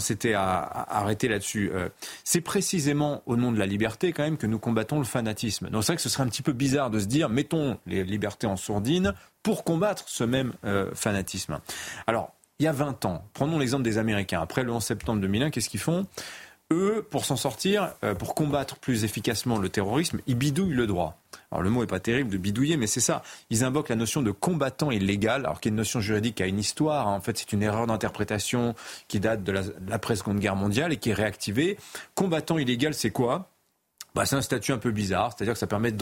s'était 0.00 0.34
arrêté 0.34 1.28
là-dessus. 1.28 1.70
Euh, 1.72 1.88
c'est 2.24 2.40
précisément 2.40 3.22
au 3.26 3.36
nom 3.36 3.52
de 3.52 3.58
la 3.58 3.66
liberté 3.66 4.12
quand 4.12 4.24
même 4.24 4.36
que 4.36 4.46
nous 4.46 4.58
combattons 4.58 4.98
le 4.98 5.04
fanatisme. 5.04 5.68
Donc 5.70 5.84
c'est 5.84 5.92
vrai 5.92 5.96
que 5.96 6.02
ce 6.02 6.08
serait 6.08 6.22
un 6.22 6.28
petit 6.28 6.42
peu 6.42 6.52
bizarre 6.52 6.90
de 6.90 6.98
se 6.98 7.06
dire 7.06 7.28
mettons 7.28 7.78
les 7.86 8.04
libertés 8.04 8.46
en 8.46 8.56
sourdine 8.56 9.14
pour 9.42 9.64
combattre 9.64 10.04
ce 10.08 10.24
même 10.24 10.52
fanatisme. 10.94 11.60
Alors 12.06 12.32
il 12.58 12.64
y 12.64 12.66
a 12.66 12.72
20 12.72 13.04
ans, 13.04 13.24
prenons 13.34 13.58
l'exemple 13.58 13.84
des 13.84 13.98
Américains. 13.98 14.40
Après 14.40 14.64
le 14.64 14.72
11 14.72 14.82
septembre 14.82 15.20
2001, 15.20 15.50
qu'est-ce 15.50 15.68
qu'ils 15.68 15.78
font? 15.78 16.06
Eux, 16.72 17.06
pour 17.08 17.24
s'en 17.24 17.36
sortir, 17.36 17.94
euh, 18.04 18.14
pour 18.14 18.34
combattre 18.34 18.76
plus 18.76 19.04
efficacement 19.04 19.58
le 19.58 19.68
terrorisme, 19.68 20.20
ils 20.26 20.36
bidouillent 20.36 20.74
le 20.74 20.86
droit. 20.86 21.18
Alors 21.50 21.62
le 21.62 21.70
mot 21.70 21.82
est 21.82 21.86
pas 21.86 22.00
terrible 22.00 22.30
de 22.30 22.38
bidouiller, 22.38 22.76
mais 22.76 22.86
c'est 22.86 23.00
ça. 23.00 23.22
Ils 23.50 23.64
invoquent 23.64 23.88
la 23.88 23.96
notion 23.96 24.22
de 24.22 24.30
combattant 24.30 24.90
illégal, 24.90 25.46
alors 25.46 25.60
qu'il 25.60 25.70
y 25.70 25.72
a 25.72 25.74
une 25.74 25.78
notion 25.78 26.00
juridique 26.00 26.36
qui 26.36 26.42
a 26.42 26.46
une 26.46 26.58
histoire. 26.58 27.08
Hein. 27.08 27.16
En 27.16 27.20
fait, 27.20 27.38
c'est 27.38 27.52
une 27.52 27.62
erreur 27.62 27.86
d'interprétation 27.86 28.74
qui 29.08 29.20
date 29.20 29.42
de 29.44 29.52
l'après-seconde 29.88 30.40
guerre 30.40 30.56
mondiale 30.56 30.92
et 30.92 30.96
qui 30.96 31.10
est 31.10 31.14
réactivée. 31.14 31.78
Combattant 32.14 32.58
illégal, 32.58 32.94
c'est 32.94 33.10
quoi? 33.10 33.50
Bah, 34.18 34.26
c'est 34.26 34.34
un 34.34 34.42
statut 34.42 34.72
un 34.72 34.78
peu 34.78 34.90
bizarre, 34.90 35.32
c'est-à-dire 35.32 35.52
que 35.52 35.60
ça 35.60 35.68
permet 35.68 35.92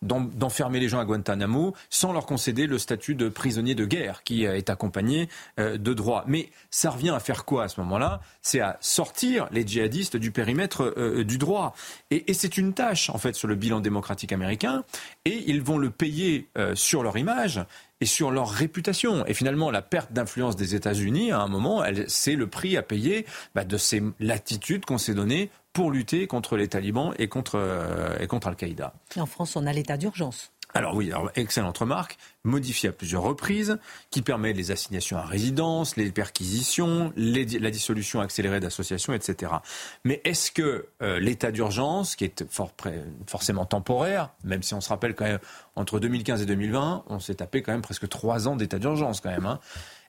d'enfermer 0.00 0.78
les 0.78 0.88
gens 0.88 1.00
à 1.00 1.04
Guantanamo 1.04 1.74
sans 1.90 2.12
leur 2.12 2.24
concéder 2.24 2.68
le 2.68 2.78
statut 2.78 3.16
de 3.16 3.28
prisonnier 3.28 3.74
de 3.74 3.84
guerre 3.84 4.22
qui 4.22 4.44
est 4.44 4.70
accompagné 4.70 5.28
euh, 5.58 5.76
de 5.76 5.92
droit. 5.92 6.22
Mais 6.28 6.50
ça 6.70 6.90
revient 6.90 7.10
à 7.10 7.18
faire 7.18 7.44
quoi 7.44 7.64
à 7.64 7.68
ce 7.68 7.80
moment-là? 7.80 8.20
C'est 8.42 8.60
à 8.60 8.78
sortir 8.80 9.48
les 9.50 9.66
djihadistes 9.66 10.16
du 10.16 10.30
périmètre 10.30 10.82
euh, 10.84 11.18
euh, 11.18 11.24
du 11.24 11.36
droit. 11.36 11.74
Et, 12.12 12.32
c'est 12.32 12.58
une 12.58 12.74
tâche, 12.74 13.10
en 13.10 13.18
fait, 13.18 13.34
sur 13.34 13.48
le 13.48 13.56
bilan 13.56 13.80
démocratique 13.80 14.30
américain, 14.30 14.84
et 15.24 15.42
ils 15.48 15.60
vont 15.60 15.78
le 15.78 15.90
payer 15.90 16.48
sur 16.74 17.02
leur 17.02 17.18
image 17.18 17.60
et 18.00 18.06
sur 18.06 18.30
leur 18.30 18.50
réputation. 18.50 19.26
Et 19.26 19.34
finalement, 19.34 19.72
la 19.72 19.82
perte 19.82 20.12
d'influence 20.12 20.54
des 20.54 20.76
États-Unis, 20.76 21.32
à 21.32 21.40
un 21.40 21.48
moment, 21.48 21.82
c'est 22.06 22.36
le 22.36 22.46
prix 22.46 22.76
à 22.76 22.82
payer 22.82 23.26
bah, 23.54 23.64
de 23.64 23.76
ces 23.76 24.02
latitudes 24.20 24.84
qu'on 24.84 24.98
s'est 24.98 25.14
données 25.14 25.50
pour 25.74 25.90
lutter 25.90 26.26
contre 26.26 26.56
les 26.56 26.68
talibans 26.68 27.12
et 27.18 27.28
contre, 27.28 27.56
euh, 27.56 28.16
et 28.18 28.26
contre 28.26 28.46
Al-Qaïda. 28.46 28.94
En 29.16 29.26
France, 29.26 29.56
on 29.56 29.66
a 29.66 29.72
l'état 29.72 29.98
d'urgence. 29.98 30.52
Alors 30.76 30.96
oui, 30.96 31.12
alors, 31.12 31.30
excellente 31.36 31.78
remarque, 31.78 32.18
modifié 32.42 32.88
à 32.88 32.92
plusieurs 32.92 33.22
reprises, 33.22 33.78
qui 34.10 34.22
permet 34.22 34.52
les 34.52 34.72
assignations 34.72 35.16
à 35.16 35.22
résidence, 35.22 35.96
les 35.96 36.10
perquisitions, 36.10 37.12
la 37.16 37.70
dissolution 37.70 38.20
accélérée 38.20 38.58
d'associations, 38.58 39.12
etc. 39.12 39.52
Mais 40.04 40.20
est-ce 40.24 40.50
que 40.50 40.88
euh, 41.00 41.20
l'état 41.20 41.52
d'urgence, 41.52 42.16
qui 42.16 42.24
est 42.24 42.44
fort, 42.50 42.72
forcément 43.28 43.66
temporaire, 43.66 44.30
même 44.42 44.64
si 44.64 44.74
on 44.74 44.80
se 44.80 44.88
rappelle 44.88 45.14
quand 45.14 45.26
même, 45.26 45.38
entre 45.76 46.00
2015 46.00 46.42
et 46.42 46.46
2020, 46.46 47.04
on 47.06 47.20
s'est 47.20 47.36
tapé 47.36 47.62
quand 47.62 47.72
même 47.72 47.82
presque 47.82 48.08
trois 48.08 48.48
ans 48.48 48.56
d'état 48.56 48.80
d'urgence 48.80 49.20
quand 49.20 49.30
même, 49.30 49.46
hein, 49.46 49.60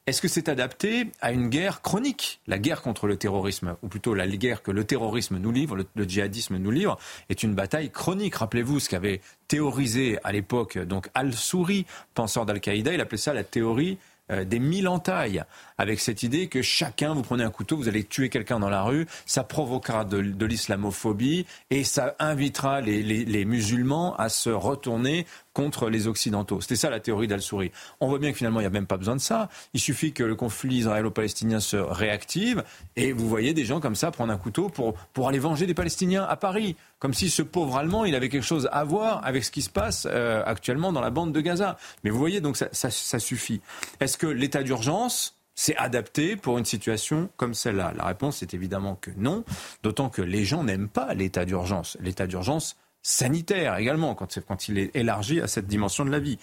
est-ce 0.08 0.22
que 0.22 0.28
c'est 0.28 0.50
adapté 0.50 1.08
à 1.20 1.32
une 1.32 1.50
guerre 1.50 1.82
chronique 1.82 2.39
La 2.46 2.60
guerre 2.60 2.84
contre 2.84 3.08
le 3.08 3.18
terrorisme, 3.18 3.76
ou 3.82 3.88
plutôt 3.88 4.13
la 4.13 4.28
guerre 4.28 4.62
que 4.62 4.70
le 4.70 4.84
terrorisme 4.84 5.38
nous 5.38 5.52
livre, 5.52 5.78
le, 5.78 6.04
djihadisme 6.04 6.58
nous 6.58 6.70
livre, 6.70 7.00
est 7.30 7.41
une 7.41 7.56
bataille 7.56 7.89
chronique. 7.89 8.36
Rappelez-vous 8.36 8.80
ce 8.80 8.89
qu'avait 8.89 9.22
théorisé 9.48 10.20
à 10.24 10.32
l'époque 10.32 10.78
donc 10.78 11.10
Al-Souri, 11.15 11.88
penseur 12.13 12.46
d'Al-Qaïda, 12.46 12.94
il 12.94 13.02
appelait 13.02 13.18
ça 13.18 13.34
la 13.34 13.44
théorie 13.44 13.98
euh, 14.32 14.44
des 14.44 14.58
mille 14.58 14.88
entailles, 14.88 15.44
avec 15.78 16.00
cette 16.00 16.24
idée 16.24 16.48
que 16.48 16.63
chacun, 16.63 17.13
vous 17.13 17.22
prenez 17.22 17.44
un 17.44 17.52
couteau, 17.52 17.78
vous 17.78 17.88
allez 17.88 18.04
tuer 18.04 18.30
quelqu'un 18.30 18.60
dans 18.60 18.70
la 18.70 18.82
rue, 18.82 19.06
ça 19.28 19.44
provoquera 19.44 20.04
de, 20.04 20.18
l'islamophobie 20.18 21.46
et 21.70 21.84
ça 21.84 22.15
invitera 22.18 22.82
les, 22.82 23.04
les, 23.04 23.46
musulmans 23.46 24.15
à 24.15 24.30
se 24.30 24.50
retourner 24.50 25.28
contre 25.56 25.89
les 25.89 26.06
Occidentaux. 26.08 26.62
C'était 26.62 26.76
ça 26.76 26.91
la 26.91 27.00
théorie 27.00 27.28
d'Al-Souri. 27.28 27.72
On 28.02 28.10
voit 28.10 28.20
bien 28.20 28.32
que 28.32 28.38
finalement, 28.38 28.60
il 28.60 28.63
n'y 28.63 28.68
a 28.68 28.72
même 28.72 28.86
pas 28.86 28.98
besoin 28.98 29.15
de 29.15 29.22
ça. 29.22 29.50
Il 29.74 29.80
suffit 29.80 30.12
que 30.12 30.22
le 30.22 30.36
conflit 30.36 30.76
israélo-palestinien 30.76 31.60
se 31.60 31.78
réactive 31.78 32.63
et 32.98 33.13
vous 33.13 33.28
voyez 33.28 33.54
des 33.54 33.65
gens 33.65 33.80
comme 33.80 33.96
ça 33.96 34.12
prendre 34.12 34.34
un 34.34 34.38
couteau 34.38 34.70
pour, 34.70 34.94
pour 35.13 35.30
aller 35.30 35.39
venger 35.39 35.65
des 35.65 35.74
Palestiniens 35.74 36.26
à 36.26 36.36
Paris. 36.36 36.76
Comme 37.00 37.13
si 37.13 37.30
ce 37.30 37.41
pauvre 37.41 37.78
Allemand, 37.78 38.04
il 38.04 38.15
avait 38.15 38.30
quelque 38.30 38.44
chose 38.44 38.70
à 38.72 38.84
voir 38.84 39.26
avec 39.26 39.46
ce 39.46 39.52
qui 39.52 39.62
se 39.62 39.70
passe 39.70 40.06
euh, 40.12 40.44
actuellement 40.46 40.91
dans 40.91 41.02
la 41.02 41.10
bande 41.10 41.32
de 41.32 41.39
Gaza. 41.39 41.78
Mais 42.04 42.10
vous 42.10 42.20
voyez, 42.20 42.41
donc 42.41 42.58
ça, 42.58 42.68
ça 42.74 43.20
suffit. 43.20 43.62
Est-ce 44.02 44.18
que 44.18 44.28
l'état 44.28 44.62
d'urgence 44.62 45.36
c'est 45.56 45.78
adapté 45.78 46.36
pour 46.36 46.58
une 46.58 46.65
situation 46.65 47.30
comme 47.38 47.54
celle-là? 47.54 47.94
La 47.96 48.06
réponse 48.06 48.44
est 48.44 48.54
évidemment 48.54 48.96
que 48.96 49.12
non, 49.15 49.46
d'autant 49.84 50.10
que 50.10 50.22
les 50.22 50.44
gens 50.44 50.65
n'aiment 50.65 50.89
pas 50.89 51.13
l'état 51.13 51.46
d'urgence. 51.46 51.98
L'état 52.02 52.28
d'urgence 52.28 52.76
sanitaire 53.06 53.78
également, 53.78 54.15
quand, 54.15 54.68
il 54.68 54.80
est 54.80 54.96
élargi 54.96 55.39
à 55.39 55.48
cette 55.48 55.68
dimension 55.68 56.06
de 56.06 56.10
la 56.10 56.20
vie. 56.20 56.39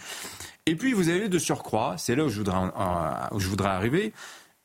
Et 0.66 0.76
puis 0.76 0.92
vous 0.92 1.08
avez 1.08 1.28
de 1.28 1.38
surcroît, 1.38 1.96
c'est 1.98 2.14
là 2.14 2.24
où 2.24 2.28
je 2.28 2.38
voudrais, 2.38 2.70
où 3.32 3.40
je 3.40 3.48
voudrais 3.48 3.70
arriver, 3.70 4.12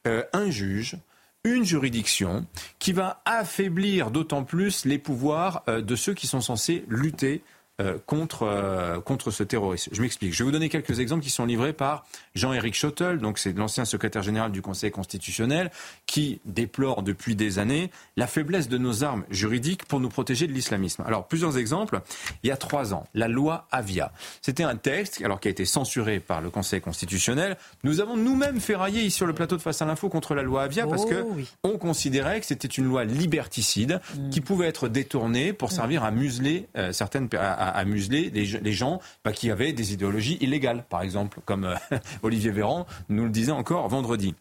euh, 0.06 0.24
un 0.32 0.52
juge 0.52 0.98
une 1.44 1.64
juridiction 1.64 2.46
qui 2.78 2.92
va 2.92 3.22
affaiblir 3.26 4.12
d'autant 4.12 4.44
plus 4.44 4.86
les 4.86 4.98
pouvoirs 4.98 5.64
euh, 5.70 5.82
de 5.82 5.96
ceux 5.96 6.14
qui 6.14 6.28
sont 6.28 6.42
censés 6.42 6.84
lutter 6.90 7.42
euh, 7.80 7.98
contre, 8.06 8.44
euh, 8.44 9.00
contre 9.00 9.30
ce 9.30 9.44
terrorisme. 9.44 9.92
Je 9.94 10.02
m'explique. 10.02 10.34
Je 10.34 10.40
vais 10.40 10.46
vous 10.46 10.52
donner 10.52 10.70
quelques 10.70 11.00
exemples 11.00 11.24
qui 11.24 11.30
sont 11.30 11.46
livrés 11.46 11.74
par 11.74 12.06
Jean-Éric 12.34 12.74
Schottel, 12.74 13.20
donc 13.20 13.38
c'est 13.38 13.56
l'ancien 13.56 13.86
secrétaire 13.86 14.24
général 14.24 14.52
du 14.52 14.63
Conseil 14.63 14.90
constitutionnel, 14.90 15.70
qui 16.08 16.42
déplore 16.46 17.04
depuis 17.04 17.36
des 17.36 17.60
années 17.60 17.92
la 18.16 18.26
faiblesse 18.26 18.68
de 18.68 18.78
nos 18.78 19.04
armes 19.04 19.26
juridiques 19.30 19.86
pour 19.86 20.00
nous 20.00 20.10
protéger 20.10 20.48
de 20.48 20.54
l'islamisme. 20.54 21.04
Alors, 21.06 21.28
plusieurs 21.28 21.58
exemples. 21.58 22.02
Il 22.44 22.48
y 22.48 22.52
a 22.52 22.58
trois 22.58 22.94
ans, 22.94 23.06
la 23.13 23.28
loi 23.28 23.68
Avia. 23.72 24.12
C'était 24.42 24.63
un 24.63 24.76
texte 24.76 25.22
alors, 25.24 25.40
qui 25.40 25.48
a 25.48 25.52
été 25.52 25.66
censuré 25.66 26.20
par 26.20 26.42
le 26.42 26.50
Conseil 26.50 26.82
constitutionnel. 26.82 27.58
Nous 27.84 28.02
avons 28.02 28.18
nous-mêmes 28.18 28.60
ferraillé 28.60 29.10
sur 29.10 29.28
le 29.28 29.34
plateau 29.34 29.56
de 29.56 29.62
Face 29.62 29.82
à 29.82 29.86
l'info 29.86 30.10
contre 30.10 30.34
la 30.34 30.44
loi 30.44 30.63
Avia 30.63 30.88
parce 30.88 31.06
que 31.06 31.24
oh 31.24 31.36
on 31.63 31.78
considérait 31.78 32.40
que 32.40 32.46
c'était 32.46 32.68
une 32.68 32.86
loi 32.86 33.04
liberticide 33.04 34.00
mm. 34.16 34.30
qui 34.30 34.42
pouvait 34.42 34.68
être 34.68 34.88
détournée 34.88 35.54
pour 35.54 35.70
mm. 35.70 35.74
servir 35.74 36.04
à 36.04 36.12
museler 36.12 36.68
euh, 36.78 36.92
certaines 36.92 37.28
à, 37.38 37.66
museler 37.86 38.30
les, 38.30 38.73
gens 38.73 39.01
bah, 39.23 39.32
qui 39.32 39.51
avaient 39.51 39.73
des 39.73 39.93
idéologies 39.93 40.38
illégales, 40.41 40.84
par 40.89 41.01
exemple, 41.01 41.39
comme 41.45 41.65
euh, 41.65 41.75
Olivier 42.23 42.51
Véran 42.51 42.86
nous 43.10 43.23
le 43.23 43.30
disait 43.30 43.51
encore 43.51 43.88
vendredi. 43.88 44.36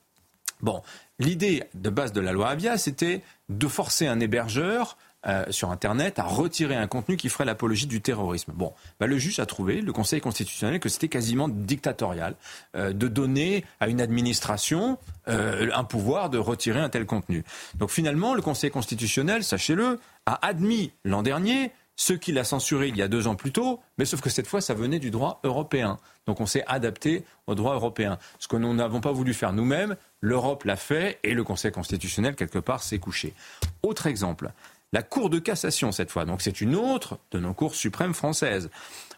Bon, 0.61 0.83
l'idée 1.19 1.65
de 1.75 1.91
base 1.91 2.13
de 2.13 2.21
la 2.21 2.33
loi 2.33 2.49
Avia, 2.49 2.79
c'était 2.79 3.23
de 3.49 3.69
forcer 3.69 4.07
un 4.07 4.21
hébergeur 4.21 4.97
euh, 5.27 5.45
sur 5.51 5.71
Internet 5.71 6.19
à 6.19 6.25
retirer 6.25 6.77
un 6.77 6.87
contenu 6.87 7.17
qui 7.17 7.29
ferait 7.29 7.45
l'apologie 7.45 7.87
du 7.87 8.01
terrorisme. 8.01 8.53
Bon, 8.55 8.73
bah, 8.99 9.07
le 9.07 9.19
juge 9.19 9.39
a 9.39 9.47
trouvé, 9.47 9.83
le 9.83 9.93
Conseil 9.93 10.21
constitutionnel, 10.21 10.81
que 10.81 10.89
c'était 10.89 11.09
quasiment 11.09 11.49
dictatorial 11.49 12.37
euh, 12.75 12.93
de 12.93 13.09
donner 13.09 13.65
à 13.81 13.89
une 13.89 14.01
administration 14.01 14.99
un 15.27 15.83
pouvoir 15.83 16.31
de 16.31 16.39
retirer 16.39 16.79
un 16.79 16.89
tel 16.89 17.05
contenu. 17.05 17.43
Donc 17.75 17.91
finalement, 17.91 18.35
le 18.35 18.43
Conseil 18.43 18.71
constitutionnel, 18.71 19.43
sachez-le, 19.43 19.99
a 20.25 20.47
admis 20.47 20.93
l'an 21.05 21.25
dernier 21.25 21.73
ce 21.97 22.13
qu'il 22.13 22.39
a 22.39 22.45
censuré 22.45 22.89
il 22.89 22.97
y 22.97 23.03
a 23.03 23.09
deux 23.09 23.27
ans 23.27 23.35
plus 23.35 23.53
tôt, 23.53 23.81
mais 23.99 24.05
sauf 24.05 24.21
que 24.21 24.31
cette 24.31 24.47
fois, 24.47 24.61
ça 24.61 24.75
venait 24.75 24.99
du 24.99 25.11
droit 25.11 25.41
européen. 25.43 25.99
Donc 26.27 26.41
on 26.41 26.47
s'est 26.47 26.65
adapté 26.67 27.25
au 27.47 27.55
droit 27.55 27.75
européen. 27.75 28.19
Ce 28.39 28.49
que 28.49 28.57
nous 28.57 28.73
n'avons 28.75 29.01
pas 29.01 29.13
voulu 29.13 29.35
faire 29.35 29.53
nous-mêmes, 29.53 29.97
l'Europe 30.21 30.65
l'a 30.65 30.77
fait 30.77 31.19
et 31.23 31.35
le 31.35 31.43
Conseil 31.43 31.73
constitutionnel, 31.73 32.37
quelque 32.37 32.59
part, 32.59 32.83
s'est 32.83 32.99
couché. 32.99 33.35
Autre 33.83 34.07
exemple, 34.07 34.53
la 34.93 35.03
Cour 35.03 35.31
de 35.31 35.39
cassation, 35.39 35.91
cette 35.91 36.11
fois, 36.11 36.25
donc 36.25 36.43
c'est 36.43 36.61
une 36.61 36.77
autre 36.77 37.19
de 37.33 37.39
nos 37.39 37.55
cours 37.55 37.75
suprêmes 37.75 38.15
françaises, 38.15 38.71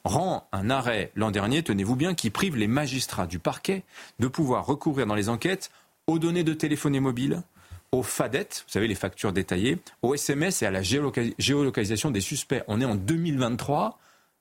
rend 0.05 0.49
un 0.53 0.71
arrêt 0.71 1.13
l'an 1.15 1.31
dernier, 1.31 1.63
tenez-vous 1.63 1.97
bien, 1.97 2.15
qui 2.15 2.31
prive 2.31 2.57
les 2.57 2.69
magistrats 2.69 3.27
du 3.27 3.39
parquet 3.39 3.83
de 4.19 4.29
pouvoir 4.29 4.65
recourir 4.65 5.07
dans 5.07 5.15
les 5.15 5.29
enquêtes 5.29 5.71
aux 6.07 6.19
données 6.19 6.45
de 6.45 6.55
téléphonie 6.55 7.01
mobile, 7.01 7.43
aux 7.93 8.03
FADET, 8.03 8.49
vous 8.67 8.73
savez, 8.73 8.87
les 8.87 8.95
factures 8.95 9.33
détaillées, 9.33 9.79
aux 10.03 10.15
SMS 10.15 10.63
et 10.63 10.67
à 10.67 10.71
la 10.71 10.83
géolocalisation 10.83 12.11
des 12.11 12.21
suspects. 12.21 12.63
On 12.69 12.81
est 12.81 12.85
en 12.85 12.95
2023. 12.95 13.99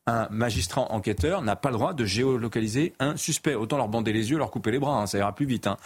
Un 0.10 0.28
magistrat 0.32 0.92
enquêteur 0.92 1.42
n'a 1.42 1.56
pas 1.58 1.70
le 1.70 1.76
droit 1.76 1.94
de 1.94 2.06
géolocaliser 2.06 2.94
un 3.00 3.18
suspect. 3.18 3.56
Autant 3.56 3.78
leur 3.78 3.90
bander 3.90 4.14
les 4.14 4.32
yeux, 4.32 4.38
leur 4.38 4.52
couper 4.52 4.72
les 4.72 4.80
bras, 4.80 5.02
hein, 5.02 5.06
ça 5.06 5.18
ira 5.18 5.36
plus 5.36 5.46
vite. 5.46 5.68
Hein. 5.68 5.78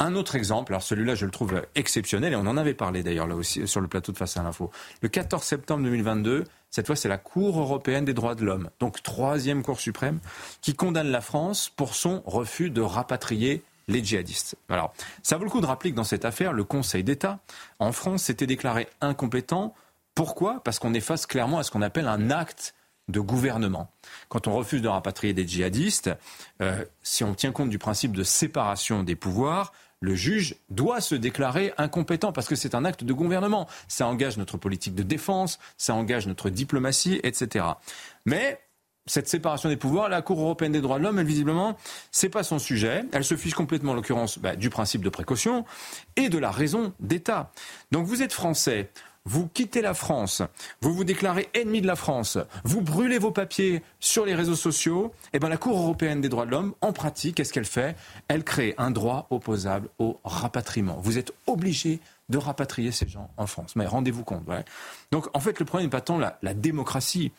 Un 0.00 0.16
autre 0.16 0.34
exemple, 0.34 0.72
alors 0.72 0.82
celui-là 0.82 1.14
je 1.14 1.24
le 1.24 1.30
trouve 1.30 1.62
exceptionnel, 1.76 2.32
et 2.32 2.36
on 2.36 2.40
en 2.40 2.56
avait 2.56 2.74
parlé 2.74 3.04
d'ailleurs 3.04 3.28
là 3.28 3.36
aussi 3.36 3.66
sur 3.68 3.80
le 3.80 3.86
plateau 3.86 4.10
de 4.10 4.16
Face 4.16 4.36
à 4.36 4.42
l'info. 4.42 4.72
Le 5.02 5.08
14 5.08 5.42
septembre 5.42 5.84
2022, 5.84 6.44
cette 6.68 6.86
fois 6.86 6.96
c'est 6.96 7.08
la 7.08 7.16
Cour 7.16 7.60
européenne 7.60 8.04
des 8.04 8.12
droits 8.12 8.34
de 8.34 8.44
l'homme, 8.44 8.70
donc 8.80 9.04
troisième 9.04 9.62
Cour 9.62 9.78
suprême, 9.78 10.18
qui 10.62 10.74
condamne 10.74 11.12
la 11.12 11.20
France 11.20 11.70
pour 11.76 11.94
son 11.94 12.22
refus 12.26 12.70
de 12.70 12.80
rapatrier 12.80 13.62
les 13.88 14.04
djihadistes. 14.04 14.56
Alors, 14.68 14.92
ça 15.22 15.36
vaut 15.36 15.44
le 15.44 15.50
coup 15.50 15.60
de 15.60 15.66
rappeler 15.66 15.90
que 15.90 15.96
dans 15.96 16.04
cette 16.04 16.24
affaire, 16.24 16.52
le 16.52 16.64
Conseil 16.64 17.04
d'État, 17.04 17.40
en 17.78 17.92
France, 17.92 18.24
s'était 18.24 18.46
déclaré 18.46 18.88
incompétent. 19.00 19.74
Pourquoi? 20.14 20.62
Parce 20.64 20.78
qu'on 20.78 20.94
est 20.94 21.00
face 21.00 21.26
clairement 21.26 21.58
à 21.58 21.62
ce 21.62 21.70
qu'on 21.70 21.82
appelle 21.82 22.08
un 22.08 22.30
acte 22.30 22.74
de 23.08 23.20
gouvernement. 23.20 23.90
Quand 24.28 24.46
on 24.48 24.54
refuse 24.54 24.80
de 24.80 24.88
rapatrier 24.88 25.34
des 25.34 25.46
djihadistes, 25.46 26.10
euh, 26.62 26.84
si 27.02 27.22
on 27.24 27.34
tient 27.34 27.52
compte 27.52 27.68
du 27.68 27.78
principe 27.78 28.12
de 28.12 28.22
séparation 28.22 29.02
des 29.02 29.16
pouvoirs, 29.16 29.72
le 30.00 30.14
juge 30.14 30.56
doit 30.70 31.00
se 31.00 31.14
déclarer 31.14 31.72
incompétent 31.78 32.32
parce 32.32 32.46
que 32.46 32.56
c'est 32.56 32.74
un 32.74 32.84
acte 32.84 33.04
de 33.04 33.12
gouvernement. 33.12 33.66
Ça 33.88 34.06
engage 34.06 34.36
notre 34.36 34.58
politique 34.58 34.94
de 34.94 35.02
défense, 35.02 35.58
ça 35.78 35.94
engage 35.94 36.26
notre 36.26 36.50
diplomatie, 36.50 37.20
etc. 37.22 37.64
Mais 38.26 38.60
cette 39.06 39.28
séparation 39.28 39.68
des 39.68 39.76
pouvoirs, 39.76 40.08
la 40.08 40.22
Cour 40.22 40.40
européenne 40.40 40.72
des 40.72 40.80
droits 40.80 40.98
de 40.98 41.04
l'homme, 41.04 41.18
elle 41.18 41.26
visiblement, 41.26 41.76
c'est 42.10 42.28
pas 42.28 42.42
son 42.42 42.58
sujet. 42.58 43.04
Elle 43.12 43.24
se 43.24 43.36
fiche 43.36 43.54
complètement, 43.54 43.92
en 43.92 43.94
l'occurrence, 43.94 44.38
bah, 44.38 44.56
du 44.56 44.70
principe 44.70 45.04
de 45.04 45.10
précaution 45.10 45.64
et 46.16 46.28
de 46.28 46.38
la 46.38 46.50
raison 46.50 46.92
d'État. 47.00 47.50
Donc 47.92 48.06
vous 48.06 48.22
êtes 48.22 48.32
français, 48.32 48.90
vous 49.26 49.46
quittez 49.48 49.82
la 49.82 49.94
France, 49.94 50.42
vous 50.80 50.94
vous 50.94 51.04
déclarez 51.04 51.48
ennemi 51.54 51.80
de 51.82 51.86
la 51.86 51.96
France, 51.96 52.38
vous 52.64 52.80
brûlez 52.80 53.18
vos 53.18 53.30
papiers 53.30 53.82
sur 54.00 54.24
les 54.24 54.34
réseaux 54.34 54.54
sociaux, 54.54 55.12
et 55.26 55.28
eh 55.34 55.38
bien 55.38 55.48
la 55.48 55.56
Cour 55.56 55.78
européenne 55.78 56.20
des 56.20 56.28
droits 56.28 56.46
de 56.46 56.50
l'homme, 56.50 56.74
en 56.80 56.92
pratique, 56.92 57.36
qu'est-ce 57.36 57.52
qu'elle 57.52 57.64
fait? 57.64 57.96
Elle 58.28 58.44
crée 58.44 58.74
un 58.78 58.90
droit 58.90 59.26
opposable 59.30 59.88
au 59.98 60.18
rapatriement. 60.24 60.98
Vous 61.02 61.18
êtes 61.18 61.32
obligé 61.46 62.00
de 62.30 62.38
rapatrier 62.38 62.90
ces 62.90 63.06
gens 63.06 63.30
en 63.36 63.46
France. 63.46 63.76
Mais 63.76 63.86
rendez-vous 63.86 64.24
compte. 64.24 64.44
Donc 65.10 65.28
en 65.34 65.40
fait, 65.40 65.58
le 65.58 65.66
problème 65.66 65.88
n'est 65.88 65.90
pas 65.90 66.00
tant 66.00 66.18
la 66.18 66.54
démocratie 66.54 67.32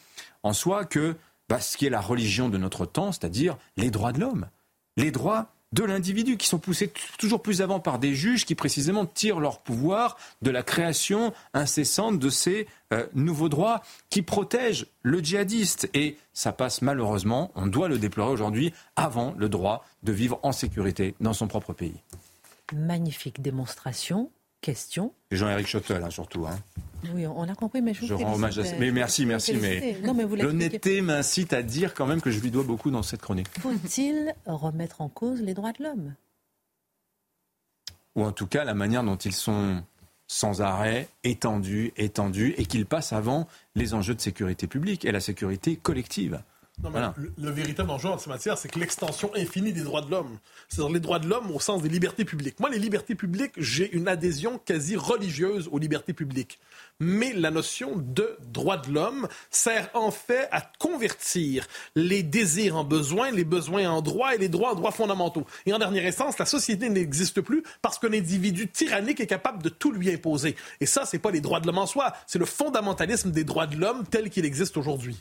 en 0.43 0.54
soi 0.54 0.86
que 0.86 1.15
bah, 1.49 1.60
ce 1.60 1.77
qui 1.77 1.86
est 1.86 1.89
la 1.89 2.01
religion 2.01 2.49
de 2.49 2.58
notre 2.58 2.86
temps, 2.86 3.12
c'est-à-dire 3.12 3.58
les 3.77 3.91
droits 3.91 4.12
de 4.12 4.19
l'homme, 4.19 4.47
les 4.97 5.12
droits 5.12 5.51
de 5.71 5.84
l'individu, 5.84 6.38
qui 6.38 6.47
sont 6.47 6.58
poussés 6.58 6.91
toujours 7.19 7.41
plus 7.41 7.62
avant 7.62 7.79
par 7.79 7.99
des 7.99 8.15
juges 8.15 8.45
qui 8.45 8.55
précisément 8.55 9.05
tirent 9.05 9.39
leur 9.39 9.60
pouvoir 9.60 10.17
de 10.41 10.49
la 10.49 10.63
création 10.63 11.34
incessante 11.53 12.17
de 12.17 12.29
ces 12.29 12.67
euh, 12.93 13.05
nouveaux 13.13 13.49
droits 13.49 13.81
qui 14.10 14.21
protègent 14.21 14.88
le 15.01 15.19
djihadiste. 15.19 15.89
Et 15.93 16.17
ça 16.34 16.53
passe 16.53 16.81
malheureusement, 16.81 17.51
on 17.55 17.67
doit 17.67 17.89
le 17.89 17.97
déplorer 17.97 18.31
aujourd'hui, 18.31 18.73
avant 18.95 19.36
le 19.38 19.49
droit 19.49 19.86
de 20.03 20.13
vivre 20.13 20.39
en 20.43 20.53
sécurité 20.53 21.13
dans 21.19 21.34
son 21.34 21.47
propre 21.47 21.73
pays. 21.73 22.01
Magnifique 22.73 23.41
démonstration 23.41 24.31
question. 24.62 25.13
Jean-Éric 25.29 25.67
Chotel, 25.67 26.03
hein, 26.03 26.10
surtout. 26.10 26.47
Hein. 26.47 26.58
Oui, 27.13 27.27
on 27.27 27.43
a 27.43 27.55
compris, 27.55 27.81
mais 27.81 27.93
je, 27.93 28.05
je 28.05 28.13
rends 28.13 28.36
hommage 28.36 28.60
à... 28.60 28.63
Mais 28.79 28.91
merci, 28.91 29.25
merci, 29.25 29.55
mais, 29.55 29.97
l'honnêteté 30.01 31.01
m'incite 31.01 31.53
à 31.53 31.62
dire 31.62 31.93
quand 31.93 32.08
même 32.08 32.21
que 32.21 32.31
je 32.31 32.39
lui 32.39 32.51
dois 32.51 32.63
beaucoup 32.63 32.91
dans 32.91 33.03
cette 33.03 33.21
chronique. 33.21 33.47
Faut-il 33.60 34.34
remettre 34.45 35.01
en 35.01 35.10
cause 35.10 35.41
les 35.41 35.53
droits 35.53 35.71
de 35.71 35.84
l'homme? 35.84 36.15
Ou 38.15 38.23
en 38.23 38.31
tout 38.31 38.47
cas 38.47 38.63
la 38.63 38.73
manière 38.73 39.03
dont 39.03 39.17
ils 39.17 39.34
sont 39.34 39.84
sans 40.27 40.62
arrêt, 40.62 41.08
étendus, 41.23 41.93
étendus, 41.97 42.55
et 42.58 42.65
qu'ils 42.65 42.86
passent 42.86 43.13
avant 43.13 43.47
les 43.75 43.93
enjeux 43.93 44.15
de 44.15 44.21
sécurité 44.21 44.67
publique 44.67 45.05
et 45.05 45.12
la 45.12 45.19
sécurité 45.19 45.75
collective. 45.75 46.41
Non, 46.83 46.89
mais 46.89 46.99
le, 47.38 47.51
véritable 47.51 47.89
enjeu 47.89 48.09
en 48.09 48.17
cette 48.17 48.27
matière, 48.27 48.57
c'est 48.57 48.67
que 48.67 48.79
l'extension 48.79 49.31
infinie 49.35 49.71
des 49.71 49.81
droits 49.81 50.01
de 50.01 50.11
l'homme, 50.11 50.38
c'est-à-dire 50.67 50.93
les 50.93 50.99
droits 50.99 51.19
de 51.19 51.27
l'homme 51.27 51.49
au 51.51 51.59
sens 51.59 51.81
des 51.81 51.89
libertés 51.89 52.25
publiques. 52.25 52.59
Moi, 52.59 52.69
les 52.69 52.79
libertés 52.79 53.15
publiques, 53.15 53.53
j'ai 53.57 53.91
une 53.95 54.07
adhésion 54.07 54.59
quasi 54.59 54.97
religieuse 54.97 55.69
aux 55.71 55.79
libertés 55.79 56.13
publiques. 56.13 56.59
Mais 56.99 57.31
la 57.33 57.49
notion 57.49 57.93
de 57.95 58.38
droit 58.51 58.77
de 58.77 58.91
l'homme 58.91 59.27
sert 59.49 59.89
en 59.93 60.11
fait 60.11 60.49
à 60.51 60.61
convertir 60.79 61.65
les 61.95 62.23
désirs 62.23 62.75
en 62.75 62.83
besoins, 62.83 63.31
les 63.31 63.45
besoins 63.45 63.89
en 63.89 64.01
droits 64.01 64.35
et 64.35 64.38
les 64.38 64.49
droits 64.49 64.71
en 64.71 64.75
droits 64.75 64.91
fondamentaux. 64.91 65.45
Et 65.65 65.73
en 65.73 65.79
dernière 65.79 66.05
instance, 66.05 66.38
la 66.38 66.45
société 66.45 66.89
n'existe 66.89 67.41
plus 67.41 67.63
parce 67.81 67.99
qu'un 67.99 68.13
individu 68.13 68.67
tyrannique 68.67 69.21
est 69.21 69.27
capable 69.27 69.63
de 69.63 69.69
tout 69.69 69.91
lui 69.91 70.11
imposer. 70.11 70.55
Et 70.81 70.85
ça, 70.85 71.05
c'est 71.05 71.19
pas 71.19 71.31
les 71.31 71.41
droits 71.41 71.61
de 71.61 71.67
l'homme 71.67 71.77
en 71.77 71.85
soi, 71.85 72.13
c'est 72.27 72.39
le 72.39 72.45
fondamentalisme 72.45 73.31
des 73.31 73.45
droits 73.45 73.67
de 73.67 73.77
l'homme 73.77 74.03
tel 74.09 74.29
qu'il 74.29 74.45
existe 74.45 74.75
aujourd'hui. 74.77 75.17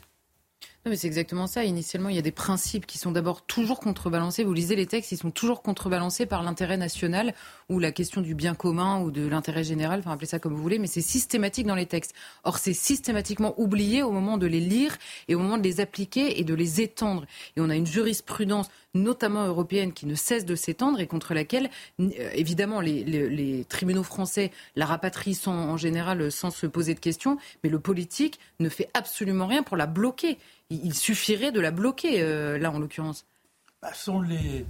C'est 0.93 1.07
exactement 1.07 1.47
ça. 1.47 1.63
Initialement, 1.63 2.09
il 2.09 2.15
y 2.15 2.19
a 2.19 2.21
des 2.21 2.31
principes 2.31 2.85
qui 2.85 2.99
sont 2.99 3.11
d'abord 3.11 3.41
toujours 3.41 3.79
contrebalancés. 3.79 4.43
Vous 4.43 4.53
lisez 4.53 4.75
les 4.75 4.85
textes, 4.85 5.11
ils 5.11 5.17
sont 5.17 5.31
toujours 5.31 5.63
contrebalancés 5.63 6.27
par 6.27 6.43
l'intérêt 6.43 6.77
national 6.77 7.33
ou 7.69 7.79
la 7.79 7.91
question 7.91 8.21
du 8.21 8.35
bien 8.35 8.53
commun 8.53 9.01
ou 9.01 9.09
de 9.09 9.25
l'intérêt 9.25 9.63
général, 9.63 9.99
enfin 9.99 10.11
appelez 10.11 10.27
ça 10.27 10.37
comme 10.37 10.53
vous 10.53 10.61
voulez, 10.61 10.77
mais 10.77 10.85
c'est 10.85 11.01
systématique 11.01 11.65
dans 11.65 11.73
les 11.73 11.87
textes. 11.87 12.13
Or, 12.43 12.59
c'est 12.59 12.73
systématiquement 12.73 13.59
oublié 13.59 14.03
au 14.03 14.11
moment 14.11 14.37
de 14.37 14.45
les 14.45 14.59
lire 14.59 14.95
et 15.27 15.33
au 15.33 15.39
moment 15.39 15.57
de 15.57 15.63
les 15.63 15.79
appliquer 15.79 16.39
et 16.39 16.43
de 16.43 16.53
les 16.53 16.81
étendre. 16.81 17.25
Et 17.57 17.61
on 17.61 17.69
a 17.71 17.75
une 17.75 17.87
jurisprudence 17.87 18.69
notamment 18.95 19.45
européenne, 19.45 19.93
qui 19.93 20.05
ne 20.05 20.15
cesse 20.15 20.45
de 20.45 20.55
s'étendre 20.55 20.99
et 20.99 21.07
contre 21.07 21.33
laquelle, 21.33 21.69
euh, 21.99 22.29
évidemment, 22.33 22.79
les, 22.79 23.65
tribunaux 23.69 24.03
français 24.03 24.51
la 24.75 24.85
rapatrient 24.85 25.37
en 25.47 25.77
général 25.77 26.31
sans 26.31 26.49
se 26.49 26.65
poser 26.65 26.93
de 26.93 26.99
questions, 26.99 27.37
mais 27.63 27.69
le 27.69 27.79
politique 27.79 28.39
ne 28.59 28.69
fait 28.69 28.89
absolument 28.93 29.47
rien 29.47 29.63
pour 29.63 29.77
la 29.77 29.85
bloquer. 29.85 30.37
Il, 30.69 30.93
suffirait 30.93 31.51
de 31.51 31.59
la 31.59 31.71
bloquer, 31.71 32.21
euh, 32.21 32.57
là, 32.57 32.71
en 32.71 32.79
l'occurrence. 32.79 33.25
Ce 33.65 33.71
bah, 33.81 33.93
sont 33.93 34.21
les, 34.21 34.65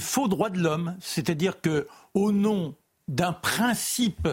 faux 0.00 0.28
droits 0.28 0.50
de 0.50 0.58
l'homme, 0.58 0.96
c'est-à-dire 1.00 1.60
que 1.60 1.86
au 2.14 2.32
nom 2.32 2.74
d'un 3.08 3.32
principe 3.32 4.28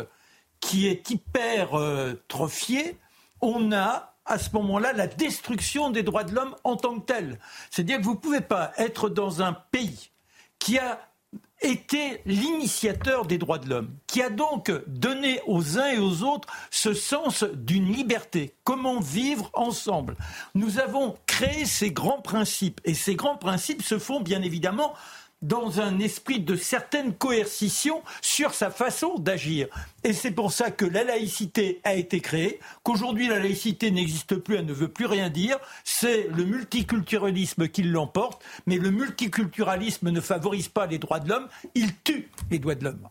qui 0.59 0.87
est 0.87 1.09
hypertrophié, 1.09 2.97
on 3.41 3.71
a 3.71 4.15
à 4.25 4.37
ce 4.37 4.49
moment-là 4.53 4.93
la 4.93 5.07
destruction 5.07 5.89
des 5.89 6.03
droits 6.03 6.23
de 6.23 6.33
l'homme 6.33 6.55
en 6.63 6.75
tant 6.75 6.99
que 6.99 7.05
tel. 7.05 7.39
C'est-à-dire 7.69 7.99
que 7.99 8.03
vous 8.03 8.15
ne 8.15 8.19
pouvez 8.19 8.41
pas 8.41 8.73
être 8.77 9.09
dans 9.09 9.41
un 9.41 9.53
pays 9.53 10.09
qui 10.59 10.79
a 10.79 10.99
été 11.61 12.21
l'initiateur 12.25 13.25
des 13.25 13.37
droits 13.37 13.57
de 13.57 13.69
l'homme, 13.69 13.95
qui 14.05 14.21
a 14.21 14.29
donc 14.29 14.71
donné 14.87 15.41
aux 15.47 15.79
uns 15.79 15.87
et 15.87 15.97
aux 15.97 16.23
autres 16.23 16.47
ce 16.69 16.93
sens 16.93 17.43
d'une 17.43 17.91
liberté. 17.91 18.53
Comment 18.63 18.99
vivre 18.99 19.49
ensemble? 19.53 20.15
Nous 20.53 20.79
avons 20.79 21.15
créé 21.25 21.65
ces 21.65 21.91
grands 21.91 22.21
principes, 22.21 22.79
et 22.85 22.93
ces 22.93 23.15
grands 23.15 23.37
principes 23.37 23.81
se 23.81 23.97
font 23.97 24.21
bien 24.21 24.41
évidemment 24.41 24.93
dans 25.41 25.79
un 25.79 25.99
esprit 25.99 26.39
de 26.39 26.55
certaine 26.55 27.13
coercition 27.13 28.01
sur 28.21 28.53
sa 28.53 28.71
façon 28.71 29.15
d'agir. 29.19 29.67
Et 30.03 30.13
c'est 30.13 30.31
pour 30.31 30.51
ça 30.51 30.71
que 30.71 30.85
la 30.85 31.03
laïcité 31.03 31.79
a 31.83 31.93
été 31.93 32.19
créée, 32.21 32.59
qu'aujourd'hui 32.83 33.27
la 33.27 33.39
laïcité 33.39 33.91
n'existe 33.91 34.37
plus, 34.37 34.55
elle 34.55 34.65
ne 34.65 34.73
veut 34.73 34.87
plus 34.87 35.05
rien 35.05 35.29
dire, 35.29 35.59
c'est 35.83 36.27
le 36.29 36.43
multiculturalisme 36.43 37.67
qui 37.67 37.83
l'emporte, 37.83 38.43
mais 38.65 38.77
le 38.77 38.91
multiculturalisme 38.91 40.09
ne 40.09 40.21
favorise 40.21 40.69
pas 40.69 40.87
les 40.87 40.97
droits 40.97 41.19
de 41.19 41.29
l'homme, 41.29 41.47
il 41.75 41.95
tue 42.03 42.29
les 42.49 42.59
droits 42.59 42.75
de 42.75 42.85
l'homme. 42.85 43.07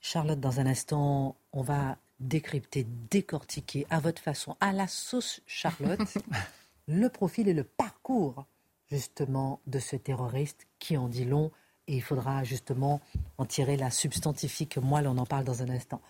Charlotte, 0.00 0.40
dans 0.40 0.60
un 0.60 0.66
instant, 0.66 1.36
on 1.52 1.62
va 1.62 1.98
décrypter, 2.18 2.86
décortiquer 3.10 3.86
à 3.90 4.00
votre 4.00 4.22
façon, 4.22 4.56
à 4.60 4.72
la 4.72 4.88
sauce 4.88 5.40
Charlotte, 5.46 6.00
le 6.88 7.08
profil 7.08 7.48
et 7.48 7.54
le 7.54 7.64
parcours 7.64 8.46
justement 8.90 9.60
de 9.66 9.78
ce 9.78 9.96
terroriste 9.96 10.66
qui 10.78 10.96
en 10.96 11.08
dit 11.08 11.24
long 11.24 11.50
et 11.86 11.96
il 11.96 12.02
faudra 12.02 12.44
justement 12.44 13.00
en 13.38 13.46
tirer 13.46 13.76
la 13.76 13.90
substantifique 13.90 14.78
moelle, 14.78 15.08
on 15.08 15.18
en 15.18 15.26
parle 15.26 15.44
dans 15.44 15.62
un 15.62 15.68
instant. 15.70 16.00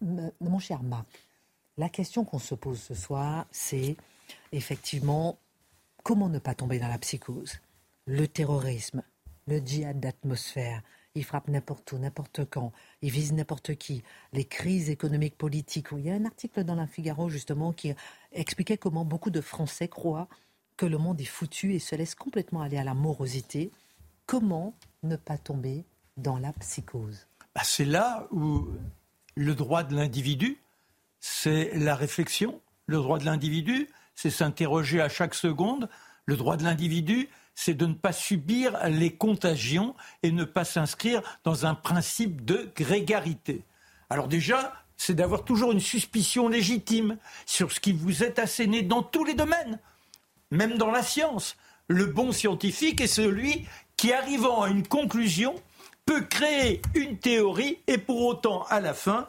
Mon 0.00 0.58
cher 0.58 0.82
Marc, 0.82 1.06
la 1.76 1.88
question 1.88 2.24
qu'on 2.24 2.38
se 2.38 2.54
pose 2.54 2.80
ce 2.80 2.94
soir, 2.94 3.46
c'est 3.50 3.96
effectivement 4.52 5.38
comment 6.02 6.28
ne 6.28 6.38
pas 6.38 6.54
tomber 6.54 6.78
dans 6.78 6.88
la 6.88 6.98
psychose? 6.98 7.60
Le 8.06 8.26
terrorisme, 8.26 9.02
le 9.46 9.58
djihad 9.58 10.00
d'atmosphère, 10.00 10.82
il 11.14 11.24
frappe 11.24 11.48
n'importe 11.48 11.92
où, 11.92 11.98
n'importe 11.98 12.44
quand, 12.48 12.72
il 13.02 13.10
vise 13.10 13.32
n'importe 13.32 13.74
qui, 13.74 14.02
les 14.32 14.44
crises 14.44 14.90
économiques, 14.90 15.36
politiques. 15.36 15.88
Il 15.92 16.00
y 16.00 16.10
a 16.10 16.14
un 16.14 16.24
article 16.24 16.64
dans 16.64 16.76
la 16.76 16.86
Figaro 16.86 17.28
justement 17.28 17.72
qui 17.72 17.92
expliquait 18.32 18.78
comment 18.78 19.04
beaucoup 19.04 19.30
de 19.30 19.40
Français 19.40 19.88
croient 19.88 20.28
le 20.86 20.98
monde 20.98 21.20
est 21.20 21.24
foutu 21.24 21.74
et 21.74 21.78
se 21.78 21.94
laisse 21.94 22.14
complètement 22.14 22.62
aller 22.62 22.78
à 22.78 22.84
la 22.84 22.94
morosité, 22.94 23.70
comment 24.26 24.74
ne 25.02 25.16
pas 25.16 25.38
tomber 25.38 25.84
dans 26.16 26.38
la 26.38 26.52
psychose 26.54 27.26
bah, 27.54 27.62
C'est 27.64 27.84
là 27.84 28.26
où 28.30 28.68
le 29.34 29.54
droit 29.54 29.82
de 29.82 29.94
l'individu, 29.94 30.58
c'est 31.20 31.72
la 31.74 31.94
réflexion. 31.94 32.60
Le 32.86 32.96
droit 32.96 33.18
de 33.18 33.24
l'individu, 33.24 33.88
c'est 34.14 34.30
s'interroger 34.30 35.00
à 35.00 35.08
chaque 35.08 35.34
seconde. 35.34 35.88
Le 36.26 36.36
droit 36.36 36.56
de 36.56 36.64
l'individu, 36.64 37.28
c'est 37.54 37.74
de 37.74 37.86
ne 37.86 37.94
pas 37.94 38.12
subir 38.12 38.78
les 38.88 39.14
contagions 39.14 39.94
et 40.22 40.32
ne 40.32 40.44
pas 40.44 40.64
s'inscrire 40.64 41.22
dans 41.44 41.66
un 41.66 41.74
principe 41.74 42.44
de 42.44 42.70
grégarité. 42.74 43.64
Alors 44.08 44.28
déjà, 44.28 44.74
c'est 44.96 45.14
d'avoir 45.14 45.44
toujours 45.44 45.72
une 45.72 45.80
suspicion 45.80 46.48
légitime 46.48 47.16
sur 47.46 47.72
ce 47.72 47.80
qui 47.80 47.92
vous 47.92 48.22
est 48.22 48.38
asséné 48.38 48.82
dans 48.82 49.02
tous 49.02 49.24
les 49.24 49.34
domaines 49.34 49.78
même 50.50 50.78
dans 50.78 50.90
la 50.90 51.02
science. 51.02 51.56
Le 51.88 52.06
bon 52.06 52.32
scientifique 52.32 53.00
est 53.00 53.06
celui 53.06 53.66
qui, 53.96 54.12
arrivant 54.12 54.62
à 54.62 54.68
une 54.68 54.86
conclusion, 54.86 55.54
peut 56.06 56.22
créer 56.22 56.80
une 56.94 57.18
théorie 57.18 57.78
et 57.86 57.98
pour 57.98 58.24
autant, 58.24 58.64
à 58.68 58.80
la 58.80 58.94
fin, 58.94 59.28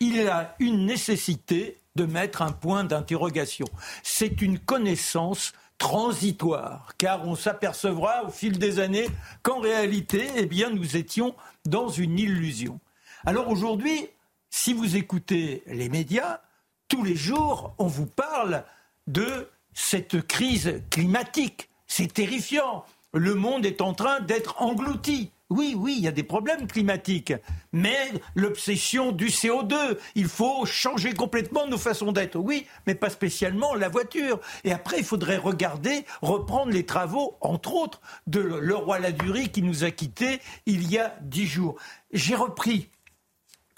il 0.00 0.28
a 0.28 0.54
une 0.58 0.86
nécessité 0.86 1.76
de 1.96 2.06
mettre 2.06 2.42
un 2.42 2.52
point 2.52 2.84
d'interrogation. 2.84 3.66
C'est 4.02 4.40
une 4.42 4.58
connaissance 4.58 5.52
transitoire, 5.78 6.92
car 6.98 7.26
on 7.26 7.34
s'apercevra 7.34 8.24
au 8.24 8.30
fil 8.30 8.58
des 8.58 8.80
années 8.80 9.08
qu'en 9.42 9.60
réalité, 9.60 10.28
eh 10.36 10.46
bien, 10.46 10.70
nous 10.70 10.96
étions 10.96 11.34
dans 11.64 11.88
une 11.88 12.18
illusion. 12.18 12.78
Alors 13.24 13.48
aujourd'hui, 13.48 14.08
si 14.50 14.72
vous 14.72 14.96
écoutez 14.96 15.62
les 15.66 15.88
médias, 15.88 16.40
tous 16.88 17.02
les 17.02 17.16
jours, 17.16 17.74
on 17.78 17.86
vous 17.86 18.06
parle 18.06 18.64
de 19.06 19.48
cette 19.74 20.26
crise 20.26 20.82
climatique. 20.90 21.70
C'est 21.86 22.12
terrifiant. 22.12 22.84
Le 23.12 23.34
monde 23.34 23.66
est 23.66 23.80
en 23.80 23.94
train 23.94 24.20
d'être 24.20 24.62
englouti. 24.62 25.32
Oui, 25.50 25.74
oui, 25.76 25.96
il 25.98 26.04
y 26.04 26.08
a 26.08 26.12
des 26.12 26.22
problèmes 26.22 26.68
climatiques, 26.68 27.32
mais 27.72 28.12
l'obsession 28.36 29.10
du 29.10 29.26
CO2, 29.26 29.98
il 30.14 30.28
faut 30.28 30.64
changer 30.64 31.12
complètement 31.12 31.66
nos 31.66 31.76
façons 31.76 32.12
d'être. 32.12 32.36
Oui, 32.36 32.68
mais 32.86 32.94
pas 32.94 33.10
spécialement 33.10 33.74
la 33.74 33.88
voiture. 33.88 34.38
Et 34.62 34.70
après, 34.70 34.98
il 34.98 35.04
faudrait 35.04 35.38
regarder, 35.38 36.04
reprendre 36.22 36.70
les 36.70 36.86
travaux, 36.86 37.36
entre 37.40 37.74
autres, 37.74 38.00
de 38.28 38.38
Leroy 38.38 39.00
Ladurie 39.00 39.48
qui 39.48 39.62
nous 39.62 39.82
a 39.82 39.90
quittés 39.90 40.40
il 40.66 40.88
y 40.88 40.98
a 40.98 41.16
dix 41.20 41.48
jours. 41.48 41.74
J'ai 42.12 42.36
repris 42.36 42.88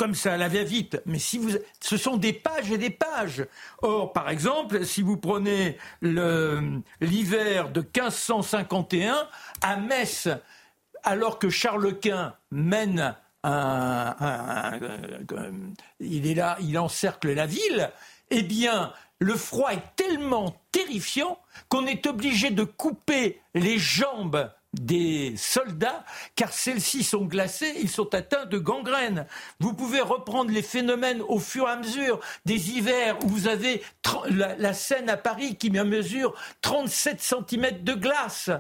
comme 0.02 0.16
ça 0.16 0.36
la 0.36 0.48
va 0.48 0.64
vite. 0.64 1.00
Mais 1.06 1.20
si 1.20 1.38
vous, 1.38 1.50
ce 1.78 1.96
sont 1.96 2.16
des 2.16 2.32
pages 2.32 2.72
et 2.72 2.76
des 2.76 2.90
pages. 2.90 3.46
Or, 3.82 4.12
par 4.12 4.30
exemple, 4.30 4.84
si 4.84 5.00
vous 5.00 5.16
prenez 5.16 5.78
l'hiver 7.00 7.70
de 7.70 7.82
1551 7.82 9.28
à 9.60 9.76
Metz, 9.76 10.28
alors 11.04 11.38
que 11.38 11.50
Charles 11.50 12.00
Quint 12.00 12.34
mène 12.50 13.14
un, 13.44 14.80
il 16.00 16.26
est 16.26 16.34
là, 16.34 16.56
il 16.60 16.76
encercle 16.80 17.32
la 17.32 17.46
ville, 17.46 17.92
eh 18.30 18.42
bien, 18.42 18.92
le 19.20 19.36
froid 19.36 19.70
est 19.70 19.94
tellement 19.94 20.56
terrifiant 20.72 21.38
qu'on 21.68 21.86
est 21.86 22.08
obligé 22.08 22.50
de 22.50 22.64
couper 22.64 23.40
les 23.54 23.78
jambes 23.78 24.50
des 24.72 25.36
soldats, 25.36 26.04
car 26.34 26.52
celles-ci 26.52 27.04
sont 27.04 27.24
glacées, 27.24 27.74
ils 27.80 27.90
sont 27.90 28.14
atteints 28.14 28.46
de 28.46 28.58
gangrène. 28.58 29.26
Vous 29.60 29.74
pouvez 29.74 30.00
reprendre 30.00 30.50
les 30.50 30.62
phénomènes 30.62 31.20
au 31.22 31.38
fur 31.38 31.68
et 31.68 31.72
à 31.72 31.76
mesure 31.76 32.18
des 32.46 32.70
hivers 32.70 33.22
où 33.24 33.28
vous 33.28 33.48
avez 33.48 33.82
la, 34.30 34.72
Seine 34.72 35.10
à 35.10 35.18
Paris 35.18 35.56
qui 35.56 35.70
mesure 35.70 36.34
37 36.62 37.20
cm 37.20 37.82
de 37.82 37.92
glace. 37.94 38.50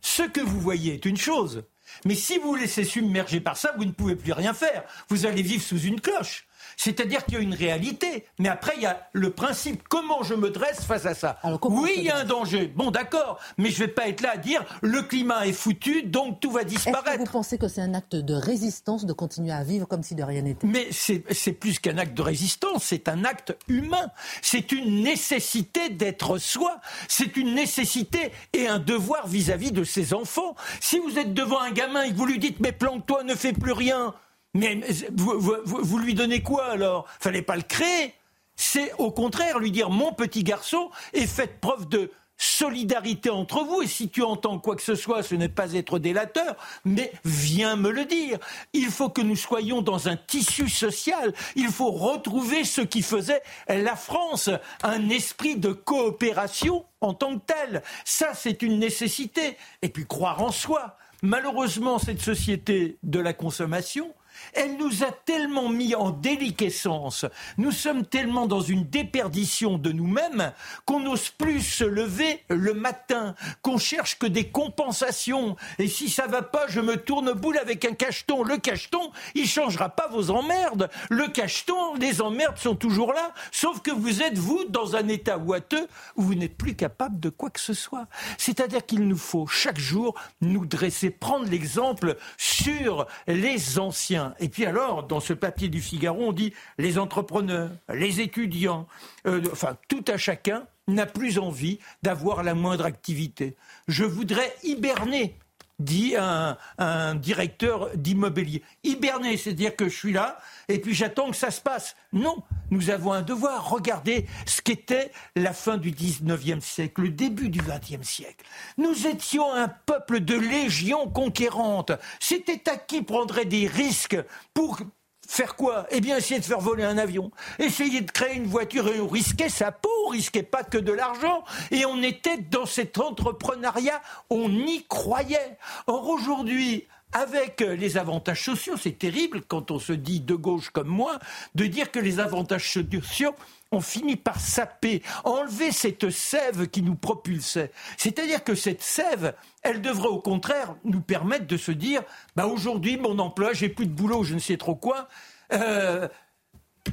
ce 0.00 0.22
que 0.22 0.40
vous 0.40 0.60
voyez 0.60 0.94
est 0.94 1.04
une 1.04 1.16
chose. 1.16 1.64
Mais 2.04 2.14
si 2.14 2.38
vous 2.38 2.48
vous 2.48 2.54
laissez 2.54 2.84
submerger 2.84 3.40
par 3.40 3.56
ça, 3.56 3.74
vous 3.76 3.84
ne 3.84 3.92
pouvez 3.92 4.16
plus 4.16 4.32
rien 4.32 4.54
faire. 4.54 4.84
Vous 5.08 5.26
allez 5.26 5.42
vivre 5.42 5.62
sous 5.62 5.80
une 5.80 6.00
cloche. 6.00 6.46
C'est-à-dire 6.76 7.24
qu'il 7.24 7.34
y 7.34 7.36
a 7.38 7.40
une 7.40 7.54
réalité, 7.54 8.26
mais 8.38 8.48
après 8.48 8.72
il 8.76 8.82
y 8.82 8.86
a 8.86 9.08
le 9.12 9.30
principe 9.30 9.82
comment 9.88 10.22
je 10.22 10.34
me 10.34 10.50
dresse 10.50 10.84
face 10.84 11.06
à 11.06 11.14
ça. 11.14 11.38
oui, 11.64 11.94
il 11.96 12.04
y 12.04 12.10
a 12.10 12.18
un 12.18 12.24
danger. 12.24 12.72
Bon, 12.74 12.90
d'accord, 12.90 13.38
mais 13.58 13.70
je 13.70 13.78
vais 13.78 13.88
pas 13.88 14.08
être 14.08 14.20
là 14.20 14.32
à 14.34 14.36
dire 14.36 14.64
le 14.82 15.02
climat 15.02 15.46
est 15.46 15.52
foutu, 15.52 16.02
donc 16.02 16.40
tout 16.40 16.50
va 16.50 16.64
disparaître. 16.64 17.08
Est-ce 17.08 17.16
que 17.16 17.24
vous 17.24 17.32
pensez 17.32 17.58
que 17.58 17.68
c'est 17.68 17.80
un 17.80 17.94
acte 17.94 18.16
de 18.16 18.34
résistance 18.34 19.06
de 19.06 19.12
continuer 19.12 19.52
à 19.52 19.64
vivre 19.64 19.86
comme 19.86 20.02
si 20.02 20.14
de 20.14 20.22
rien 20.22 20.42
n'était? 20.42 20.66
Mais 20.66 20.88
c'est 20.90 21.52
plus 21.52 21.78
qu'un 21.78 21.98
acte 21.98 22.14
de 22.14 22.22
résistance, 22.22 22.84
c'est 22.84 23.08
un 23.08 23.24
acte 23.24 23.56
humain. 23.68 24.10
C'est 24.42 24.72
une 24.72 25.02
nécessité 25.02 25.88
d'être 25.88 26.38
soi. 26.38 26.80
C'est 27.08 27.36
une 27.36 27.54
nécessité 27.54 28.32
et 28.52 28.68
un 28.68 28.78
devoir 28.78 29.26
vis-à-vis 29.26 29.72
de 29.72 29.84
ses 29.84 30.14
enfants. 30.14 30.54
Si 30.80 30.98
vous 30.98 31.18
êtes 31.18 31.34
devant 31.34 31.60
un 31.60 31.70
gamin 31.70 32.02
et 32.02 32.10
que 32.10 32.16
vous 32.16 32.26
lui 32.26 32.38
dites 32.38 32.60
mais 32.60 32.72
planque-toi, 32.72 33.24
ne 33.24 33.34
fais 33.34 33.52
plus 33.52 33.72
rien, 33.72 34.14
mais 34.56 34.80
vous, 35.14 35.98
lui 35.98 36.14
donnez 36.14 36.42
quoi 36.42 36.66
alors? 36.66 37.06
Fallait 37.20 37.42
pas 37.42 37.56
le 37.56 37.62
créer. 37.62 38.14
C'est 38.56 38.92
au 38.98 39.10
contraire 39.10 39.58
lui 39.58 39.70
dire 39.70 39.90
mon 39.90 40.12
petit 40.12 40.42
garçon 40.42 40.90
et 41.12 41.26
faites 41.26 41.60
preuve 41.60 41.88
de 41.88 42.10
solidarité 42.38 43.28
entre 43.30 43.64
vous. 43.64 43.82
Et 43.82 43.86
si 43.86 44.08
tu 44.08 44.22
entends 44.22 44.58
quoi 44.58 44.76
que 44.76 44.82
ce 44.82 44.94
soit, 44.94 45.22
ce 45.22 45.34
n'est 45.34 45.50
pas 45.50 45.74
être 45.74 45.98
délateur, 45.98 46.56
mais 46.84 47.12
viens 47.24 47.76
me 47.76 47.90
le 47.90 48.06
dire. 48.06 48.38
Il 48.72 48.86
faut 48.86 49.10
que 49.10 49.20
nous 49.20 49.36
soyons 49.36 49.82
dans 49.82 50.08
un 50.08 50.16
tissu 50.16 50.68
social. 50.68 51.34
Il 51.54 51.68
faut 51.68 51.90
retrouver 51.90 52.64
ce 52.64 52.80
qui 52.80 53.02
faisait 53.02 53.42
la 53.68 53.96
France, 53.96 54.48
un 54.82 55.08
esprit 55.10 55.56
de 55.56 55.72
coopération 55.72 56.84
en 57.02 57.12
tant 57.12 57.38
que 57.38 57.44
tel. 57.46 57.82
Ça, 58.04 58.32
c'est 58.34 58.62
une 58.62 58.78
nécessité. 58.78 59.56
Et 59.82 59.90
puis 59.90 60.06
croire 60.06 60.42
en 60.42 60.50
soi. 60.50 60.96
Malheureusement, 61.22 61.98
cette 61.98 62.20
société 62.20 62.98
de 63.02 63.20
la 63.20 63.32
consommation, 63.32 64.14
elle 64.52 64.76
nous 64.76 65.04
a 65.04 65.12
tellement 65.12 65.68
mis 65.68 65.94
en 65.94 66.10
déliquescence, 66.10 67.26
nous 67.58 67.72
sommes 67.72 68.06
tellement 68.06 68.46
dans 68.46 68.60
une 68.60 68.84
déperdition 68.84 69.78
de 69.78 69.92
nous-mêmes 69.92 70.52
qu'on 70.84 71.00
n'ose 71.00 71.30
plus 71.30 71.60
se 71.60 71.84
lever 71.84 72.42
le 72.48 72.74
matin, 72.74 73.34
qu'on 73.62 73.78
cherche 73.78 74.18
que 74.18 74.26
des 74.26 74.48
compensations. 74.48 75.56
Et 75.78 75.88
si 75.88 76.08
ça 76.08 76.26
va 76.26 76.42
pas, 76.42 76.66
je 76.68 76.80
me 76.80 76.96
tourne 76.96 77.32
boule 77.32 77.58
avec 77.58 77.84
un 77.84 77.94
cacheton. 77.94 78.42
Le 78.42 78.58
cacheton, 78.58 79.10
il 79.34 79.46
changera 79.46 79.88
pas 79.88 80.08
vos 80.08 80.30
emmerdes. 80.30 80.90
Le 81.10 81.28
cacheton, 81.28 81.94
les 81.94 82.20
emmerdes 82.20 82.58
sont 82.58 82.76
toujours 82.76 83.12
là, 83.12 83.32
sauf 83.52 83.80
que 83.80 83.90
vous 83.90 84.22
êtes, 84.22 84.38
vous, 84.38 84.64
dans 84.68 84.96
un 84.96 85.08
état 85.08 85.38
ouateux 85.38 85.86
où 86.16 86.22
vous 86.22 86.34
n'êtes 86.34 86.56
plus 86.56 86.74
capable 86.74 87.20
de 87.20 87.28
quoi 87.28 87.50
que 87.50 87.60
ce 87.60 87.74
soit. 87.74 88.06
C'est-à-dire 88.38 88.84
qu'il 88.84 89.06
nous 89.06 89.16
faut 89.16 89.46
chaque 89.46 89.78
jour 89.78 90.14
nous 90.40 90.66
dresser, 90.66 91.10
prendre 91.10 91.46
l'exemple 91.48 92.16
sur 92.36 93.06
les 93.26 93.78
anciens 93.78 94.25
et 94.38 94.48
puis 94.48 94.66
alors, 94.66 95.04
dans 95.04 95.20
ce 95.20 95.32
papier 95.32 95.68
du 95.68 95.80
Figaro, 95.80 96.22
on 96.22 96.32
dit 96.32 96.52
les 96.78 96.98
entrepreneurs, 96.98 97.70
les 97.92 98.20
étudiants, 98.20 98.86
euh, 99.26 99.42
enfin 99.52 99.76
tout 99.88 100.04
à 100.08 100.16
chacun 100.16 100.66
n'a 100.88 101.06
plus 101.06 101.38
envie 101.38 101.78
d'avoir 102.02 102.42
la 102.42 102.54
moindre 102.54 102.84
activité. 102.84 103.56
Je 103.88 104.04
voudrais 104.04 104.54
hiberner 104.62 105.36
dit 105.78 106.14
un, 106.16 107.14
directeur 107.16 107.90
d'immobilier. 107.96 108.62
Hiberner, 108.84 109.36
c'est-à-dire 109.36 109.76
que 109.76 109.88
je 109.88 109.96
suis 109.96 110.12
là 110.12 110.38
et 110.68 110.80
puis 110.80 110.94
j'attends 110.94 111.30
que 111.30 111.36
ça 111.36 111.50
se 111.50 111.60
passe. 111.60 111.96
Non, 112.12 112.42
nous 112.70 112.90
avons 112.90 113.12
un 113.12 113.22
devoir. 113.22 113.70
Regardez 113.70 114.26
ce 114.46 114.62
qu'était 114.62 115.12
la 115.34 115.52
fin 115.52 115.76
du 115.76 115.92
19e 115.92 116.60
siècle, 116.60 117.02
le 117.02 117.10
début 117.10 117.48
du 117.48 117.60
20e 117.60 118.02
siècle. 118.02 118.44
Nous 118.78 119.06
étions 119.06 119.52
un 119.52 119.68
peuple 119.68 120.20
de 120.20 120.36
légions 120.36 121.08
conquérantes. 121.08 121.92
C'était 122.20 122.70
à 122.70 122.76
qui 122.76 123.02
prendrait 123.02 123.44
des 123.44 123.66
risques 123.66 124.18
pour 124.54 124.80
Faire 125.26 125.56
quoi? 125.56 125.86
Eh 125.90 126.00
bien, 126.00 126.16
essayer 126.16 126.40
de 126.40 126.44
faire 126.44 126.60
voler 126.60 126.84
un 126.84 126.98
avion, 126.98 127.30
essayer 127.58 128.00
de 128.00 128.10
créer 128.10 128.36
une 128.36 128.46
voiture 128.46 128.88
et 128.88 129.00
on 129.00 129.08
risquait 129.08 129.48
sa 129.48 129.72
peau, 129.72 129.90
on 130.06 130.10
risquait 130.10 130.42
pas 130.42 130.62
que 130.62 130.78
de 130.78 130.92
l'argent. 130.92 131.44
Et 131.70 131.84
on 131.84 132.02
était 132.02 132.38
dans 132.38 132.66
cet 132.66 132.98
entrepreneuriat, 132.98 134.00
on 134.30 134.48
y 134.50 134.84
croyait. 134.88 135.58
Or, 135.86 136.08
aujourd'hui, 136.08 136.86
avec 137.12 137.60
les 137.60 137.96
avantages 137.96 138.44
sociaux, 138.44 138.76
c'est 138.76 138.98
terrible 138.98 139.42
quand 139.46 139.70
on 139.70 139.78
se 139.78 139.92
dit 139.92 140.20
de 140.20 140.34
gauche 140.34 140.70
comme 140.70 140.88
moi, 140.88 141.18
de 141.54 141.66
dire 141.66 141.90
que 141.90 141.98
les 141.98 142.20
avantages 142.20 142.70
sociaux 142.70 143.34
ont 143.72 143.80
fini 143.80 144.16
par 144.16 144.40
saper, 144.40 145.02
enlever 145.24 145.72
cette 145.72 146.10
sève 146.10 146.68
qui 146.68 146.82
nous 146.82 146.94
propulsait. 146.94 147.70
C'est-à-dire 147.96 148.44
que 148.44 148.54
cette 148.54 148.82
sève, 148.82 149.34
elle 149.62 149.82
devrait 149.82 150.08
au 150.08 150.20
contraire 150.20 150.76
nous 150.84 151.00
permettre 151.00 151.46
de 151.46 151.56
se 151.56 151.72
dire, 151.72 152.02
bah 152.36 152.46
aujourd'hui 152.46 152.96
mon 152.96 153.18
emploi, 153.18 153.52
j'ai 153.52 153.68
plus 153.68 153.86
de 153.86 153.92
boulot, 153.92 154.22
je 154.22 154.34
ne 154.34 154.40
sais 154.40 154.56
trop 154.56 154.76
quoi. 154.76 155.08
Euh, 155.52 156.08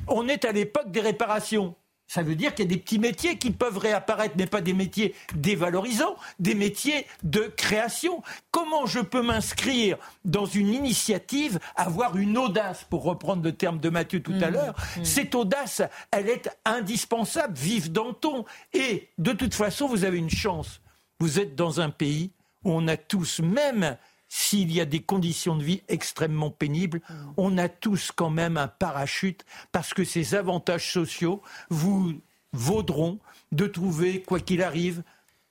on 0.08 0.28
est 0.28 0.46
à 0.46 0.52
l'époque 0.52 0.92
des 0.92 1.02
réparations. 1.02 1.76
Ça 2.14 2.22
veut 2.22 2.36
dire 2.36 2.54
qu'il 2.54 2.66
y 2.66 2.68
a 2.68 2.70
des 2.70 2.80
petits 2.80 3.00
métiers 3.00 3.40
qui 3.40 3.50
peuvent 3.50 3.80
réapparaître, 3.80 4.36
mais 4.38 4.46
pas 4.46 4.62
des 4.62 4.74
métiers 4.74 5.16
dévalorisants, 5.34 6.16
des 6.38 6.54
métiers 6.54 7.08
de 7.24 7.52
création. 7.58 8.22
Comment 8.52 8.86
je 8.86 9.00
peux 9.00 9.24
m'inscrire 9.24 9.98
dans 10.24 10.46
une 10.46 10.72
initiative, 10.72 11.58
avoir 11.76 12.16
une 12.16 12.38
audace, 12.38 12.86
pour 12.88 13.02
reprendre 13.02 13.42
le 13.42 13.52
terme 13.54 13.80
de 13.80 13.90
Mathieu 13.90 14.22
tout 14.22 14.36
à 14.44 14.52
mmh. 14.52 14.54
l'heure 14.54 14.76
mmh. 14.76 15.06
Cette 15.06 15.34
audace, 15.34 15.82
elle 16.12 16.30
est 16.30 16.56
indispensable, 16.66 17.58
vive 17.58 17.92
Danton. 17.92 18.46
Et 18.74 19.10
de 19.18 19.32
toute 19.32 19.56
façon, 19.56 19.88
vous 19.88 20.06
avez 20.06 20.20
une 20.20 20.30
chance. 20.30 20.82
Vous 21.20 21.40
êtes 21.40 21.56
dans 21.56 21.82
un 21.82 21.90
pays 21.90 22.30
où 22.64 22.74
on 22.74 22.88
a 22.90 22.96
tous, 22.96 23.40
même 23.40 23.98
s'il 24.36 24.72
y 24.72 24.82
a 24.82 24.86
des 24.86 25.00
conditions 25.00 25.56
de 25.56 25.64
vie 25.64 25.84
extrêmement 25.90 26.50
pénibles, 26.50 27.02
mm. 27.08 27.14
on 27.38 27.58
a 27.60 27.70
tous 27.70 28.12
quand 28.12 28.32
même 28.32 28.58
un 28.58 28.68
parachute 28.68 29.46
parce 29.72 29.94
que 29.94 30.04
ces 30.04 30.34
avantages 30.34 30.92
sociaux 30.92 31.44
vous 31.70 32.20
vaudront 32.52 33.20
de 33.52 33.68
trouver, 33.68 34.24
quoi 34.24 34.40
qu'il 34.40 34.64
arrive, 34.64 35.04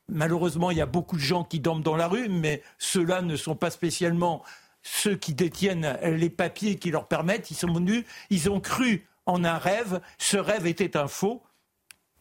malheureusement, 0.09 0.73
il 0.73 0.79
y 0.79 0.81
a 0.81 0.87
beaucoup 0.87 1.15
de 1.15 1.23
gens 1.23 1.45
qui 1.45 1.61
dorment 1.61 1.85
dans 1.85 1.95
la 1.95 2.09
rue, 2.09 2.29
mais 2.29 2.61
ceux-là 2.79 3.23
ne 3.23 3.37
sont 3.37 3.55
pas 3.55 3.71
spécialement 3.71 4.43
ceux 4.83 5.15
qui 5.15 5.33
détiennent 5.33 5.97
les 6.03 6.31
papiers 6.31 6.75
qui 6.75 6.91
leur 6.91 7.07
permettent. 7.07 7.53
Ils 7.53 7.57
sont 7.57 7.73
venus, 7.73 8.05
ils 8.31 8.51
ont 8.51 8.59
cru 8.59 9.07
en 9.27 9.45
un 9.45 9.59
rêve, 9.59 10.01
ce 10.19 10.39
rêve 10.39 10.67
était 10.67 10.97
un 10.97 11.07
faux, 11.07 11.41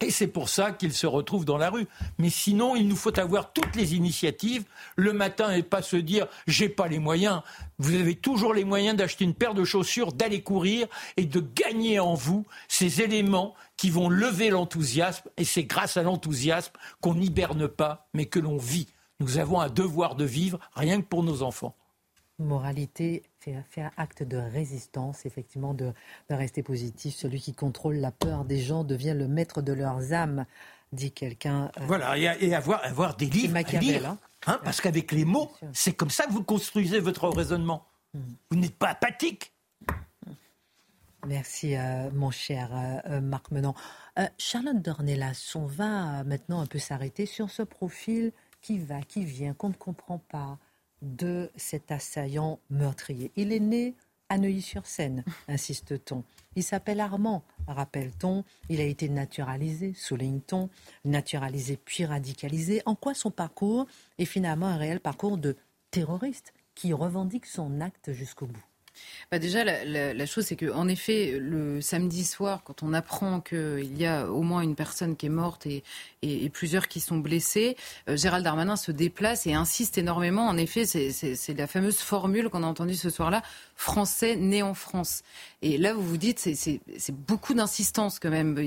et 0.01 0.09
c'est 0.09 0.27
pour 0.27 0.49
ça 0.49 0.71
qu'ils 0.71 0.93
se 0.93 1.07
retrouvent 1.07 1.45
dans 1.45 1.57
la 1.57 1.69
rue. 1.69 1.87
Mais 2.17 2.29
sinon, 2.29 2.75
il 2.75 2.87
nous 2.87 2.95
faut 2.95 3.17
avoir 3.19 3.53
toutes 3.53 3.75
les 3.75 3.95
initiatives 3.95 4.63
le 4.95 5.13
matin 5.13 5.51
et 5.51 5.63
pas 5.63 5.81
se 5.81 5.95
dire 5.95 6.27
j'ai 6.47 6.69
pas 6.69 6.87
les 6.87 6.99
moyens. 6.99 7.41
Vous 7.77 7.95
avez 7.95 8.15
toujours 8.15 8.53
les 8.53 8.63
moyens 8.63 8.97
d'acheter 8.97 9.25
une 9.25 9.33
paire 9.33 9.53
de 9.53 9.63
chaussures, 9.63 10.11
d'aller 10.11 10.41
courir 10.41 10.87
et 11.17 11.25
de 11.25 11.39
gagner 11.39 11.99
en 11.99 12.15
vous 12.15 12.45
ces 12.67 13.01
éléments 13.01 13.53
qui 13.77 13.89
vont 13.89 14.09
lever 14.09 14.49
l'enthousiasme. 14.49 15.29
Et 15.37 15.45
c'est 15.45 15.63
grâce 15.63 15.97
à 15.97 16.03
l'enthousiasme 16.03 16.73
qu'on 16.99 17.15
n'hiberne 17.15 17.67
pas, 17.67 18.07
mais 18.13 18.25
que 18.25 18.39
l'on 18.39 18.57
vit. 18.57 18.87
Nous 19.19 19.37
avons 19.37 19.61
un 19.61 19.69
devoir 19.69 20.15
de 20.15 20.25
vivre 20.25 20.59
rien 20.75 20.99
que 20.99 21.07
pour 21.07 21.23
nos 21.23 21.43
enfants 21.43 21.75
moralité 22.41 23.23
fait, 23.39 23.83
acte 23.97 24.23
de 24.23 24.37
résistance, 24.37 25.25
effectivement, 25.25 25.73
de, 25.73 25.93
rester 26.29 26.63
positif. 26.63 27.15
Celui 27.15 27.39
qui 27.39 27.53
contrôle 27.53 27.95
la 27.95 28.11
peur 28.11 28.45
des 28.45 28.59
gens 28.59 28.83
devient 28.83 29.15
le 29.17 29.27
maître 29.27 29.61
de 29.61 29.73
leurs 29.73 30.13
âmes, 30.13 30.45
dit 30.91 31.11
quelqu'un. 31.11 31.71
Euh, 31.77 31.85
voilà, 31.85 32.17
et, 32.17 32.53
avoir, 32.53 32.83
avoir 32.83 33.15
des 33.15 33.27
livres 33.27 33.57
à 33.57 33.61
lire. 33.61 34.09
Hein. 34.09 34.17
Hein, 34.47 34.59
parce 34.63 34.81
qu'avec 34.81 35.11
les 35.11 35.25
mots, 35.25 35.51
c'est 35.73 35.93
comme 35.93 36.09
ça 36.09 36.25
que 36.25 36.31
vous 36.31 36.43
construisez 36.43 36.99
votre 36.99 37.27
raisonnement. 37.29 37.85
Hmm. 38.13 38.33
Vous 38.49 38.57
n'êtes 38.57 38.75
pas 38.75 38.89
apathique. 38.89 39.53
Merci, 41.27 41.75
euh, 41.75 42.09
mon 42.11 42.31
cher 42.31 42.71
euh, 42.73 43.21
Marc 43.21 43.51
Menant. 43.51 43.75
Charlotte 44.37 44.81
Dornelas, 44.81 45.53
on 45.55 45.65
va 45.65 46.23
maintenant 46.23 46.61
un 46.61 46.65
peu 46.65 46.79
s'arrêter 46.79 47.25
sur 47.25 47.49
ce 47.49 47.61
profil 47.61 48.33
qui 48.61 48.79
va, 48.79 49.01
qui 49.01 49.23
vient, 49.23 49.53
qu'on 49.53 49.69
ne 49.69 49.73
comprend 49.73 50.17
pas 50.17 50.57
de 51.01 51.51
cet 51.55 51.91
assaillant 51.91 52.59
meurtrier. 52.69 53.31
Il 53.35 53.51
est 53.51 53.59
né 53.59 53.95
à 54.29 54.37
Neuilly-sur-Seine, 54.37 55.23
insiste-t-on. 55.47 56.23
Il 56.55 56.63
s'appelle 56.63 56.99
Armand, 56.99 57.43
rappelle-t-on. 57.67 58.43
Il 58.69 58.79
a 58.79 58.85
été 58.85 59.09
naturalisé, 59.09 59.93
souligne-t-on, 59.93 60.69
naturalisé 61.05 61.77
puis 61.77 62.05
radicalisé. 62.05 62.81
En 62.85 62.95
quoi 62.95 63.13
son 63.13 63.31
parcours 63.31 63.87
est 64.17 64.25
finalement 64.25 64.67
un 64.67 64.77
réel 64.77 64.99
parcours 64.99 65.37
de 65.37 65.57
terroriste 65.91 66.53
qui 66.75 66.93
revendique 66.93 67.45
son 67.45 67.81
acte 67.81 68.13
jusqu'au 68.13 68.47
bout? 68.47 68.63
Bah 69.31 69.39
déjà, 69.39 69.63
la, 69.63 70.25
chose, 70.25 70.45
c'est 70.45 70.55
qu'en 70.55 70.87
effet, 70.87 71.37
le 71.39 71.81
samedi 71.81 72.25
soir, 72.25 72.61
quand 72.63 72.83
on 72.83 72.93
apprend 72.93 73.39
qu'il 73.39 73.97
y 73.97 74.05
a 74.05 74.27
au 74.27 74.41
moins 74.41 74.61
une 74.61 74.75
personne 74.75 75.15
qui 75.15 75.27
est 75.27 75.29
morte 75.29 75.65
et, 75.65 75.83
et, 76.21 76.49
plusieurs 76.49 76.87
qui 76.87 76.99
sont 76.99 77.17
blessés, 77.17 77.77
euh, 78.09 78.17
Gérald 78.17 78.43
Darmanin 78.43 78.75
se 78.75 78.91
déplace 78.91 79.47
et 79.47 79.53
insiste 79.53 79.97
énormément. 79.97 80.47
En 80.47 80.57
effet, 80.57 80.85
c'est 80.85 81.57
la 81.57 81.67
fameuse 81.67 81.97
formule 81.97 82.49
qu'on 82.49 82.63
a 82.63 82.67
entendue 82.67 82.95
ce 82.95 83.09
soir-là, 83.09 83.41
français 83.75 84.35
né 84.35 84.61
en 84.61 84.73
France. 84.73 85.23
Et 85.61 85.77
là, 85.77 85.93
vous 85.93 86.03
vous 86.03 86.17
dites, 86.17 86.39
c'est 86.39 86.81
beaucoup 87.11 87.53
d'insistance 87.53 88.19
quand 88.19 88.29
même. 88.29 88.57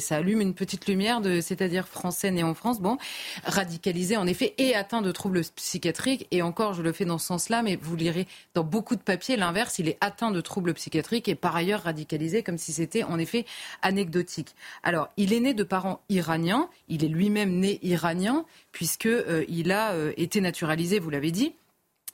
ça 0.00 0.16
allume 0.16 0.40
une 0.40 0.54
petite 0.54 0.86
lumière, 0.86 1.20
de, 1.20 1.40
c'est-à-dire 1.40 1.88
français 1.88 2.30
né 2.30 2.42
en 2.42 2.54
France, 2.54 2.80
bon, 2.80 2.98
radicalisé 3.44 4.16
en 4.16 4.26
effet 4.26 4.54
et 4.58 4.74
atteint 4.74 5.02
de 5.02 5.10
troubles 5.12 5.42
psychiatriques. 5.56 6.26
Et 6.30 6.42
encore, 6.42 6.74
je 6.74 6.82
le 6.82 6.92
fais 6.92 7.04
dans 7.04 7.18
ce 7.18 7.26
sens-là, 7.26 7.62
mais 7.62 7.76
vous 7.76 7.96
lirez 7.96 8.26
dans 8.54 8.64
beaucoup 8.64 8.96
de 8.96 9.02
papiers 9.02 9.36
l'inverse 9.36 9.78
il 9.82 9.88
est 9.88 9.98
atteint 10.00 10.30
de 10.30 10.40
troubles 10.40 10.74
psychiatriques 10.74 11.28
et 11.28 11.34
par 11.34 11.56
ailleurs 11.56 11.82
radicalisé, 11.82 12.42
comme 12.42 12.56
si 12.56 12.72
c'était 12.72 13.02
en 13.02 13.18
effet 13.18 13.44
anecdotique. 13.82 14.54
Alors, 14.82 15.08
il 15.16 15.32
est 15.32 15.40
né 15.40 15.54
de 15.54 15.64
parents 15.64 16.00
iraniens, 16.08 16.70
il 16.88 17.04
est 17.04 17.08
lui-même 17.08 17.58
né 17.58 17.80
iranien, 17.82 18.44
puisqu'il 18.70 19.72
a 19.72 19.94
été 20.16 20.40
naturalisé, 20.40 21.00
vous 21.00 21.10
l'avez 21.10 21.32
dit. 21.32 21.54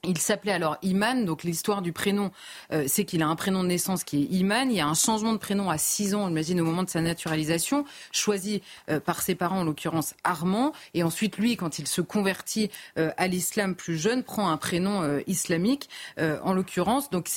Il 0.04 0.16
s'appelait 0.16 0.52
alors 0.52 0.76
Iman, 0.82 1.24
donc 1.24 1.42
l'histoire 1.42 1.82
du 1.82 1.92
prénom, 1.92 2.30
euh, 2.72 2.84
c'est 2.86 3.04
qu'il 3.04 3.20
a 3.20 3.26
un 3.26 3.34
prénom 3.34 3.64
de 3.64 3.68
naissance 3.68 4.04
qui 4.04 4.22
est 4.22 4.26
Iman. 4.26 4.70
Il 4.70 4.76
y 4.76 4.80
a 4.80 4.86
un 4.86 4.94
changement 4.94 5.32
de 5.32 5.38
prénom 5.38 5.70
à 5.70 5.76
6 5.76 6.14
ans, 6.14 6.26
on 6.26 6.28
imagine 6.28 6.60
au 6.60 6.64
moment 6.64 6.84
de 6.84 6.88
sa 6.88 7.00
naturalisation, 7.00 7.84
choisi 8.12 8.62
euh, 8.90 9.00
par 9.00 9.22
ses 9.22 9.34
parents, 9.34 9.58
en 9.58 9.64
l'occurrence 9.64 10.14
Armand. 10.22 10.72
Et 10.94 11.02
ensuite, 11.02 11.36
lui, 11.36 11.56
quand 11.56 11.80
il 11.80 11.88
se 11.88 12.00
convertit 12.00 12.70
euh, 12.96 13.10
à 13.16 13.26
l'islam 13.26 13.74
plus 13.74 13.98
jeune, 13.98 14.22
prend 14.22 14.48
un 14.48 14.56
prénom 14.56 15.18
islamique, 15.26 15.88
en 16.18 16.52
l'occurrence. 16.52 17.10
Donc 17.10 17.28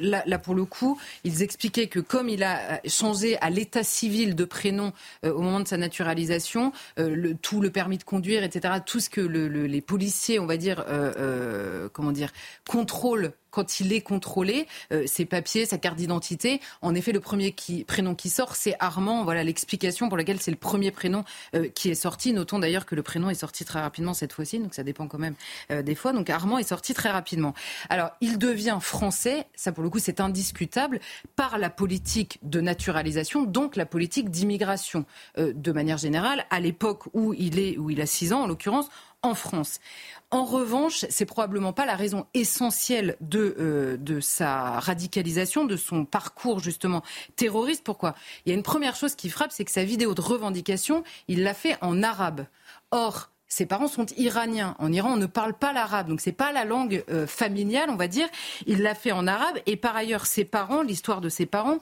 là, 0.00 0.38
pour 0.38 0.54
le 0.54 0.64
coup, 0.64 0.98
ils 1.24 1.42
expliquaient 1.42 1.88
que 1.88 2.00
comme 2.00 2.28
il 2.28 2.42
a 2.42 2.80
changé 2.86 3.38
à 3.40 3.50
l'état 3.50 3.82
civil 3.82 4.34
de 4.34 4.44
prénom 4.44 4.92
au 5.24 5.40
moment 5.40 5.60
de 5.60 5.68
sa 5.68 5.76
naturalisation, 5.76 6.72
tout 7.42 7.60
le 7.60 7.70
permis 7.70 7.98
de 7.98 8.04
conduire, 8.04 8.44
etc., 8.44 8.74
tout 8.84 9.00
ce 9.00 9.10
que 9.10 9.20
le, 9.20 9.48
les 9.48 9.80
policiers, 9.80 10.38
on 10.38 10.46
va 10.46 10.56
dire, 10.56 10.84
comment 11.98 12.12
dire, 12.12 12.30
contrôle 12.64 13.32
quand 13.50 13.80
il 13.80 13.92
est 13.92 14.02
contrôlé, 14.02 14.68
euh, 14.92 15.02
ses 15.06 15.24
papiers, 15.24 15.66
sa 15.66 15.78
carte 15.78 15.96
d'identité. 15.96 16.60
En 16.80 16.94
effet, 16.94 17.10
le 17.10 17.18
premier 17.18 17.52
prénom 17.88 18.14
qui 18.14 18.30
sort, 18.30 18.54
c'est 18.54 18.76
Armand. 18.78 19.24
Voilà 19.24 19.42
l'explication 19.42 20.08
pour 20.08 20.16
laquelle 20.16 20.40
c'est 20.40 20.52
le 20.52 20.56
premier 20.56 20.92
prénom 20.92 21.24
euh, 21.56 21.68
qui 21.68 21.90
est 21.90 21.96
sorti. 21.96 22.32
Notons 22.32 22.60
d'ailleurs 22.60 22.86
que 22.86 22.94
le 22.94 23.02
prénom 23.02 23.30
est 23.30 23.34
sorti 23.34 23.64
très 23.64 23.80
rapidement 23.80 24.14
cette 24.14 24.32
fois-ci, 24.32 24.60
donc 24.60 24.74
ça 24.74 24.84
dépend 24.84 25.08
quand 25.08 25.18
même 25.18 25.34
euh, 25.72 25.82
des 25.82 25.96
fois. 25.96 26.12
Donc 26.12 26.30
Armand 26.30 26.58
est 26.58 26.68
sorti 26.68 26.94
très 26.94 27.10
rapidement. 27.10 27.52
Alors, 27.88 28.10
il 28.20 28.38
devient 28.38 28.78
français, 28.80 29.46
ça 29.56 29.72
pour 29.72 29.82
le 29.82 29.90
coup 29.90 29.98
c'est 29.98 30.20
indiscutable, 30.20 31.00
par 31.34 31.58
la 31.58 31.68
politique 31.68 32.38
de 32.44 32.60
naturalisation, 32.60 33.42
donc 33.42 33.74
la 33.74 33.86
politique 33.86 34.30
d'immigration. 34.30 35.04
de 35.36 35.72
manière 35.72 35.98
générale, 35.98 36.44
à 36.50 36.60
l'époque 36.60 37.04
où 37.12 37.34
il 37.34 37.58
est, 37.58 37.76
où 37.76 37.90
il 37.90 38.00
a 38.00 38.06
6 38.06 38.32
ans 38.32 38.42
en 38.42 38.46
l'occurrence, 38.46 38.88
en 39.22 39.34
France. 39.34 39.80
En 40.30 40.44
revanche, 40.44 41.04
c'est 41.08 41.24
probablement 41.24 41.72
pas 41.72 41.86
la 41.86 41.96
raison 41.96 42.26
essentielle 42.34 43.16
de, 43.20 43.56
euh, 43.58 43.96
de 43.96 44.20
sa 44.20 44.78
radicalisation, 44.78 45.64
de 45.64 45.76
son 45.76 46.04
parcours 46.04 46.60
justement 46.60 47.02
terroriste. 47.36 47.82
Pourquoi? 47.82 48.14
Il 48.44 48.50
y 48.50 48.52
a 48.52 48.54
une 48.54 48.62
première 48.62 48.94
chose 48.94 49.14
qui 49.14 49.30
frappe, 49.30 49.52
c'est 49.52 49.64
que 49.64 49.70
sa 49.70 49.84
vidéo 49.84 50.14
de 50.14 50.20
revendication, 50.20 51.02
il 51.28 51.42
l'a 51.42 51.54
fait 51.54 51.76
en 51.80 52.02
arabe. 52.02 52.46
Or, 52.90 53.30
ses 53.48 53.64
parents 53.64 53.88
sont 53.88 54.06
iraniens. 54.16 54.76
En 54.78 54.92
Iran, 54.92 55.14
on 55.14 55.16
ne 55.16 55.26
parle 55.26 55.54
pas 55.54 55.72
l'arabe, 55.72 56.08
donc 56.08 56.20
c'est 56.20 56.32
pas 56.32 56.52
la 56.52 56.64
langue 56.64 57.02
euh, 57.08 57.26
familiale, 57.26 57.88
on 57.88 57.96
va 57.96 58.06
dire. 58.06 58.28
Il 58.66 58.82
l'a 58.82 58.94
fait 58.94 59.12
en 59.12 59.26
arabe, 59.26 59.58
et 59.66 59.76
par 59.76 59.96
ailleurs, 59.96 60.26
ses 60.26 60.44
parents, 60.44 60.82
l'histoire 60.82 61.22
de 61.22 61.30
ses 61.30 61.46
parents, 61.46 61.78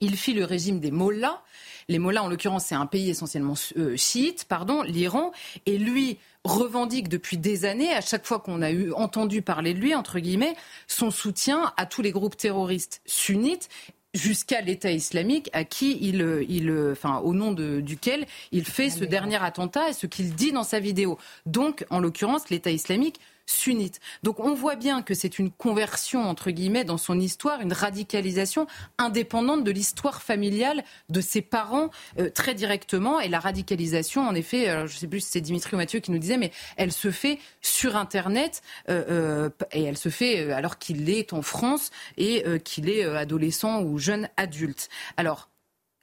il 0.00 0.16
fit 0.16 0.34
le 0.34 0.44
régime 0.44 0.80
des 0.80 0.90
mollahs. 0.90 1.42
Les 1.90 1.98
mollahs, 1.98 2.22
en 2.22 2.28
l'occurrence, 2.28 2.66
c'est 2.66 2.76
un 2.76 2.86
pays 2.86 3.10
essentiellement 3.10 3.54
euh, 3.76 3.96
chiite, 3.96 4.46
pardon, 4.48 4.82
l'Iran, 4.82 5.32
et 5.66 5.76
lui 5.76 6.18
revendique 6.44 7.08
depuis 7.08 7.36
des 7.36 7.64
années, 7.64 7.92
à 7.92 8.00
chaque 8.00 8.24
fois 8.24 8.38
qu'on 8.38 8.62
a 8.62 8.70
eu 8.70 8.92
entendu 8.92 9.42
parler 9.42 9.74
de 9.74 9.80
lui, 9.80 9.92
entre 9.96 10.20
guillemets, 10.20 10.54
son 10.86 11.10
soutien 11.10 11.72
à 11.76 11.86
tous 11.86 12.00
les 12.00 12.12
groupes 12.12 12.36
terroristes 12.36 13.02
sunnites 13.06 13.68
jusqu'à 14.14 14.60
l'État 14.60 14.92
islamique, 14.92 15.50
à 15.52 15.64
qui 15.64 15.98
il, 16.00 16.46
il, 16.48 16.72
enfin, 16.92 17.18
au 17.18 17.34
nom 17.34 17.50
de, 17.50 17.80
duquel 17.80 18.24
il 18.52 18.64
fait 18.64 18.90
ce 18.90 19.02
dernier 19.04 19.42
attentat 19.42 19.90
et 19.90 19.92
ce 19.92 20.06
qu'il 20.06 20.36
dit 20.36 20.52
dans 20.52 20.62
sa 20.62 20.78
vidéo. 20.78 21.18
Donc, 21.44 21.84
en 21.90 21.98
l'occurrence, 21.98 22.50
l'État 22.50 22.70
islamique 22.70 23.18
sunnite. 23.50 24.00
Donc 24.22 24.40
on 24.40 24.54
voit 24.54 24.76
bien 24.76 25.02
que 25.02 25.14
c'est 25.14 25.38
une 25.38 25.50
conversion, 25.50 26.28
entre 26.28 26.50
guillemets, 26.50 26.84
dans 26.84 26.98
son 26.98 27.18
histoire, 27.18 27.60
une 27.60 27.72
radicalisation 27.72 28.66
indépendante 28.98 29.64
de 29.64 29.70
l'histoire 29.70 30.22
familiale 30.22 30.84
de 31.08 31.20
ses 31.20 31.42
parents 31.42 31.90
euh, 32.18 32.30
très 32.30 32.54
directement. 32.54 33.20
Et 33.20 33.28
la 33.28 33.40
radicalisation, 33.40 34.26
en 34.26 34.34
effet, 34.34 34.66
je 34.66 34.94
ne 34.94 34.98
sais 34.98 35.06
plus 35.06 35.20
si 35.20 35.30
c'est 35.30 35.40
Dimitri 35.40 35.74
ou 35.74 35.78
Mathieu 35.78 36.00
qui 36.00 36.10
nous 36.10 36.18
disait, 36.18 36.38
mais 36.38 36.52
elle 36.76 36.92
se 36.92 37.10
fait 37.10 37.38
sur 37.60 37.96
Internet 37.96 38.62
euh, 38.88 39.04
euh, 39.10 39.50
et 39.72 39.84
elle 39.84 39.98
se 39.98 40.08
fait 40.08 40.52
alors 40.52 40.78
qu'il 40.78 41.10
est 41.10 41.32
en 41.32 41.42
France 41.42 41.90
et 42.16 42.44
qu'il 42.64 42.88
est 42.88 43.04
adolescent 43.04 43.82
ou 43.82 43.98
jeune 43.98 44.28
adulte. 44.36 44.88
Alors, 45.16 45.50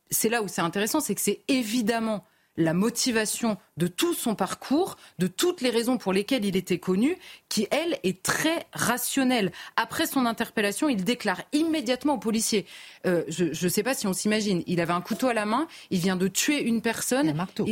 c'est 0.09 0.29
là 0.29 0.41
où 0.41 0.47
c'est 0.47 0.61
intéressant, 0.61 0.99
c'est 0.99 1.15
que 1.15 1.21
c'est 1.21 1.41
évidemment 1.47 2.25
la 2.57 2.73
motivation 2.73 3.57
de 3.77 3.87
tout 3.87 4.13
son 4.13 4.35
parcours, 4.35 4.97
de 5.19 5.27
toutes 5.27 5.61
les 5.61 5.69
raisons 5.69 5.97
pour 5.97 6.11
lesquelles 6.11 6.45
il 6.45 6.55
était 6.55 6.79
connu, 6.79 7.17
qui, 7.49 7.67
elle, 7.71 7.99
est 8.03 8.21
très 8.23 8.65
rationnelle. 8.73 9.51
Après 9.75 10.07
son 10.07 10.25
interpellation, 10.25 10.89
il 10.89 11.03
déclare 11.03 11.41
immédiatement 11.53 12.15
aux 12.15 12.19
policiers, 12.19 12.65
euh, 13.05 13.23
je 13.27 13.45
ne 13.45 13.69
sais 13.69 13.83
pas 13.83 13.93
si 13.93 14.07
on 14.07 14.13
s'imagine, 14.13 14.63
il 14.67 14.81
avait 14.81 14.93
un 14.93 15.01
couteau 15.01 15.27
à 15.27 15.33
la 15.33 15.45
main, 15.45 15.67
il 15.91 15.99
vient 15.99 16.15
de 16.15 16.27
tuer 16.27 16.61
une 16.61 16.81
personne. 16.81 17.29
Un 17.29 17.33
marteau 17.33 17.67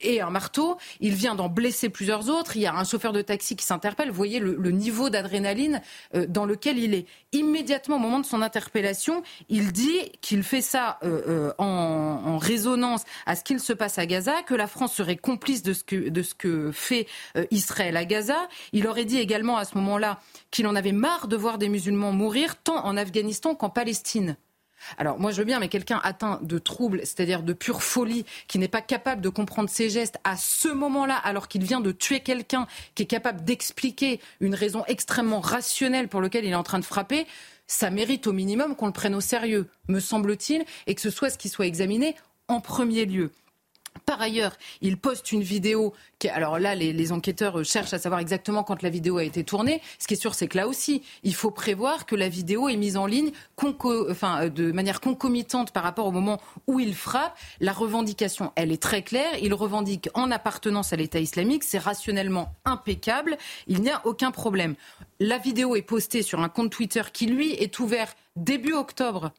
et 0.00 0.20
un 0.20 0.30
marteau. 0.30 0.76
Il 1.00 1.14
vient 1.14 1.34
d'en 1.34 1.48
blesser 1.48 1.88
plusieurs 1.88 2.28
autres. 2.28 2.56
Il 2.56 2.62
y 2.62 2.66
a 2.66 2.74
un 2.74 2.84
chauffeur 2.84 3.12
de 3.12 3.22
taxi 3.22 3.56
qui 3.56 3.64
s'interpelle. 3.64 4.08
Vous 4.08 4.16
voyez 4.16 4.38
le, 4.38 4.70
niveau 4.70 5.08
d'adrénaline 5.08 5.80
euh, 6.14 6.26
dans 6.28 6.46
lequel 6.46 6.78
il 6.78 6.94
est. 6.94 7.06
Immédiatement 7.32 7.96
au 7.96 8.00
moment 8.00 8.20
de 8.20 8.26
son 8.26 8.42
interpellation, 8.42 9.22
il 9.48 9.72
dit 9.72 9.98
qu'il 10.20 10.42
fait 10.42 10.60
ça 10.60 10.98
euh, 11.02 11.22
euh, 11.28 11.52
en, 11.58 12.38
résonance 12.38 13.04
à 13.26 13.36
ce 13.36 13.44
qu'il 13.44 13.60
se 13.60 13.72
passe 13.72 13.98
à 13.98 14.06
Gaza, 14.06 14.42
que 14.42 14.54
la 14.54 14.66
France 14.66 14.94
serait 14.94 15.16
complice 15.16 15.62
de 15.62 15.72
ce 15.72 15.84
que, 15.84 16.08
de 16.08 16.22
ce 16.22 16.34
que 16.34 16.72
fait 16.72 17.06
Israël 17.50 17.96
à 17.96 18.04
Gaza. 18.04 18.48
Il 18.72 18.86
aurait 18.86 19.04
dit 19.04 19.18
également 19.18 19.56
à 19.56 19.64
ce 19.64 19.76
moment-là 19.78 20.20
qu'il 20.50 20.66
en 20.66 20.74
avait 20.74 20.92
marre 20.92 21.28
de 21.28 21.36
voir 21.36 21.58
des 21.58 21.68
musulmans 21.68 22.12
mourir 22.12 22.56
tant 22.56 22.84
en 22.84 22.96
Afghanistan 22.96 23.54
qu'en 23.54 23.70
Palestine. 23.70 24.36
Alors 24.98 25.18
moi 25.18 25.30
je 25.30 25.38
veux 25.38 25.44
bien, 25.44 25.60
mais 25.60 25.68
quelqu'un 25.68 26.00
atteint 26.02 26.38
de 26.42 26.58
troubles, 26.58 27.00
c'est-à-dire 27.00 27.42
de 27.42 27.52
pure 27.52 27.82
folie, 27.82 28.24
qui 28.48 28.58
n'est 28.58 28.68
pas 28.68 28.80
capable 28.80 29.20
de 29.20 29.28
comprendre 29.28 29.68
ses 29.68 29.90
gestes 29.90 30.18
à 30.24 30.36
ce 30.36 30.68
moment-là, 30.68 31.16
alors 31.16 31.48
qu'il 31.48 31.64
vient 31.64 31.80
de 31.80 31.92
tuer 31.92 32.20
quelqu'un, 32.20 32.66
qui 32.94 33.04
est 33.04 33.06
capable 33.06 33.44
d'expliquer 33.44 34.20
une 34.40 34.54
raison 34.54 34.84
extrêmement 34.86 35.40
rationnelle 35.40 36.08
pour 36.08 36.20
laquelle 36.20 36.44
il 36.44 36.50
est 36.50 36.56
en 36.56 36.62
train 36.62 36.78
de 36.78 36.84
frapper, 36.84 37.26
ça 37.66 37.90
mérite 37.90 38.26
au 38.26 38.32
minimum 38.32 38.76
qu'on 38.76 38.86
le 38.86 38.92
prenne 38.92 39.14
au 39.14 39.20
sérieux, 39.20 39.68
me 39.88 40.00
semble-t-il, 40.00 40.64
et 40.86 40.94
que 40.94 41.00
ce 41.00 41.10
soit 41.10 41.30
ce 41.30 41.38
qui 41.38 41.48
soit 41.48 41.66
examiné 41.66 42.14
en 42.48 42.60
premier 42.60 43.06
lieu. 43.06 43.30
Par 44.06 44.20
ailleurs, 44.20 44.56
il 44.80 44.98
poste 44.98 45.32
une 45.32 45.42
vidéo. 45.42 45.94
Qui, 46.18 46.28
alors 46.28 46.58
là, 46.58 46.74
les, 46.74 47.12
enquêteurs 47.12 47.64
cherchent 47.64 47.94
à 47.94 47.98
savoir 47.98 48.20
exactement 48.20 48.62
quand 48.62 48.82
la 48.82 48.90
vidéo 48.90 49.18
a 49.18 49.24
été 49.24 49.44
tournée. 49.44 49.80
Ce 49.98 50.06
qui 50.06 50.14
est 50.14 50.18
sûr, 50.18 50.34
c'est 50.34 50.48
que 50.48 50.56
là 50.56 50.68
aussi, 50.68 51.02
il 51.22 51.34
faut 51.34 51.50
prévoir 51.50 52.06
que 52.06 52.14
la 52.14 52.28
vidéo 52.28 52.68
est 52.68 52.76
mise 52.76 52.96
en 52.96 53.06
ligne 53.06 53.30
enfin, 54.10 54.48
de 54.48 54.72
manière 54.72 55.00
concomitante 55.00 55.72
par 55.72 55.82
rapport 55.82 56.06
au 56.06 56.12
moment 56.12 56.40
où 56.66 56.80
il 56.80 56.94
frappe. 56.94 57.36
La 57.60 57.72
revendication, 57.72 58.52
elle 58.56 58.72
est 58.72 58.82
très 58.82 59.02
claire. 59.02 59.38
Il 59.40 59.54
revendique 59.54 60.08
en 60.14 60.30
appartenance 60.30 60.92
à 60.92 60.96
l'État 60.96 61.20
islamique. 61.20 61.64
C'est 61.64 61.78
rationnellement 61.78 62.54
impeccable. 62.64 63.36
Il 63.66 63.80
n'y 63.80 63.90
a 63.90 64.02
aucun 64.04 64.30
problème. 64.30 64.74
La 65.20 65.38
vidéo 65.38 65.76
est 65.76 65.82
postée 65.82 66.22
sur 66.22 66.40
un 66.40 66.48
compte 66.48 66.70
Twitter 66.70 67.02
qui, 67.12 67.26
lui, 67.26 67.52
est 67.52 67.78
ouvert 67.78 68.14
début 68.36 68.74
octobre 68.74 69.32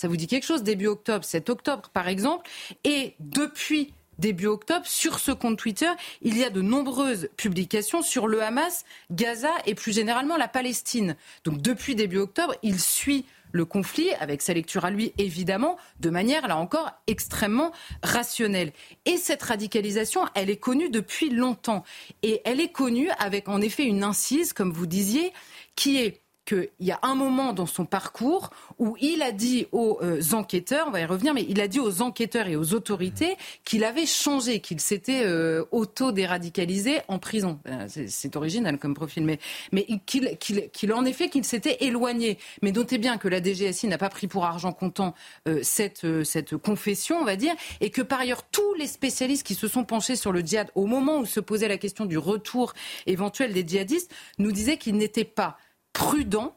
ça 0.00 0.08
vous 0.08 0.16
dit 0.16 0.26
quelque 0.26 0.46
chose 0.46 0.62
Début 0.62 0.86
octobre, 0.86 1.26
7 1.26 1.50
octobre 1.50 1.90
par 1.92 2.08
exemple? 2.08 2.48
Et 2.84 3.16
depuis 3.20 3.92
début 4.18 4.46
octobre, 4.46 4.86
sur 4.86 5.18
ce 5.18 5.30
compte 5.30 5.58
Twitter, 5.58 5.90
il 6.22 6.38
y 6.38 6.44
a 6.44 6.48
de 6.48 6.62
nombreuses 6.62 7.28
publications 7.36 8.00
sur 8.00 8.26
le 8.26 8.42
Hamas, 8.42 8.86
Gaza 9.10 9.50
et 9.66 9.74
plus 9.74 9.92
généralement 9.92 10.38
la 10.38 10.48
Palestine. 10.48 11.16
Donc 11.44 11.60
depuis 11.60 11.94
début 11.94 12.16
octobre, 12.16 12.54
il 12.62 12.80
suit 12.80 13.26
le 13.52 13.66
conflit, 13.66 14.10
avec 14.20 14.40
sa 14.40 14.54
lecture 14.54 14.86
à 14.86 14.90
lui 14.90 15.12
évidemment, 15.18 15.76
de 15.98 16.08
manière 16.08 16.48
là 16.48 16.56
encore 16.56 16.90
extrêmement 17.06 17.70
rationnelle. 18.02 18.72
Et 19.04 19.18
cette 19.18 19.42
radicalisation, 19.42 20.22
elle 20.34 20.48
est 20.48 20.56
connue 20.56 20.88
depuis 20.88 21.28
longtemps. 21.28 21.84
Et 22.22 22.40
elle 22.46 22.60
est 22.60 22.72
connue 22.72 23.10
avec 23.18 23.50
en 23.50 23.60
effet 23.60 23.84
une 23.84 24.02
incise, 24.02 24.54
comme 24.54 24.72
vous 24.72 24.86
disiez, 24.86 25.34
qui 25.74 25.98
est 25.98 26.22
qu'il 26.44 26.68
y 26.80 26.90
a 26.90 26.98
un 27.02 27.14
moment 27.14 27.52
dans 27.52 27.66
son 27.66 27.84
parcours 27.84 28.50
où 28.78 28.96
il 29.00 29.22
a 29.22 29.32
dit 29.32 29.66
aux 29.72 29.98
euh, 30.02 30.20
enquêteurs, 30.32 30.86
on 30.88 30.90
va 30.90 31.00
y 31.00 31.04
revenir, 31.04 31.34
mais 31.34 31.44
il 31.48 31.60
a 31.60 31.68
dit 31.68 31.80
aux 31.80 32.02
enquêteurs 32.02 32.48
et 32.48 32.56
aux 32.56 32.74
autorités 32.74 33.36
qu'il 33.64 33.84
avait 33.84 34.06
changé, 34.06 34.60
qu'il 34.60 34.80
s'était 34.80 35.24
euh, 35.24 35.64
auto-déradicalisé 35.70 37.00
en 37.08 37.18
prison. 37.18 37.60
Euh, 37.68 37.86
c'est 37.88 38.36
original 38.36 38.78
comme 38.78 38.94
profil, 38.94 39.24
mais, 39.72 39.86
qu'il 40.06 40.92
en 40.92 41.04
effet 41.04 41.28
qu'il 41.28 41.44
s'était 41.44 41.78
éloigné. 41.80 42.38
Mais 42.62 42.72
notez 42.72 42.98
bien 42.98 43.18
que 43.18 43.28
la 43.28 43.42
DGSI 43.42 43.86
n'a 43.86 43.98
pas 43.98 44.08
pris 44.08 44.26
pour 44.26 44.44
argent 44.44 44.72
comptant 44.72 45.14
cette, 45.62 46.06
cette 46.24 46.56
confession, 46.56 47.18
on 47.18 47.24
va 47.24 47.36
dire, 47.36 47.54
et 47.80 47.90
que 47.90 48.02
par 48.02 48.20
ailleurs 48.20 48.44
tous 48.50 48.74
les 48.74 48.86
spécialistes 48.86 49.46
qui 49.46 49.54
se 49.54 49.68
sont 49.68 49.84
penchés 49.84 50.16
sur 50.16 50.32
le 50.32 50.40
djihad 50.40 50.70
au 50.74 50.86
moment 50.86 51.18
où 51.18 51.26
se 51.26 51.40
posait 51.40 51.68
la 51.68 51.78
question 51.78 52.04
du 52.04 52.18
retour 52.18 52.74
éventuel 53.06 53.52
des 53.52 53.66
djihadistes 53.66 54.12
nous 54.38 54.52
disaient 54.52 54.76
qu'il 54.76 54.96
n'était 54.96 55.24
pas 55.24 55.56
prudent. 56.00 56.56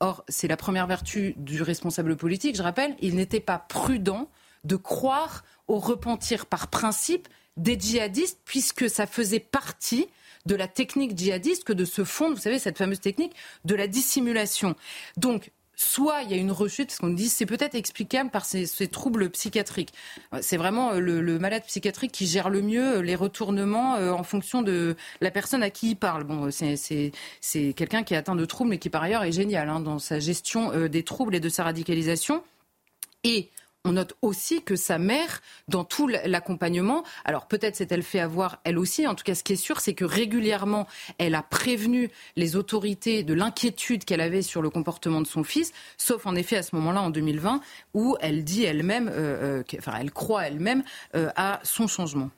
Or, 0.00 0.24
c'est 0.28 0.46
la 0.46 0.58
première 0.58 0.86
vertu 0.86 1.32
du 1.38 1.62
responsable 1.62 2.16
politique, 2.16 2.54
je 2.54 2.62
rappelle, 2.62 2.94
il 3.00 3.14
n'était 3.14 3.40
pas 3.40 3.58
prudent 3.58 4.28
de 4.64 4.76
croire 4.76 5.42
au 5.68 5.78
repentir 5.78 6.44
par 6.44 6.68
principe 6.68 7.28
des 7.56 7.80
djihadistes, 7.80 8.40
puisque 8.44 8.90
ça 8.90 9.06
faisait 9.06 9.40
partie 9.40 10.06
de 10.44 10.54
la 10.54 10.68
technique 10.68 11.16
djihadiste 11.16 11.64
que 11.64 11.72
de 11.72 11.86
se 11.86 12.04
fondre, 12.04 12.34
vous 12.36 12.42
savez, 12.42 12.58
cette 12.58 12.76
fameuse 12.76 13.00
technique 13.00 13.34
de 13.64 13.74
la 13.74 13.86
dissimulation. 13.86 14.74
Donc, 15.16 15.50
soit 15.82 16.22
il 16.22 16.30
y 16.30 16.34
a 16.34 16.36
une 16.36 16.52
rechute, 16.52 16.88
parce 16.88 16.98
qu'on 16.98 17.08
dit 17.08 17.28
c'est 17.28 17.46
peut-être 17.46 17.74
explicable 17.74 18.30
par 18.30 18.44
ces, 18.44 18.66
troubles 18.88 19.30
psychiatriques. 19.30 19.92
C'est 20.40 20.56
vraiment 20.56 20.92
euh, 20.92 21.00
le, 21.00 21.38
malade 21.38 21.64
psychiatrique 21.66 22.12
qui 22.12 22.26
gère 22.26 22.50
le 22.50 22.62
mieux 22.62 22.98
euh, 22.98 23.02
les 23.02 23.14
retournements 23.14 23.96
euh, 23.96 24.12
en 24.12 24.22
fonction 24.22 24.62
de 24.62 24.96
la 25.20 25.30
personne 25.30 25.62
à 25.62 25.70
qui 25.70 25.90
il 25.90 25.96
parle. 25.96 26.24
Bon, 26.24 26.50
c'est 26.50 27.74
quelqu'un 27.74 28.02
qui 28.02 28.14
est 28.14 28.16
atteint 28.16 28.36
de 28.36 28.44
troubles, 28.44 28.70
mais 28.70 28.78
qui 28.78 28.90
par 28.90 29.02
ailleurs 29.02 29.24
est 29.24 29.32
génial 29.32 29.68
hein, 29.68 29.80
dans 29.80 29.98
sa 29.98 30.20
gestion 30.20 30.88
des 30.88 31.02
troubles 31.02 31.34
et 31.34 31.40
de 31.40 31.48
sa 31.48 31.64
radicalisation. 31.64 32.42
Et 33.24 33.50
on 33.84 33.92
note 33.92 34.14
aussi 34.22 34.62
que 34.62 34.76
sa 34.76 34.98
mère, 34.98 35.40
dans 35.68 35.84
tout 35.84 36.06
l'accompagnement, 36.06 37.02
alors 37.24 37.46
peut-être 37.46 37.74
s'est-elle 37.76 38.02
fait 38.02 38.20
avoir 38.20 38.60
elle 38.64 38.78
aussi, 38.78 39.06
en 39.06 39.14
tout 39.14 39.24
cas 39.24 39.34
ce 39.34 39.42
qui 39.42 39.54
est 39.54 39.56
sûr, 39.56 39.80
c'est 39.80 39.94
que 39.94 40.04
régulièrement, 40.04 40.86
elle 41.18 41.34
a 41.34 41.42
prévenu 41.42 42.10
les 42.36 42.54
autorités 42.54 43.24
de 43.24 43.34
l'inquiétude 43.34 44.04
qu'elle 44.04 44.20
avait 44.20 44.42
sur 44.42 44.62
le 44.62 44.70
comportement 44.70 45.20
de 45.20 45.26
son 45.26 45.42
fils, 45.42 45.72
sauf 45.96 46.26
en 46.26 46.36
effet 46.36 46.56
à 46.56 46.62
ce 46.62 46.76
moment-là, 46.76 47.02
en 47.02 47.10
2020, 47.10 47.60
où 47.94 48.16
elle 48.20 48.44
dit 48.44 48.64
elle-même, 48.64 49.08
euh, 49.08 49.60
euh, 49.60 49.78
enfin 49.78 49.94
elle 49.98 50.12
croit 50.12 50.46
elle-même 50.46 50.84
euh, 51.16 51.30
à 51.34 51.60
son 51.64 51.88
changement. 51.88 52.30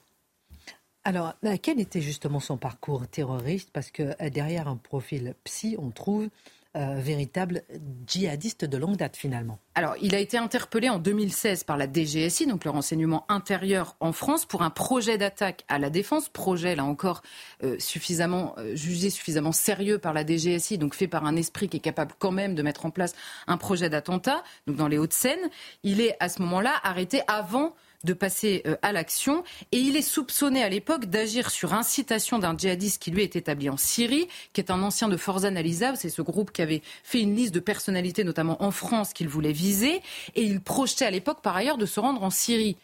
Alors, 1.03 1.35
quel 1.61 1.79
était 1.79 2.01
justement 2.01 2.39
son 2.39 2.57
parcours 2.57 3.07
terroriste? 3.07 3.69
Parce 3.71 3.91
que 3.91 4.27
derrière 4.29 4.67
un 4.67 4.75
profil 4.75 5.35
psy, 5.43 5.75
on 5.77 5.91
trouve 5.91 6.29
euh, 6.75 6.95
véritable 6.99 7.63
djihadiste 8.05 8.65
de 8.65 8.77
longue 8.77 8.97
date 8.97 9.15
finalement. 9.15 9.59
Alors, 9.75 9.95
il 10.01 10.13
a 10.13 10.19
été 10.19 10.37
interpellé 10.37 10.89
en 10.89 10.99
2016 10.99 11.63
par 11.63 11.77
la 11.77 11.87
DGSI, 11.91 12.47
donc 12.47 12.65
le 12.65 12.71
renseignement 12.71 13.25
intérieur 13.29 13.95
en 13.99 14.11
France, 14.11 14.45
pour 14.45 14.61
un 14.61 14.69
projet 14.69 15.17
d'attaque 15.17 15.63
à 15.67 15.79
la 15.79 15.89
défense. 15.89 16.29
Projet, 16.29 16.75
là 16.75 16.83
encore, 16.83 17.21
euh, 17.63 17.77
suffisamment 17.79 18.55
euh, 18.57 18.75
jugé 18.75 19.09
suffisamment 19.09 19.51
sérieux 19.51 19.99
par 19.99 20.13
la 20.13 20.25
DGSI, 20.25 20.77
donc 20.77 20.95
fait 20.95 21.07
par 21.07 21.25
un 21.25 21.35
esprit 21.35 21.69
qui 21.69 21.77
est 21.77 21.81
capable 21.81 22.13
quand 22.19 22.31
même 22.31 22.55
de 22.55 22.61
mettre 22.61 22.85
en 22.85 22.91
place 22.91 23.15
un 23.47 23.57
projet 23.57 23.89
d'attentat, 23.89 24.43
donc 24.67 24.75
dans 24.75 24.87
les 24.87 24.97
Hauts-de-Seine. 24.97 25.49
Il 25.83 26.01
est 26.01 26.15
à 26.19 26.29
ce 26.29 26.41
moment-là 26.41 26.73
arrêté 26.83 27.21
avant 27.27 27.73
de 28.05 28.13
passer 28.13 28.61
euh, 28.65 28.77
à 28.81 28.91
l'action. 28.91 29.43
Et 29.71 29.77
il 29.77 29.97
est 29.97 30.01
soupçonné 30.01 30.63
à 30.63 30.69
l'époque 30.69 31.05
d'agir 31.05 31.51
sur 31.51 31.73
incitation 31.73 32.39
d'un 32.39 32.57
djihadiste 32.57 33.01
qui 33.01 33.11
lui 33.11 33.23
est 33.23 33.35
établi 33.35 33.69
en 33.69 33.77
Syrie, 33.77 34.27
qui 34.53 34.61
est 34.61 34.71
un 34.71 34.81
ancien 34.81 35.09
de 35.09 35.17
Forza 35.17 35.51
Nalizav. 35.51 35.95
C'est 35.97 36.09
ce 36.09 36.21
groupe 36.21 36.51
qui 36.51 36.61
avait 36.61 36.81
fait 37.03 37.21
une 37.21 37.35
liste 37.35 37.53
de 37.53 37.59
personnalités, 37.59 38.23
notamment 38.23 38.63
en 38.63 38.71
France, 38.71 39.11
qu'il 39.11 39.27
voulait 39.27 39.51
viser. 39.51 40.01
Et 40.35 40.43
il 40.43 40.61
projetait 40.61 41.05
à 41.05 41.11
l'époque, 41.11 41.41
par 41.41 41.55
ailleurs, 41.55 41.77
de 41.77 41.85
se 41.85 41.99
rendre 41.99 42.23
en 42.23 42.29
Syrie. 42.29 42.77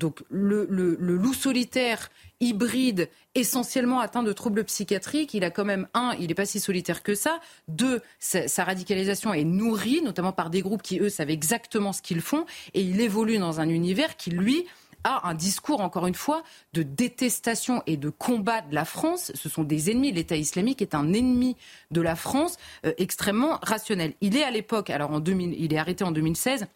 Donc 0.00 0.22
le, 0.30 0.66
loup 0.98 1.34
solitaire 1.34 2.10
hybride, 2.40 3.10
essentiellement 3.34 4.00
atteint 4.00 4.22
de 4.22 4.32
troubles 4.32 4.64
psychiatriques, 4.64 5.34
il 5.34 5.44
a 5.44 5.50
quand 5.50 5.66
même, 5.66 5.88
un, 5.92 6.16
il 6.18 6.28
n'est 6.28 6.34
pas 6.34 6.46
si 6.46 6.58
solitaire 6.58 7.02
que 7.02 7.14
ça, 7.14 7.38
deux, 7.68 8.00
sa, 8.18 8.64
radicalisation 8.64 9.34
est 9.34 9.44
nourrie, 9.44 10.00
notamment 10.02 10.32
par 10.32 10.48
des 10.48 10.62
groupes 10.62 10.80
qui, 10.80 10.98
eux, 11.00 11.10
savent 11.10 11.28
exactement 11.28 11.92
ce 11.92 12.00
qu'ils 12.00 12.22
font, 12.22 12.46
et 12.72 12.80
il 12.80 12.98
évolue 13.02 13.36
dans 13.36 13.60
un 13.60 13.68
univers 13.68 14.16
qui, 14.16 14.30
lui, 14.30 14.64
a 15.04 15.28
un 15.28 15.34
discours, 15.34 15.82
encore 15.82 16.06
une 16.06 16.14
fois, 16.14 16.42
de 16.72 16.82
détestation 16.82 17.82
et 17.86 17.98
de 17.98 18.08
combat 18.08 18.62
de 18.62 18.74
la 18.74 18.86
France. 18.86 19.32
Ce 19.34 19.48
sont 19.50 19.64
des 19.64 19.90
ennemis. 19.90 20.12
L'État 20.12 20.36
islamique 20.36 20.82
est 20.82 20.94
un 20.94 21.12
ennemi 21.12 21.56
de 21.90 22.00
la 22.00 22.16
France 22.16 22.56
euh, 22.84 22.92
extrêmement 22.98 23.58
rationnel. 23.62 24.14
Il 24.20 24.36
est 24.36 24.44
à 24.44 24.50
l'époque, 24.50 24.90
alors 24.90 25.10
en 25.10 25.20
2000, 25.20 25.54
il 25.58 25.72
est 25.72 25.78
arrêté 25.78 26.04
en 26.04 26.10
2016 26.10 26.66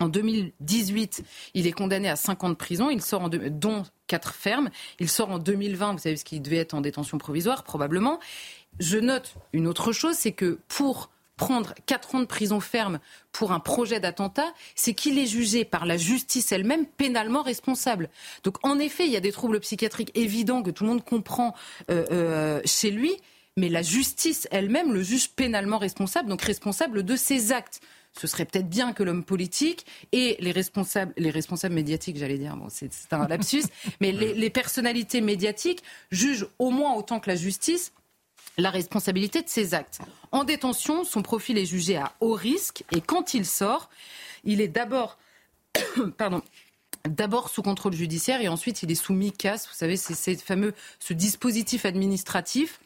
en 0.00 0.08
2018, 0.08 1.24
il 1.54 1.66
est 1.66 1.72
condamné 1.72 2.08
à 2.08 2.16
5 2.16 2.44
ans 2.44 2.50
de 2.50 2.54
prison, 2.54 2.90
il 2.90 3.02
sort 3.02 3.22
en 3.22 3.28
dont 3.28 3.84
4 4.06 4.34
fermes. 4.34 4.70
Il 5.00 5.08
sort 5.08 5.30
en 5.30 5.38
2020, 5.38 5.92
vous 5.92 5.98
savez 5.98 6.16
ce 6.16 6.24
qu'il 6.24 6.42
devait 6.42 6.56
être 6.58 6.74
en 6.74 6.80
détention 6.80 7.18
provisoire, 7.18 7.64
probablement. 7.64 8.18
Je 8.80 8.98
note 8.98 9.34
une 9.52 9.66
autre 9.66 9.92
chose, 9.92 10.16
c'est 10.16 10.32
que 10.32 10.58
pour 10.68 11.10
prendre 11.36 11.74
4 11.86 12.14
ans 12.14 12.20
de 12.20 12.26
prison 12.26 12.60
ferme 12.60 13.00
pour 13.32 13.52
un 13.52 13.60
projet 13.60 13.98
d'attentat, 13.98 14.52
c'est 14.74 14.94
qu'il 14.94 15.18
est 15.18 15.26
jugé 15.26 15.64
par 15.64 15.84
la 15.86 15.96
justice 15.96 16.52
elle-même 16.52 16.86
pénalement 16.86 17.42
responsable. 17.42 18.08
Donc 18.44 18.58
en 18.62 18.78
effet, 18.78 19.06
il 19.06 19.12
y 19.12 19.16
a 19.16 19.20
des 19.20 19.32
troubles 19.32 19.60
psychiatriques 19.60 20.12
évidents 20.14 20.62
que 20.62 20.70
tout 20.70 20.84
le 20.84 20.90
monde 20.90 21.04
comprend 21.04 21.54
euh, 21.90 22.04
euh, 22.10 22.60
chez 22.64 22.90
lui, 22.90 23.16
mais 23.56 23.68
la 23.68 23.82
justice 23.82 24.48
elle-même 24.50 24.92
le 24.92 25.02
juge 25.02 25.30
pénalement 25.30 25.78
responsable, 25.78 26.28
donc 26.28 26.42
responsable 26.42 27.02
de 27.02 27.16
ses 27.16 27.52
actes 27.52 27.80
ce 28.18 28.26
serait 28.26 28.44
peut-être 28.44 28.68
bien 28.68 28.92
que 28.92 29.02
l'homme 29.02 29.24
politique 29.24 29.86
et 30.12 30.36
les 30.40 30.52
responsables, 30.52 31.12
les 31.16 31.30
responsables 31.30 31.74
médiatiques, 31.74 32.16
j'allais 32.16 32.38
dire, 32.38 32.56
c'est 32.68 32.90
un 33.12 33.26
lapsus, 33.26 33.64
mais 34.00 34.12
les, 34.12 34.50
personnalités 34.50 35.20
médiatiques 35.20 35.82
jugent 36.10 36.46
au 36.58 36.70
moins 36.70 36.94
autant 36.94 37.20
que 37.20 37.28
la 37.28 37.36
justice 37.36 37.92
la 38.56 38.70
responsabilité 38.70 39.42
de 39.42 39.48
ses 39.48 39.74
actes. 39.74 39.98
En 40.30 40.44
détention, 40.44 41.02
son 41.02 41.22
profil 41.22 41.58
est 41.58 41.66
jugé 41.66 41.96
à 41.96 42.12
haut 42.20 42.34
risque 42.34 42.84
et 42.92 43.00
quand 43.00 43.34
il 43.34 43.44
sort, 43.46 43.90
il 44.44 44.60
est 44.60 44.68
d'abord 44.68 45.18
sous 47.50 47.62
contrôle 47.62 47.94
judiciaire 47.94 48.40
et 48.40 48.46
ensuite 48.46 48.84
il 48.84 48.92
est 48.92 48.94
sous 48.94 49.12
MICAS. 49.12 49.66
Vous 49.68 49.74
savez, 49.76 49.96
c'est 49.96 50.36
fameux 50.36 50.72
ce 51.00 51.14
dispositif 51.14 51.84
administratif 51.84 52.78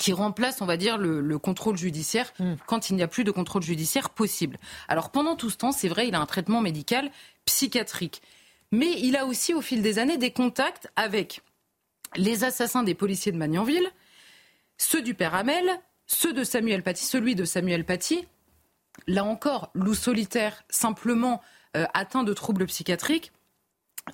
qui 0.00 0.14
remplace, 0.14 0.62
on 0.62 0.66
va 0.66 0.78
dire, 0.78 0.96
le, 0.96 1.38
contrôle 1.38 1.76
judiciaire 1.76 2.32
hmm. 2.38 2.54
quand 2.66 2.88
il 2.88 2.96
n'y 2.96 3.02
a 3.02 3.08
plus 3.08 3.22
de 3.22 3.30
contrôle 3.30 3.62
judiciaire 3.62 4.08
possible. 4.08 4.56
Alors 4.88 5.10
pendant 5.10 5.36
tout 5.36 5.50
ce 5.50 5.58
temps, 5.58 5.72
c'est 5.72 5.88
vrai, 5.88 6.08
il 6.08 6.14
a 6.14 6.20
un 6.20 6.26
traitement 6.26 6.62
médical 6.62 7.10
psychiatrique. 7.44 8.22
Mais 8.72 8.98
il 9.00 9.14
a 9.16 9.26
aussi, 9.26 9.52
au 9.52 9.60
fil 9.60 9.82
des 9.82 9.98
années, 9.98 10.16
des 10.16 10.30
contacts 10.30 10.88
avec 10.96 11.42
les 12.16 12.44
assassins 12.44 12.82
des 12.82 12.94
policiers 12.94 13.30
de 13.30 13.36
Magnanville, 13.36 13.86
ceux 14.78 15.02
du 15.02 15.12
père 15.12 15.34
Hamel, 15.34 15.68
ceux 16.06 16.32
de 16.32 16.44
Samuel 16.44 16.82
Paty, 16.82 17.04
celui 17.04 17.34
de 17.34 17.44
Samuel 17.44 17.84
Paty. 17.84 18.26
Là 19.06 19.24
encore, 19.24 19.70
loup 19.74 19.94
solitaire, 19.94 20.64
simplement 20.70 21.42
euh, 21.76 21.84
atteint 21.92 22.24
de 22.24 22.32
troubles 22.32 22.64
psychiatriques. 22.66 23.32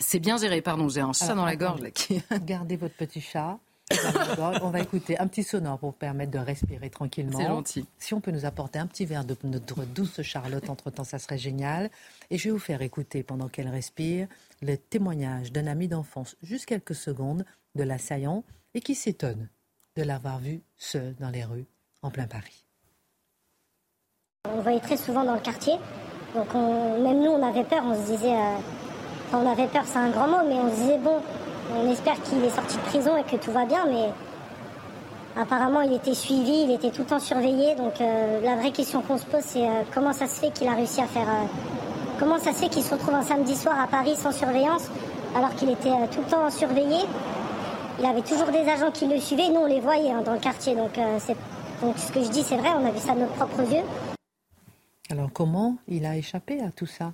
C'est 0.01 0.19
bien 0.19 0.37
géré, 0.37 0.63
pardon, 0.63 0.89
j'ai 0.89 1.01
un 1.01 1.13
chat 1.13 1.35
dans 1.35 1.45
la 1.45 1.55
gorge. 1.55 1.81
Là, 1.81 1.93
qui... 1.93 2.21
Gardez 2.43 2.77
votre 2.77 2.97
petit 2.97 3.21
chat. 3.21 3.61
On 4.63 4.71
va 4.71 4.81
écouter 4.81 5.19
un 5.19 5.27
petit 5.29 5.45
sonore 5.45 5.79
pour 5.79 5.95
permettre 5.95 6.33
de 6.33 6.39
respirer 6.39 6.91
tranquillement. 6.91 7.39
C'est 7.39 7.47
gentil. 7.47 7.87
Si 7.99 8.15
on 8.15 8.21
peut 8.21 8.33
nous 8.33 8.45
apporter 8.45 8.79
un 8.79 8.87
petit 8.87 9.07
verre 9.07 9.25
de 9.25 9.37
notre 9.45 9.85
douce 9.85 10.23
Charlotte 10.23 10.69
entre-temps, 10.69 11.05
ça 11.05 11.19
serait 11.19 11.39
génial. 11.39 11.91
Et 12.31 12.39
je 12.39 12.45
vais 12.45 12.51
vous 12.51 12.59
faire 12.59 12.83
écouter, 12.83 13.23
pendant 13.23 13.49
qu'elle 13.49 13.69
respire, 13.69 14.27
le 14.63 14.77
témoignage 14.77 15.53
d'un 15.53 15.67
ami 15.67 15.87
d'enfance, 15.87 16.37
juste 16.43 16.67
quelques 16.67 16.95
secondes, 16.95 17.45
de 17.75 17.85
l'assaillant 17.85 18.43
et 18.75 18.81
qui 18.81 18.95
s'étonne 18.95 19.49
de 19.97 20.03
l'avoir 20.03 20.39
vu 20.39 20.63
seul 20.77 21.15
dans 21.21 21.31
les 21.31 21.45
rues 21.45 21.67
en 22.03 22.11
plein 22.11 22.27
Paris. 22.27 22.65
On 24.49 24.61
voyait 24.61 24.81
très 24.81 24.97
souvent 24.97 25.25
dans 25.25 25.35
le 25.35 25.41
quartier. 25.41 25.75
Donc 26.35 26.53
même 26.55 27.23
nous, 27.23 27.31
on 27.31 27.43
avait 27.43 27.65
peur. 27.65 27.83
On 27.85 27.95
se 27.95 28.13
disait, 28.13 28.35
euh, 28.35 28.57
on 29.33 29.51
avait 29.51 29.69
peur, 29.69 29.85
c'est 29.87 29.99
un 29.99 30.11
grand 30.11 30.29
mot, 30.29 30.49
mais 30.49 30.55
on 30.55 30.71
se 30.71 30.77
disait 30.77 30.99
bon, 30.99 31.21
on 31.75 31.91
espère 31.91 32.21
qu'il 32.23 32.45
est 32.45 32.51
sorti 32.51 32.77
de 32.77 32.83
prison 32.83 33.17
et 33.17 33.25
que 33.25 33.37
tout 33.37 33.51
va 33.51 33.65
bien, 33.65 33.87
mais 33.87 34.11
apparemment 35.41 35.81
il 35.81 35.93
était 35.93 36.15
suivi, 36.15 36.65
il 36.65 36.71
était 36.71 36.91
tout 36.91 37.03
le 37.03 37.09
temps 37.09 37.19
surveillé. 37.19 37.75
Donc 37.75 38.01
euh, 38.01 38.41
la 38.43 38.57
vraie 38.57 38.73
question 38.73 39.03
qu'on 39.03 39.19
se 39.19 39.27
pose, 39.27 39.43
c'est 39.43 39.67
euh, 39.67 39.83
comment 39.93 40.13
ça 40.13 40.27
se 40.27 40.41
fait 40.41 40.51
qu'il 40.51 40.69
a 40.69 40.75
réussi 40.75 41.01
à 41.01 41.07
faire. 41.07 41.29
Euh, 41.29 41.47
comment 42.19 42.39
ça 42.39 42.53
se 42.53 42.59
fait 42.59 42.69
qu'il 42.69 42.83
se 42.83 42.95
retrouve 42.95 43.15
un 43.15 43.23
samedi 43.23 43.57
soir 43.57 43.81
à 43.81 43.87
Paris 43.87 44.17
sans 44.17 44.33
surveillance, 44.33 44.89
alors 45.37 45.55
qu'il 45.55 45.71
était 45.71 45.91
tout 46.13 46.21
le 46.21 46.31
temps 46.31 46.51
surveillé? 46.51 46.99
Il 47.99 48.05
avait 48.05 48.23
toujours 48.23 48.49
des 48.49 48.69
agents 48.71 48.91
qui 48.91 49.07
le 49.07 49.19
suivaient, 49.19 49.49
nous 49.49 49.61
on 49.61 49.67
les 49.67 49.81
voyait 49.81 50.11
hein, 50.11 50.23
dans 50.25 50.35
le 50.35 50.39
quartier. 50.39 50.75
Donc, 50.75 50.99
donc 51.81 51.99
ce 51.99 52.13
que 52.13 52.23
je 52.23 52.29
dis, 52.29 52.43
c'est 52.43 52.57
vrai, 52.57 52.69
on 52.79 52.87
a 52.87 52.91
vu 52.91 52.99
ça 52.99 53.15
de 53.15 53.21
nos 53.21 53.27
propres 53.27 53.63
yeux. 53.63 53.85
Alors 55.09 55.31
comment 55.33 55.77
il 55.89 56.05
a 56.05 56.17
échappé 56.17 56.61
à 56.61 56.71
tout 56.71 56.87
ça, 56.87 57.13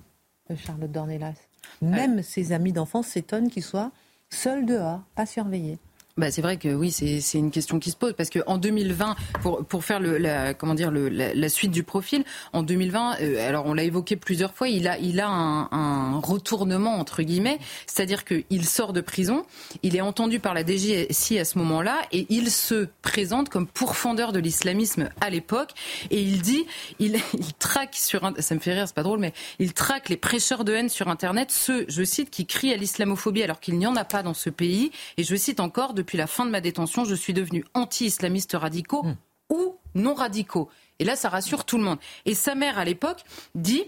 Charlotte 0.57 0.91
Dornelas? 0.91 1.35
Même 1.81 2.21
ses 2.21 2.51
amis 2.51 2.73
d'enfance 2.73 3.07
s'étonnent 3.07 3.49
qu'il 3.49 3.63
soit 3.63 3.91
seul 4.33 4.65
dehors, 4.65 5.01
pas 5.15 5.25
surveillé. 5.25 5.79
Bah, 6.15 6.29
c'est 6.29 6.43
vrai 6.43 6.57
que 6.57 6.67
oui, 6.69 6.91
c'est 6.91 7.39
une 7.39 7.49
question 7.49 7.79
qui 7.79 7.89
se 7.89 7.95
pose 7.95 8.13
parce 8.15 8.29
qu'en 8.29 8.59
2020, 8.59 9.15
pour, 9.41 9.83
faire 9.83 9.99
le, 9.99 10.19
la, 10.19 10.53
comment 10.53 10.75
dire, 10.75 10.91
la, 10.91 11.49
suite 11.49 11.71
du 11.71 11.81
profil, 11.81 12.23
en 12.53 12.61
2020, 12.61 13.15
euh, 13.19 13.49
alors 13.49 13.65
on 13.65 13.73
l'a 13.73 13.81
évoqué 13.81 14.15
plusieurs 14.15 14.53
fois, 14.53 14.67
il 14.67 14.87
a, 14.87 14.99
il 14.99 15.19
a 15.19 15.27
un, 15.27 16.19
retournement 16.19 16.99
entre 16.99 17.23
guillemets, 17.23 17.57
c'est-à-dire 17.87 18.25
qu'il 18.25 18.63
sort 18.63 18.93
de 18.93 19.01
prison, 19.01 19.43
il 19.81 19.95
est 19.95 20.01
entendu 20.01 20.39
par 20.39 20.53
la 20.53 20.63
DGSI 20.63 21.39
à 21.39 21.45
ce 21.45 21.57
moment-là 21.57 21.99
et 22.11 22.27
il 22.29 22.51
se 22.51 22.89
présente 23.01 23.49
comme 23.49 23.65
pourfendeur 23.65 24.33
de 24.33 24.39
l'islamisme 24.39 25.09
à 25.19 25.31
l'époque 25.31 25.71
et 26.11 26.21
il 26.21 26.43
dit, 26.43 26.63
il, 26.99 27.19
il 27.33 27.53
traque 27.55 27.95
sur, 27.95 28.31
ça 28.37 28.53
me 28.53 28.59
fait 28.59 28.73
rire, 28.73 28.87
c'est 28.87 28.95
pas 28.95 29.01
drôle, 29.01 29.17
mais 29.17 29.33
il 29.57 29.73
traque 29.73 30.09
les 30.09 30.17
prêcheurs 30.17 30.63
de 30.63 30.73
haine 30.73 30.89
sur 30.89 31.07
Internet, 31.07 31.49
ceux, 31.49 31.85
je 31.87 32.03
cite, 32.03 32.29
qui 32.29 32.45
crient 32.45 32.73
à 32.73 32.77
l'islamophobie 32.77 33.41
alors 33.41 33.59
qu'il 33.59 33.79
n'y 33.79 33.87
en 33.87 33.95
a 33.95 34.05
pas 34.05 34.21
dans 34.21 34.35
ce 34.35 34.51
pays 34.51 34.91
et 35.17 35.23
je 35.23 35.35
cite 35.35 35.59
encore 35.59 35.95
depuis 36.03 36.17
la 36.17 36.27
fin 36.27 36.45
de 36.45 36.51
ma 36.51 36.59
détention, 36.59 37.05
je 37.05 37.15
suis 37.15 37.33
devenu 37.33 37.63
anti-islamiste 37.73 38.57
radicaux 38.59 39.03
hmm. 39.03 39.15
ou 39.49 39.77
non 39.95 40.13
radicaux. 40.13 40.69
Et 40.99 41.05
là, 41.05 41.15
ça 41.15 41.29
rassure 41.29 41.63
tout 41.63 41.77
le 41.77 41.83
monde. 41.83 41.97
Et 42.25 42.35
sa 42.35 42.55
mère, 42.55 42.77
à 42.77 42.83
l'époque, 42.83 43.23
dit 43.55 43.85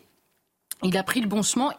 il 0.84 0.98
a 0.98 1.04
pris 1.04 1.20
le 1.20 1.28
bon 1.28 1.42
chemin. 1.42 1.74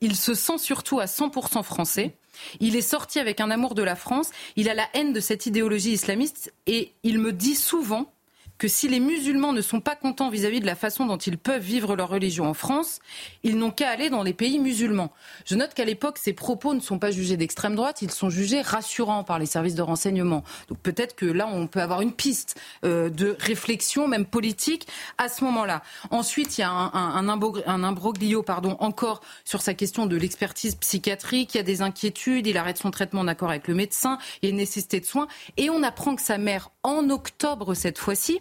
Il, 0.00 0.16
se 0.16 0.34
sent 0.34 0.58
surtout 0.58 1.00
à 1.00 1.04
100% 1.04 1.62
français. 1.62 2.16
Il 2.60 2.76
est 2.76 2.82
sorti 2.82 3.18
avec 3.18 3.40
un 3.40 3.50
amour 3.50 3.74
de 3.74 3.82
la 3.82 3.94
France. 3.94 4.30
Il 4.56 4.68
a 4.68 4.74
la 4.74 4.88
haine 4.94 5.12
de 5.12 5.20
cette 5.20 5.46
idéologie 5.46 5.92
islamiste 5.92 6.52
et 6.66 6.92
il 7.02 7.18
me 7.18 7.32
dit 7.32 7.56
souvent 7.56 8.10
que 8.58 8.68
si 8.68 8.88
les 8.88 9.00
musulmans 9.00 9.52
ne 9.52 9.62
sont 9.62 9.80
pas 9.80 9.96
contents 9.96 10.30
vis-à-vis 10.30 10.60
de 10.60 10.66
la 10.66 10.74
façon 10.74 11.06
dont 11.06 11.16
ils 11.16 11.38
peuvent 11.38 11.62
vivre 11.62 11.96
leur 11.96 12.08
religion 12.08 12.46
en 12.46 12.54
France, 12.54 12.98
ils 13.44 13.56
n'ont 13.56 13.70
qu'à 13.70 13.90
aller 13.90 14.10
dans 14.10 14.22
les 14.22 14.34
pays 14.34 14.58
musulmans. 14.58 15.12
Je 15.46 15.54
note 15.54 15.74
qu'à 15.74 15.84
l'époque, 15.84 16.18
ces 16.18 16.32
propos 16.32 16.74
ne 16.74 16.80
sont 16.80 16.98
pas 16.98 17.10
jugés 17.10 17.36
d'extrême 17.36 17.76
droite, 17.76 18.02
ils 18.02 18.10
sont 18.10 18.30
jugés 18.30 18.60
rassurants 18.60 19.24
par 19.24 19.38
les 19.38 19.46
services 19.46 19.76
de 19.76 19.82
renseignement. 19.82 20.42
Donc 20.68 20.78
peut-être 20.78 21.14
que 21.14 21.26
là, 21.26 21.46
on 21.46 21.66
peut 21.68 21.80
avoir 21.80 22.00
une 22.00 22.12
piste 22.12 22.60
euh, 22.84 23.10
de 23.10 23.36
réflexion, 23.38 24.08
même 24.08 24.26
politique, 24.26 24.88
à 25.18 25.28
ce 25.28 25.44
moment-là. 25.44 25.82
Ensuite, 26.10 26.58
il 26.58 26.62
y 26.62 26.64
a 26.64 26.70
un, 26.70 26.92
un, 26.92 27.28
un 27.28 27.84
imbroglio 27.84 28.42
pardon, 28.42 28.76
encore 28.80 29.20
sur 29.44 29.62
sa 29.62 29.74
question 29.74 30.06
de 30.06 30.16
l'expertise 30.16 30.74
psychiatrique. 30.74 31.54
Il 31.54 31.58
y 31.58 31.60
a 31.60 31.64
des 31.64 31.82
inquiétudes, 31.82 32.46
il 32.46 32.56
arrête 32.56 32.78
son 32.78 32.90
traitement 32.90 33.20
en 33.20 33.28
accord 33.28 33.50
avec 33.50 33.68
le 33.68 33.74
médecin, 33.74 34.18
il 34.42 34.46
y 34.46 34.48
a 34.48 34.50
une 34.50 34.56
nécessité 34.56 34.98
de 35.00 35.06
soins. 35.06 35.28
Et 35.56 35.70
on 35.70 35.82
apprend 35.82 36.16
que 36.16 36.22
sa 36.22 36.38
mère, 36.38 36.70
en 36.82 37.08
octobre 37.10 37.74
cette 37.74 37.98
fois-ci, 37.98 38.40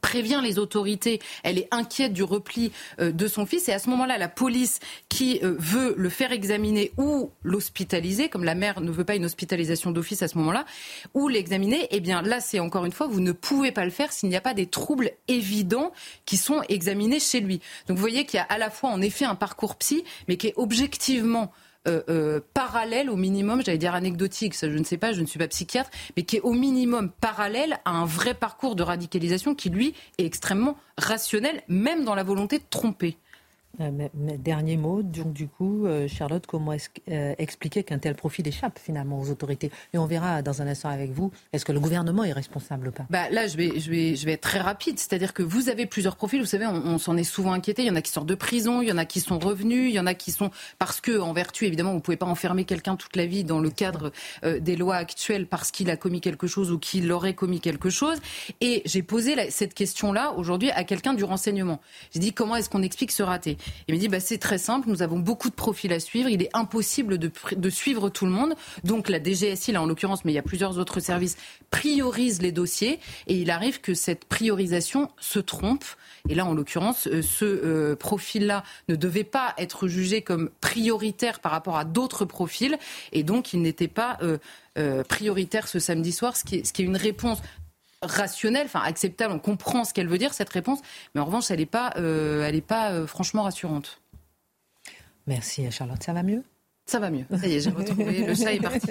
prévient 0.00 0.40
les 0.42 0.58
autorités, 0.58 1.20
elle 1.42 1.58
est 1.58 1.68
inquiète 1.70 2.12
du 2.12 2.22
repli 2.22 2.72
euh, 3.00 3.12
de 3.12 3.28
son 3.28 3.46
fils 3.46 3.68
et 3.68 3.72
à 3.72 3.78
ce 3.78 3.90
moment-là, 3.90 4.18
la 4.18 4.28
police 4.28 4.80
qui 5.08 5.40
euh, 5.42 5.56
veut 5.58 5.94
le 5.96 6.08
faire 6.08 6.32
examiner 6.32 6.92
ou 6.96 7.30
l'hospitaliser, 7.42 8.28
comme 8.28 8.44
la 8.44 8.54
mère 8.54 8.80
ne 8.80 8.90
veut 8.90 9.04
pas 9.04 9.16
une 9.16 9.24
hospitalisation 9.24 9.90
d'office 9.90 10.22
à 10.22 10.28
ce 10.28 10.38
moment-là, 10.38 10.64
ou 11.14 11.28
l'examiner, 11.28 11.88
eh 11.90 12.00
bien 12.00 12.22
là, 12.22 12.40
c'est 12.40 12.60
encore 12.60 12.84
une 12.84 12.92
fois, 12.92 13.06
vous 13.06 13.20
ne 13.20 13.32
pouvez 13.32 13.72
pas 13.72 13.84
le 13.84 13.90
faire 13.90 14.12
s'il 14.12 14.28
n'y 14.28 14.36
a 14.36 14.40
pas 14.40 14.54
des 14.54 14.66
troubles 14.66 15.10
évidents 15.28 15.92
qui 16.24 16.36
sont 16.36 16.62
examinés 16.68 17.20
chez 17.20 17.40
lui. 17.40 17.60
Donc 17.88 17.96
vous 17.96 18.02
voyez 18.02 18.24
qu'il 18.24 18.38
y 18.38 18.40
a 18.40 18.46
à 18.46 18.58
la 18.58 18.70
fois 18.70 18.90
en 18.90 19.00
effet 19.00 19.24
un 19.24 19.34
parcours 19.34 19.76
psy, 19.76 20.04
mais 20.28 20.36
qui 20.36 20.48
est 20.48 20.54
objectivement 20.56 21.52
euh, 21.86 22.02
euh, 22.08 22.40
parallèle 22.54 23.10
au 23.10 23.16
minimum, 23.16 23.62
j'allais 23.64 23.78
dire 23.78 23.94
anecdotique, 23.94 24.56
je 24.60 24.66
ne 24.66 24.84
sais 24.84 24.96
pas, 24.96 25.12
je 25.12 25.20
ne 25.20 25.26
suis 25.26 25.38
pas 25.38 25.48
psychiatre, 25.48 25.90
mais 26.16 26.24
qui 26.24 26.36
est 26.36 26.40
au 26.40 26.52
minimum 26.52 27.10
parallèle 27.20 27.78
à 27.84 27.90
un 27.90 28.06
vrai 28.06 28.34
parcours 28.34 28.76
de 28.76 28.82
radicalisation 28.82 29.54
qui, 29.54 29.70
lui, 29.70 29.94
est 30.18 30.24
extrêmement 30.24 30.76
rationnel, 30.98 31.62
même 31.68 32.04
dans 32.04 32.14
la 32.14 32.22
volonté 32.22 32.58
de 32.58 32.64
tromper. 32.68 33.18
Euh, 33.80 34.08
dernier 34.38 34.76
mot, 34.76 35.02
donc 35.02 35.32
du 35.32 35.48
coup, 35.48 35.86
euh, 35.86 36.08
Charlotte, 36.08 36.46
comment 36.46 36.72
euh, 37.10 37.34
expliquer 37.38 37.82
qu'un 37.82 37.98
tel 37.98 38.14
profil 38.14 38.46
échappe 38.48 38.78
finalement 38.78 39.20
aux 39.20 39.30
autorités? 39.30 39.70
Et 39.92 39.98
on 39.98 40.06
verra 40.06 40.42
dans 40.42 40.62
un 40.62 40.66
instant 40.66 40.88
avec 40.88 41.10
vous, 41.10 41.30
est-ce 41.52 41.64
que 41.64 41.72
le 41.72 41.80
gouvernement 41.80 42.24
est 42.24 42.32
responsable 42.32 42.88
ou 42.88 42.90
pas? 42.92 43.06
Bah, 43.10 43.28
Là, 43.30 43.46
je 43.46 43.56
vais, 43.56 43.78
je, 43.78 43.90
vais, 43.90 44.16
je 44.16 44.24
vais 44.24 44.32
être 44.32 44.42
très 44.42 44.60
rapide, 44.60 44.98
c'est-à-dire 44.98 45.34
que 45.34 45.42
vous 45.42 45.68
avez 45.68 45.86
plusieurs 45.86 46.16
profils, 46.16 46.40
vous 46.40 46.46
savez, 46.46 46.66
on, 46.66 46.98
s'en 46.98 47.16
est 47.16 47.24
souvent 47.24 47.52
inquiété, 47.52 47.82
il 47.82 47.88
y 47.88 47.90
en 47.90 47.96
a 47.96 48.02
qui 48.02 48.10
sortent 48.10 48.28
de 48.28 48.34
prison, 48.34 48.80
il 48.80 48.88
y 48.88 48.92
en 48.92 48.98
a 48.98 49.04
qui 49.04 49.20
sont 49.20 49.38
revenus, 49.38 49.90
il 49.90 49.94
y 49.94 50.00
en 50.00 50.06
a 50.06 50.14
qui 50.14 50.30
sont... 50.30 50.50
Parce 50.78 51.00
que, 51.00 51.18
en 51.18 51.32
vertu, 51.32 51.66
évidemment, 51.66 51.90
vous 51.90 51.96
ne 51.96 52.02
pouvez 52.02 52.16
pas 52.16 52.26
enfermer 52.26 52.64
quelqu'un 52.64 52.96
toute 52.96 53.16
la 53.16 53.26
vie 53.26 53.44
dans 53.44 53.60
le 53.60 53.70
cadre 53.70 54.12
des 54.42 54.76
lois 54.76 54.96
actuelles 54.96 55.46
parce 55.46 55.70
qu'il 55.70 55.90
a 55.90 55.96
commis 55.96 56.20
quelque 56.20 56.46
chose 56.46 56.70
ou 56.70 56.78
qu'il 56.78 57.10
aurait 57.12 57.34
commis 57.34 57.60
quelque 57.60 57.90
chose. 57.90 58.18
Et 58.60 58.82
j'ai 58.84 59.02
posé 59.02 59.50
cette 59.50 59.74
question-là 59.74 60.32
aujourd'hui 60.36 60.70
à 60.70 60.84
quelqu'un 60.84 61.14
du 61.14 61.24
renseignement. 61.24 61.80
J'ai 62.12 62.20
dit, 62.20 62.32
comment 62.32 62.56
est-ce 62.56 62.70
qu'on 62.70 62.82
explique 62.82 63.12
ce 63.12 63.22
raté? 63.22 63.58
Il 63.88 63.94
me 63.94 64.00
dit 64.00 64.08
bah, 64.08 64.20
c'est 64.20 64.38
très 64.38 64.58
simple, 64.58 64.88
nous 64.88 65.02
avons 65.02 65.18
beaucoup 65.18 65.50
de 65.50 65.54
profils 65.54 65.92
à 65.92 66.00
suivre, 66.00 66.28
il 66.28 66.42
est 66.42 66.50
impossible 66.54 67.18
de, 67.18 67.30
de 67.56 67.70
suivre 67.70 68.08
tout 68.08 68.26
le 68.26 68.32
monde. 68.32 68.54
Donc 68.84 69.08
la 69.08 69.22
DGSI, 69.22 69.72
là 69.72 69.82
en 69.82 69.86
l'occurrence, 69.86 70.24
mais 70.24 70.32
il 70.32 70.36
y 70.36 70.38
a 70.38 70.42
plusieurs 70.42 70.78
autres 70.78 71.00
services, 71.00 71.36
priorise 71.70 72.42
les 72.42 72.52
dossiers 72.52 73.00
et 73.26 73.34
il 73.34 73.50
arrive 73.50 73.80
que 73.80 73.94
cette 73.94 74.24
priorisation 74.24 75.10
se 75.20 75.38
trompe. 75.38 75.84
Et 76.28 76.34
là, 76.34 76.44
en 76.44 76.54
l'occurrence, 76.54 77.06
euh, 77.06 77.22
ce 77.22 77.44
euh, 77.44 77.96
profil-là 77.96 78.64
ne 78.88 78.96
devait 78.96 79.24
pas 79.24 79.54
être 79.58 79.88
jugé 79.88 80.22
comme 80.22 80.50
prioritaire 80.60 81.40
par 81.40 81.52
rapport 81.52 81.76
à 81.76 81.84
d'autres 81.84 82.24
profils, 82.24 82.78
et 83.12 83.22
donc 83.22 83.52
il 83.52 83.62
n'était 83.62 83.88
pas 83.88 84.18
euh, 84.22 85.02
prioritaire 85.04 85.68
ce 85.68 85.78
samedi 85.78 86.12
soir, 86.12 86.36
ce 86.36 86.44
qui 86.44 86.56
est, 86.56 86.66
ce 86.66 86.72
qui 86.72 86.82
est 86.82 86.84
une 86.84 86.96
réponse 86.96 87.40
rationnelle, 88.02 88.66
enfin 88.66 88.82
acceptable, 88.82 89.34
on 89.34 89.38
comprend 89.38 89.84
ce 89.84 89.94
qu'elle 89.94 90.08
veut 90.08 90.18
dire, 90.18 90.34
cette 90.34 90.50
réponse, 90.50 90.80
mais 91.14 91.20
en 91.20 91.24
revanche, 91.24 91.50
elle 91.50 91.58
n'est 91.58 91.66
pas, 91.66 91.92
euh, 91.96 92.46
elle 92.46 92.54
est 92.54 92.60
pas 92.60 92.92
euh, 92.92 93.06
franchement 93.06 93.42
rassurante. 93.42 94.00
Merci 95.26 95.70
Charlotte, 95.70 96.02
ça 96.02 96.12
va 96.12 96.22
mieux? 96.22 96.42
Ça 96.86 97.00
va 97.00 97.10
mieux. 97.10 97.24
Ça 97.36 97.48
y 97.48 97.54
est, 97.54 97.60
j'ai 97.60 97.70
retrouvé. 97.70 98.24
Le 98.24 98.34
chat 98.34 98.52
est 98.52 98.60
parti. 98.60 98.90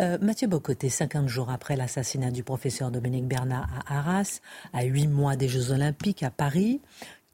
Euh, 0.00 0.18
Mathieu 0.20 0.48
Bocoté, 0.48 0.88
50 0.88 1.28
jours 1.28 1.50
après 1.50 1.76
l'assassinat 1.76 2.32
du 2.32 2.42
professeur 2.42 2.90
Dominique 2.90 3.26
Bernard 3.26 3.68
à 3.86 3.98
Arras, 3.98 4.40
à 4.72 4.82
8 4.82 5.06
mois 5.06 5.36
des 5.36 5.46
Jeux 5.46 5.70
Olympiques 5.70 6.24
à 6.24 6.30
Paris, 6.30 6.80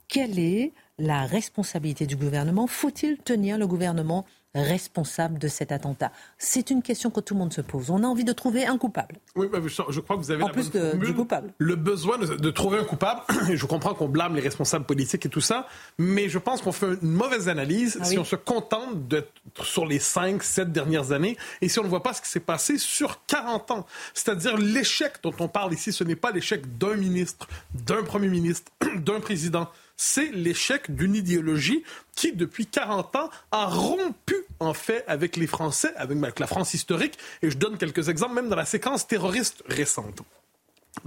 quelle 0.09 0.38
est 0.38 0.72
la 0.98 1.24
responsabilité 1.24 2.05
du 2.05 2.16
gouvernement? 2.16 2.66
Faut-il 2.66 3.16
tenir 3.16 3.57
le 3.57 3.66
gouvernement? 3.66 4.26
Responsable 4.55 5.38
de 5.38 5.48
cet 5.48 5.70
attentat 5.70 6.11
C'est 6.38 6.70
une 6.70 6.82
question 6.82 7.11
que 7.11 7.20
tout 7.20 7.34
le 7.34 7.38
monde 7.40 7.53
se 7.53 7.61
pose. 7.61 7.90
On 7.90 8.03
a 8.03 8.07
envie 8.07 8.24
de 8.24 8.32
trouver 8.32 8.66
un 8.66 8.78
coupable. 8.78 9.16
Oui, 9.36 9.46
je 9.64 10.01
crois 10.01 10.16
que 10.16 10.22
vous 10.22 10.30
avez 10.30 10.42
en 10.42 10.48
plus 10.48 10.70
du 10.70 11.14
coupable. 11.14 11.53
Le 11.59 11.76
besoin 11.76 12.18
de, 12.18 12.51
trouver 12.51 12.78
un 12.78 12.84
coupable. 12.84 13.20
je 13.55 13.66
comprends 13.66 13.94
qu'on 13.94 14.09
blâme 14.09 14.34
les 14.34 14.40
responsables 14.40 14.84
politiques 14.84 15.26
et 15.26 15.28
tout 15.28 15.40
ça, 15.40 15.66
mais 15.98 16.28
je 16.28 16.38
pense 16.38 16.62
qu'on 16.62 16.72
fait 16.72 16.86
une 17.01 17.11
mauvaise 17.11 17.48
analyse 17.48 17.98
ah 18.01 18.05
si 18.05 18.18
on 18.18 18.24
se 18.24 18.36
contente 18.36 19.07
d'être 19.07 19.30
sur 19.62 19.86
les 19.86 19.98
5, 19.98 20.42
7 20.42 20.72
dernières 20.72 21.12
années 21.12 21.36
et 21.61 21.68
si 21.68 21.78
on 21.78 21.84
ne 21.84 21.88
voit 21.88 22.03
pas 22.03 22.12
ce 22.12 22.22
qui 22.22 22.28
s'est 22.28 22.40
passé 22.40 22.78
sur 22.78 23.24
40 23.26 23.70
ans. 23.70 23.86
C'est-à-dire 24.14 24.57
l'échec 24.57 25.14
dont 25.22 25.34
on 25.38 25.48
parle 25.48 25.72
ici, 25.72 25.92
ce 25.92 26.03
n'est 26.03 26.16
pas 26.16 26.32
l'échec 26.32 26.76
d'un 26.78 26.96
ministre, 26.96 27.46
d'un 27.74 28.03
premier 28.03 28.28
ministre, 28.28 28.72
d'un 28.96 29.20
président 29.20 29.68
c'est 30.03 30.32
l'échec 30.32 30.94
d'une 30.94 31.14
idéologie 31.14 31.84
qui, 32.16 32.32
depuis 32.32 32.66
40 32.66 33.16
ans, 33.16 33.30
a 33.51 33.66
rompu, 33.66 34.34
en 34.59 34.72
fait, 34.72 35.05
avec 35.07 35.36
les 35.36 35.46
Français, 35.46 35.92
avec 35.94 36.38
la 36.38 36.46
France 36.46 36.72
historique. 36.72 37.18
Et 37.42 37.51
je 37.51 37.59
donne 37.59 37.76
quelques 37.76 38.09
exemples, 38.09 38.34
même 38.34 38.48
dans 38.48 38.57
la 38.57 38.64
séquence 38.64 39.07
terroriste 39.07 39.62
récente. 39.68 40.22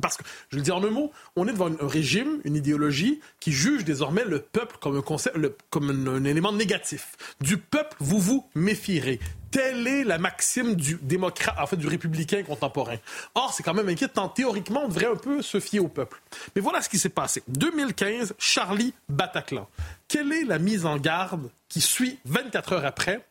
Parce 0.01 0.17
que, 0.17 0.23
je 0.49 0.57
le 0.57 0.63
dis 0.63 0.71
en 0.71 0.83
un 0.83 0.89
mot, 0.89 1.11
on 1.35 1.47
est 1.47 1.51
devant 1.51 1.67
un 1.67 1.87
régime, 1.87 2.39
une 2.45 2.55
idéologie 2.55 3.19
qui 3.39 3.51
juge 3.51 3.83
désormais 3.83 4.23
le 4.25 4.39
peuple 4.39 4.77
comme 4.79 6.07
un, 6.07 6.23
élément 6.23 6.53
négatif. 6.53 7.15
Du 7.41 7.57
peuple, 7.57 7.95
vous 7.99 8.19
vous 8.19 8.49
méfierez. 8.55 9.19
Telle 9.51 9.85
est 9.87 10.03
la 10.03 10.17
maxime 10.17 10.75
du 10.75 10.97
démocrate, 11.01 11.55
en 11.59 11.67
fait, 11.67 11.77
du 11.77 11.87
républicain 11.87 12.41
contemporain. 12.41 12.95
Or, 13.35 13.53
c'est 13.53 13.61
quand 13.61 13.75
même 13.75 13.89
inquiétant. 13.89 14.27
Théoriquement, 14.29 14.81
on 14.85 14.87
devrait 14.87 15.05
un 15.05 15.15
peu 15.15 15.43
se 15.43 15.59
fier 15.59 15.79
au 15.79 15.87
peuple. 15.87 16.21
Mais 16.55 16.61
voilà 16.61 16.81
ce 16.81 16.89
qui 16.89 16.97
s'est 16.97 17.09
passé. 17.09 17.43
2015, 17.49 18.33
Charlie 18.39 18.93
Bataclan. 19.09 19.69
Quelle 20.07 20.31
est 20.31 20.43
la 20.43 20.57
mise 20.57 20.87
en 20.87 20.97
garde 20.97 21.51
qui 21.69 21.81
suit 21.81 22.17
24 22.25 22.73
heures 22.73 22.85
après? 22.85 23.23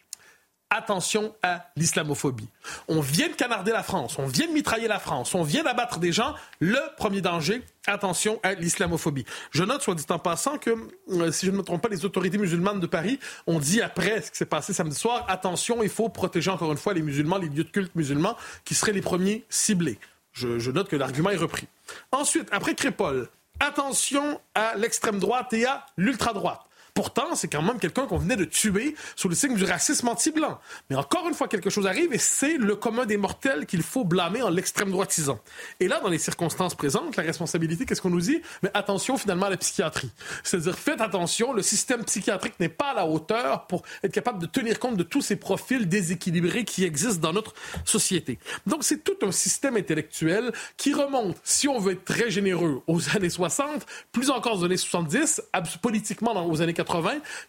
Attention 0.72 1.34
à 1.42 1.66
l'islamophobie. 1.76 2.48
On 2.88 3.00
vient 3.00 3.28
de 3.28 3.34
canarder 3.34 3.72
la 3.72 3.82
France, 3.82 4.18
on 4.18 4.26
vient 4.26 4.46
de 4.46 4.52
mitrailler 4.52 4.88
la 4.88 4.98
France, 4.98 5.34
on 5.34 5.42
vient 5.42 5.62
d'abattre 5.62 5.98
des 5.98 6.12
gens. 6.12 6.34
Le 6.60 6.78
premier 6.96 7.20
danger, 7.20 7.62
attention 7.86 8.40
à 8.42 8.54
l'islamophobie. 8.54 9.26
Je 9.50 9.64
note, 9.64 9.82
soit 9.82 9.94
dit 9.94 10.04
en 10.08 10.18
passant, 10.18 10.56
que, 10.56 10.70
euh, 11.10 11.30
si 11.30 11.46
je 11.46 11.50
ne 11.50 11.58
me 11.58 11.62
trompe 11.62 11.82
pas, 11.82 11.88
les 11.88 12.04
autorités 12.04 12.38
musulmanes 12.38 12.80
de 12.80 12.86
Paris 12.86 13.20
ont 13.46 13.58
dit 13.58 13.82
après 13.82 14.22
ce 14.22 14.30
qui 14.30 14.38
s'est 14.38 14.46
passé 14.46 14.72
samedi 14.72 14.96
soir, 14.96 15.26
attention, 15.28 15.82
il 15.82 15.90
faut 15.90 16.08
protéger 16.08 16.50
encore 16.50 16.72
une 16.72 16.78
fois 16.78 16.94
les 16.94 17.02
musulmans, 17.02 17.36
les 17.36 17.48
lieux 17.48 17.64
de 17.64 17.70
culte 17.70 17.94
musulmans, 17.94 18.36
qui 18.64 18.74
seraient 18.74 18.92
les 18.92 19.02
premiers 19.02 19.44
ciblés. 19.50 19.98
Je, 20.32 20.70
note 20.70 20.88
que 20.88 20.96
l'argument 20.96 21.28
est 21.28 21.36
repris. 21.36 21.68
Ensuite, 22.10 22.48
après 22.52 22.74
Crépol, 22.74 23.28
attention 23.60 24.40
à 24.54 24.74
l'extrême 24.76 25.18
droite 25.18 25.52
et 25.52 25.66
à 25.66 25.84
l'ultra-droite. 25.98 26.62
Pourtant, 26.94 27.34
c'est 27.34 27.48
quand 27.48 27.62
même 27.62 27.78
quelqu'un 27.78 28.06
qu'on 28.06 28.18
venait 28.18 28.36
de 28.36 28.44
tuer 28.44 28.94
sous 29.16 29.30
le 29.30 29.34
signe 29.34 29.54
du 29.54 29.64
racisme 29.64 30.08
anti-blanc. 30.08 30.58
Mais 30.90 30.96
encore 30.96 31.26
une 31.26 31.32
fois, 31.32 31.48
quelque 31.48 31.70
chose 31.70 31.86
arrive 31.86 32.12
et 32.12 32.18
c'est 32.18 32.58
le 32.58 32.76
commun 32.76 33.06
des 33.06 33.16
mortels 33.16 33.64
qu'il 33.64 33.82
faut 33.82 34.04
blâmer 34.04 34.42
en 34.42 34.50
l'extrême 34.50 34.90
droitisant. 34.90 35.40
Et 35.80 35.88
là, 35.88 36.00
dans 36.00 36.10
les 36.10 36.18
circonstances 36.18 36.74
présentes, 36.74 37.16
la 37.16 37.22
responsabilité, 37.22 37.86
qu'est-ce 37.86 38.02
qu'on 38.02 38.10
nous 38.10 38.20
dit? 38.20 38.42
Mais 38.62 38.70
attention 38.74 39.16
finalement 39.16 39.46
à 39.46 39.50
la 39.50 39.56
psychiatrie. 39.56 40.10
C'est-à-dire, 40.44 40.78
faites 40.78 41.00
attention, 41.00 41.54
le 41.54 41.62
système 41.62 42.04
psychiatrique 42.04 42.60
n'est 42.60 42.68
pas 42.68 42.90
à 42.90 42.94
la 42.94 43.06
hauteur 43.06 43.66
pour 43.68 43.82
être 44.02 44.12
capable 44.12 44.38
de 44.38 44.46
tenir 44.46 44.78
compte 44.78 44.98
de 44.98 45.02
tous 45.02 45.22
ces 45.22 45.36
profils 45.36 45.88
déséquilibrés 45.88 46.66
qui 46.66 46.84
existent 46.84 47.22
dans 47.22 47.32
notre 47.32 47.54
société. 47.86 48.38
Donc, 48.66 48.84
c'est 48.84 49.02
tout 49.02 49.16
un 49.22 49.32
système 49.32 49.78
intellectuel 49.78 50.52
qui 50.76 50.92
remonte, 50.92 51.38
si 51.42 51.68
on 51.68 51.78
veut 51.78 51.92
être 51.92 52.04
très 52.04 52.30
généreux, 52.30 52.82
aux 52.86 53.16
années 53.16 53.30
60, 53.30 53.86
plus 54.12 54.28
encore 54.28 54.58
aux 54.58 54.64
années 54.64 54.76
70, 54.76 55.40
politiquement 55.80 56.46
aux 56.46 56.60
années 56.60 56.74
80 56.74 56.81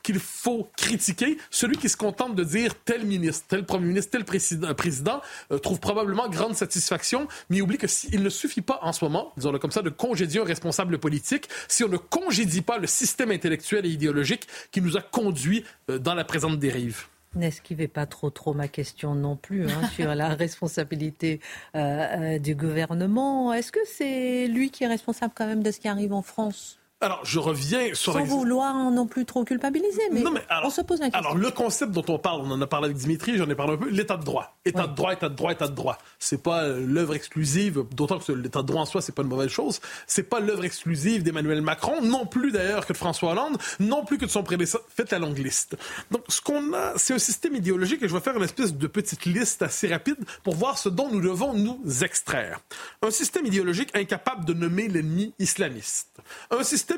qu'il 0.04 0.20
faut 0.20 0.70
critiquer. 0.78 1.38
Celui 1.50 1.78
qui 1.78 1.90
se 1.90 1.98
contente 1.98 2.36
de 2.36 2.44
dire 2.44 2.76
tel 2.84 3.06
ministre, 3.06 3.46
tel 3.48 3.66
premier 3.66 3.88
ministre, 3.88 4.12
tel 4.12 4.26
président, 4.26 5.22
trouve 5.62 5.80
probablement 5.80 6.30
grande 6.30 6.56
satisfaction, 6.56 7.28
mais 7.50 7.62
oublie 7.62 7.78
que 7.78 7.88
s'il 7.88 8.24
ne 8.24 8.30
suffit 8.30 8.62
pas 8.62 8.80
en 8.82 8.94
ce 8.94 9.04
moment, 9.04 9.32
disons-le 9.38 9.60
comme 9.60 9.72
ça, 9.72 9.82
de 9.82 9.90
congédier 9.90 10.42
un 10.42 10.46
responsable 10.46 10.98
politique, 10.98 11.50
si 11.68 11.84
on 11.84 11.90
ne 11.90 11.98
congédie 11.98 12.62
pas 12.62 12.78
le 12.78 12.88
système 12.88 13.32
intellectuel 13.32 13.86
et 13.86 13.90
idéologique 13.90 14.48
qui 14.72 14.82
nous 14.82 14.98
a 14.98 15.02
conduits 15.02 15.64
dans 15.88 16.16
la 16.16 16.24
présente 16.24 16.60
dérive. 16.60 17.06
N'esquivez 17.36 17.88
pas 17.88 18.06
trop 18.06 18.30
trop 18.30 18.54
ma 18.54 18.68
question 18.68 19.16
non 19.16 19.36
plus 19.36 19.66
sur 19.96 20.14
la 20.14 20.30
responsabilité 20.36 21.40
du 21.74 22.54
gouvernement. 22.56 23.52
Est-ce 23.54 23.72
que 23.72 23.80
c'est 23.86 24.48
lui 24.48 24.70
qui 24.70 24.84
est 24.84 24.88
responsable 24.88 25.34
quand 25.36 25.48
même 25.48 25.64
de 25.64 25.72
ce 25.72 25.80
qui 25.80 25.88
arrive 25.88 26.14
en 26.14 26.22
France 26.22 26.78
Alors, 27.04 27.20
je 27.26 27.38
reviens 27.38 27.94
sur... 27.94 28.14
Sans 28.14 28.24
vouloir 28.24 28.76
non 28.90 29.08
plus 29.08 29.26
trop 29.26 29.44
culpabiliser, 29.44 30.02
mais, 30.14 30.24
on 30.64 30.70
se 30.70 30.80
pose 30.80 31.02
un 31.02 31.10
question. 31.10 31.20
Alors, 31.20 31.36
le 31.36 31.52
concept 31.52 31.92
dont 31.92 32.06
on 32.08 32.18
parle, 32.18 32.42
on 32.46 32.52
en 32.52 32.62
a 32.62 32.68
parlé 32.68 32.86
avec 32.86 32.98
Dimitri, 32.98 33.38
j'en 33.38 33.50
ai 33.50 33.56
parlé 33.56 33.74
un 33.74 33.78
peu, 33.78 33.90
l'état 33.90 34.16
de 34.16 34.24
droit. 34.24 34.56
État 34.64 34.88
de 34.88 34.96
droit, 34.96 35.12
état 35.12 35.28
de 35.28 35.36
droit, 35.36 35.52
état 35.52 35.68
de 35.68 35.76
droit. 35.76 35.98
C'est 36.18 36.42
pas 36.42 36.64
euh, 36.64 36.86
l'œuvre 36.88 37.14
exclusive, 37.14 37.84
d'autant 37.92 38.20
que 38.20 38.32
l'état 38.32 38.62
de 38.62 38.68
droit 38.68 38.84
en 38.84 38.86
soi, 38.86 39.02
c'est 39.02 39.14
pas 39.14 39.24
une 39.24 39.28
mauvaise 39.28 39.50
chose. 39.50 39.82
C'est 40.08 40.24
pas 40.24 40.40
l'œuvre 40.40 40.64
exclusive 40.64 41.24
d'Emmanuel 41.24 41.62
Macron, 41.62 42.02
non 42.02 42.26
plus 42.26 42.54
d'ailleurs 42.54 42.86
que 42.86 42.94
de 42.94 42.98
François 42.98 43.34
Hollande, 43.34 43.58
non 43.82 44.06
plus 44.06 44.18
que 44.18 44.24
de 44.24 44.32
son 44.32 44.44
prédécesseur. 44.44 44.82
Faites 44.88 45.12
la 45.12 45.20
longue 45.20 45.38
liste. 45.38 45.76
Donc, 46.10 46.24
ce 46.30 46.40
qu'on 46.40 46.74
a, 46.74 46.94
c'est 46.96 47.14
un 47.14 47.20
système 47.20 47.56
idéologique 47.56 48.02
et 48.02 48.08
je 48.08 48.14
vais 48.14 48.22
faire 48.22 48.38
une 48.38 48.44
espèce 48.44 48.74
de 48.74 48.88
petite 48.88 49.26
liste 49.26 49.62
assez 49.62 49.90
rapide 49.90 50.24
pour 50.42 50.56
voir 50.56 50.78
ce 50.78 50.88
dont 50.88 51.10
nous 51.12 51.20
devons 51.20 51.54
nous 51.54 51.82
extraire. 52.02 52.62
Un 53.02 53.12
système 53.12 53.46
idéologique 53.46 53.90
incapable 53.94 54.46
de 54.46 54.54
nommer 54.54 54.88
l'ennemi 54.88 55.34
islamiste. 55.38 56.08
Un 56.50 56.64
système 56.64 56.93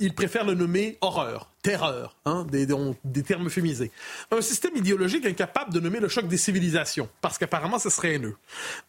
il 0.00 0.14
préfère 0.14 0.44
le 0.44 0.54
nommer 0.54 0.98
horreur 1.00 1.50
terreur, 1.68 2.16
hein, 2.24 2.46
des, 2.50 2.66
termes 3.22 3.46
euphémisés. 3.46 3.90
Un 4.30 4.40
système 4.40 4.74
idéologique 4.74 5.26
incapable 5.26 5.70
de 5.70 5.80
nommer 5.80 6.00
le 6.00 6.08
choc 6.08 6.26
des 6.26 6.38
civilisations, 6.38 7.10
parce 7.20 7.36
qu'apparemment 7.36 7.78
ce 7.78 7.90
serait 7.90 8.14
haineux. 8.14 8.36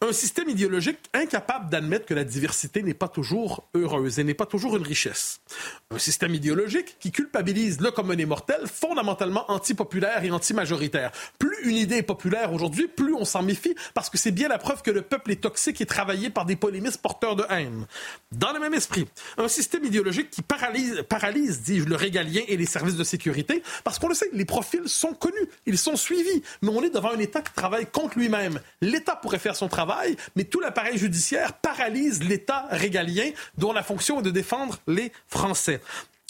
Un 0.00 0.12
système 0.12 0.48
idéologique 0.48 0.98
incapable 1.12 1.68
d'admettre 1.68 2.06
que 2.06 2.14
la 2.14 2.24
diversité 2.24 2.82
n'est 2.82 2.94
pas 2.94 3.08
toujours 3.08 3.68
heureuse 3.74 4.18
et 4.18 4.24
n'est 4.24 4.32
pas 4.32 4.46
toujours 4.46 4.78
une 4.78 4.82
richesse. 4.82 5.42
Un 5.90 5.98
système 5.98 6.34
idéologique 6.34 6.96
qui 6.98 7.12
culpabilise 7.12 7.82
le 7.82 7.90
commun 7.90 8.16
des 8.16 8.24
mortels, 8.24 8.66
fondamentalement 8.66 9.44
antipopulaire 9.50 10.24
et 10.24 10.30
anti-majoritaire. 10.30 11.12
Plus 11.38 11.58
une 11.64 11.76
idée 11.76 11.96
est 11.96 12.02
populaire 12.02 12.50
aujourd'hui, 12.54 12.88
plus 12.88 13.12
on 13.12 13.26
s'en 13.26 13.42
méfie, 13.42 13.74
parce 13.92 14.08
que 14.08 14.16
c'est 14.16 14.30
bien 14.30 14.48
la 14.48 14.56
preuve 14.56 14.80
que 14.80 14.90
le 14.90 15.02
peuple 15.02 15.32
est 15.32 15.42
toxique 15.42 15.82
et 15.82 15.86
travaillé 15.86 16.30
par 16.30 16.46
des 16.46 16.56
polémistes 16.56 17.02
porteurs 17.02 17.36
de 17.36 17.44
haine. 17.50 17.86
Dans 18.32 18.54
le 18.54 18.58
même 18.58 18.72
esprit, 18.72 19.06
un 19.36 19.48
système 19.48 19.84
idéologique 19.84 20.30
qui 20.30 20.40
paralyse, 20.40 21.04
paralyse 21.10 21.60
dis-je, 21.60 21.84
le 21.84 21.96
régalien 21.96 22.40
et 22.48 22.56
les 22.56 22.69
services 22.70 22.96
de 22.96 23.04
sécurité, 23.04 23.62
parce 23.84 23.98
qu'on 23.98 24.08
le 24.08 24.14
sait, 24.14 24.30
les 24.32 24.44
profils 24.44 24.88
sont 24.88 25.12
connus, 25.14 25.48
ils 25.66 25.78
sont 25.78 25.96
suivis, 25.96 26.42
mais 26.62 26.70
on 26.70 26.82
est 26.82 26.90
devant 26.90 27.12
un 27.12 27.18
État 27.18 27.42
qui 27.42 27.52
travaille 27.52 27.86
contre 27.86 28.18
lui-même. 28.18 28.60
L'État 28.80 29.16
pourrait 29.16 29.38
faire 29.38 29.56
son 29.56 29.68
travail, 29.68 30.16
mais 30.36 30.44
tout 30.44 30.60
l'appareil 30.60 30.98
judiciaire 30.98 31.52
paralyse 31.54 32.22
l'État 32.22 32.66
régalien 32.70 33.30
dont 33.58 33.72
la 33.72 33.82
fonction 33.82 34.20
est 34.20 34.22
de 34.22 34.30
défendre 34.30 34.78
les 34.86 35.12
Français. 35.26 35.80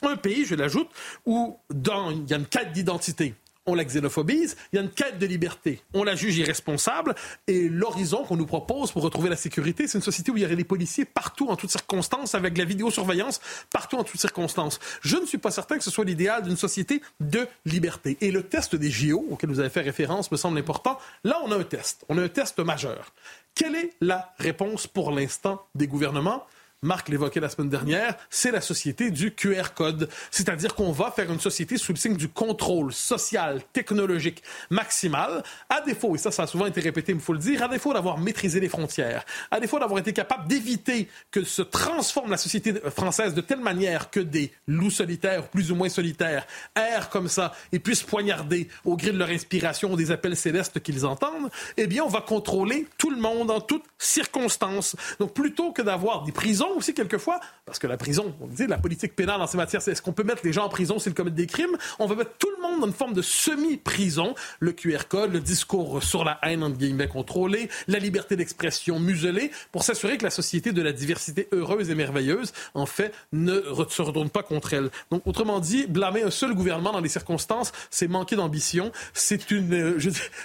Un 0.03 0.17
pays, 0.17 0.45
je 0.45 0.55
l'ajoute, 0.55 0.89
où 1.27 1.59
dans, 1.69 2.11
il 2.11 2.29
y 2.29 2.35
a 2.35 2.37
une 2.37 2.47
quête 2.47 2.73
d'identité 2.73 3.35
on 3.71 3.75
la 3.75 3.85
xénophobise, 3.85 4.57
il 4.73 4.77
y 4.77 4.79
a 4.79 4.83
une 4.83 4.91
quête 4.91 5.19
de 5.19 5.27
liberté, 5.27 5.83
on 5.95 6.05
la 6.05 6.15
juge 6.15 6.39
irresponsable, 6.39 7.15
et 7.47 7.69
l'horizon 7.69 8.25
qu'on 8.25 8.37
nous 8.37 8.47
propose 8.47 8.93
pour 8.93 9.03
retrouver 9.03 9.31
la 9.31 9.37
sécurité, 9.37 9.89
c'est 9.89 9.99
une 9.99 10.03
société 10.03 10.31
où 10.31 10.37
il 10.37 10.43
y 10.43 10.47
aurait 10.47 10.57
des 10.57 10.65
policiers 10.65 11.05
partout, 11.05 11.49
en 11.49 11.57
toutes 11.57 11.71
circonstances, 11.71 12.35
avec 12.35 12.59
la 12.59 12.65
vidéosurveillance 12.65 13.41
partout, 13.73 13.97
en 13.97 14.05
toutes 14.05 14.21
circonstances. 14.21 14.81
Je 15.03 15.17
ne 15.17 15.27
suis 15.27 15.39
pas 15.39 15.51
certain 15.51 15.79
que 15.79 15.85
ce 15.85 15.91
soit 15.91 16.05
l'idéal 16.05 16.43
d'une 16.43 16.57
société 16.57 17.01
de 17.21 17.47
liberté. 17.65 18.17
Et 18.21 18.31
le 18.31 18.43
test 18.43 18.77
des 18.77 18.91
JO, 18.91 19.25
auquel 19.31 19.51
vous 19.51 19.61
avez 19.61 19.71
fait 19.71 19.81
référence, 19.81 20.31
me 20.31 20.37
semble 20.37 20.59
important. 20.59 20.99
Là, 21.25 21.39
on 21.45 21.53
a 21.53 21.57
un 21.57 21.65
test. 21.65 22.05
On 22.09 22.19
a 22.19 22.23
un 22.23 22.29
test 22.29 22.59
majeur. 22.59 23.13
Quelle 23.55 23.75
est 23.75 23.93
la 24.01 24.33
réponse 24.39 24.87
pour 24.87 25.11
l'instant 25.11 25.67
des 25.75 25.87
gouvernements? 25.87 26.47
Marc 26.83 27.11
l'évoquait 27.11 27.41
la 27.41 27.51
semaine 27.51 27.69
dernière, 27.69 28.17
c'est 28.31 28.51
la 28.51 28.63
société 28.63 29.11
du 29.11 29.35
QR 29.35 29.75
code. 29.75 30.09
C'est-à-dire 30.31 30.75
qu'on 30.75 30.93
va 30.93 31.11
faire 31.11 31.31
une 31.31 31.39
société 31.39 31.77
sous 31.77 31.93
le 31.93 31.99
signe 31.99 32.17
du 32.17 32.31
contrôle 32.31 32.95
social, 32.95 33.61
technologique 33.75 34.43
maximal, 34.71 35.43
à 35.69 35.83
défaut, 35.83 36.15
et 36.15 36.19
ça, 36.19 36.31
ça 36.31 36.45
a 36.45 36.47
souvent 36.47 36.65
été 36.65 36.81
répété, 36.81 37.13
il 37.13 37.21
faut 37.21 37.35
le 37.35 37.39
dire, 37.39 37.63
à 37.63 37.69
défaut 37.69 37.93
d'avoir 37.93 38.17
maîtrisé 38.17 38.61
les 38.61 38.71
frontières, 38.71 39.27
à 39.51 39.61
défaut 39.61 39.79
d'avoir 39.79 40.01
été 40.01 40.15
capable 40.15 40.49
d'éviter 40.49 41.11
que 41.31 41.45
se 41.45 41.61
transforme 41.61 42.31
la 42.31 42.39
société 42.39 42.73
française 42.89 43.35
de 43.35 43.43
telle 43.43 43.61
manière 43.61 44.09
que 44.09 44.21
des 44.21 44.51
loups 44.67 44.91
solitaires, 44.91 45.49
plus 45.49 45.71
ou 45.71 45.75
moins 45.75 45.91
solitaires, 45.91 46.47
errent 46.75 47.11
comme 47.11 47.29
ça 47.29 47.53
et 47.73 47.79
puissent 47.79 48.05
poignarder 48.05 48.69
au 48.87 48.97
gré 48.97 49.13
de 49.13 49.19
leur 49.19 49.29
inspiration 49.29 49.97
des 49.97 50.13
appels 50.13 50.35
célestes 50.35 50.81
qu'ils 50.81 51.05
entendent, 51.05 51.51
eh 51.77 51.87
bien, 51.87 52.05
on 52.05 52.09
va 52.09 52.23
contrôler 52.23 52.87
tout 52.97 53.11
le 53.11 53.21
monde 53.21 53.51
en 53.51 53.61
toutes 53.61 53.85
circonstances. 53.99 54.97
Donc, 55.19 55.35
plutôt 55.35 55.73
que 55.73 55.83
d'avoir 55.83 56.23
des 56.23 56.33
prisons, 56.33 56.70
aussi 56.77 56.95
quelquefois, 56.95 57.41
parce 57.67 57.79
que 57.79 57.87
la 57.87 57.97
prison, 57.97 58.35
on 58.41 58.47
dit, 58.47 58.67
la 58.67 58.79
politique 58.79 59.15
pénale 59.17 59.39
dans 59.39 59.47
ces 59.47 59.57
matières, 59.57 59.83
c'est 59.83 59.93
est-ce 59.93 60.03
qu'on 60.03 60.13
peut 60.13 60.25
mettre 60.25 60.43
les 60.45 60.53
gens 60.53 60.65
en 60.65 60.69
prison 60.69 60.99
s'ils 60.99 61.15
commettent 61.15 61.35
des 61.35 61.47
crimes? 61.47 61.77
On 61.99 62.07
va 62.07 62.15
mettre 62.15 62.37
tout 62.39 62.51
le 62.57 62.63
monde 62.63 62.81
dans 62.81 62.87
une 62.87 62.93
forme 62.93 63.13
de 63.13 63.23
semi-prison. 63.23 64.35
Le 64.59 64.73
QR 64.73 65.05
code, 65.09 65.33
le 65.33 65.41
discours 65.41 66.03
sur 66.03 66.25
la 66.25 66.39
haine, 66.43 66.63
entre 66.63 66.77
guillemets, 66.77 67.09
contrôlé, 67.09 67.69
la 67.89 67.99
liberté 67.99 68.37
d'expression 68.37 68.99
muselée, 68.99 69.51
pour 69.73 69.83
s'assurer 69.83 70.19
que 70.19 70.25
la 70.25 70.31
société 70.31 70.73
de 70.73 70.83
la 70.83 70.93
diversité 70.93 71.49
heureuse 71.53 71.91
et 71.91 71.95
merveilleuse, 71.95 72.53
en 72.75 72.87
fait, 72.87 73.13
ne 73.33 73.61
se 73.89 74.03
retourne 74.03 74.31
pas 74.31 74.43
contre 74.43 74.75
elle. 74.75 74.91
Donc, 75.11 75.27
autrement 75.27 75.61
dit, 75.61 75.87
blâmer 75.87 76.23
un 76.23 76.31
seul 76.31 76.55
gouvernement 76.55 76.93
dans 76.93 77.01
les 77.01 77.09
circonstances, 77.09 77.73
c'est 77.91 78.09
manquer 78.09 78.37
d'ambition. 78.37 78.93
C'est 79.13 79.51
une, 79.51 79.75
euh, 79.75 79.99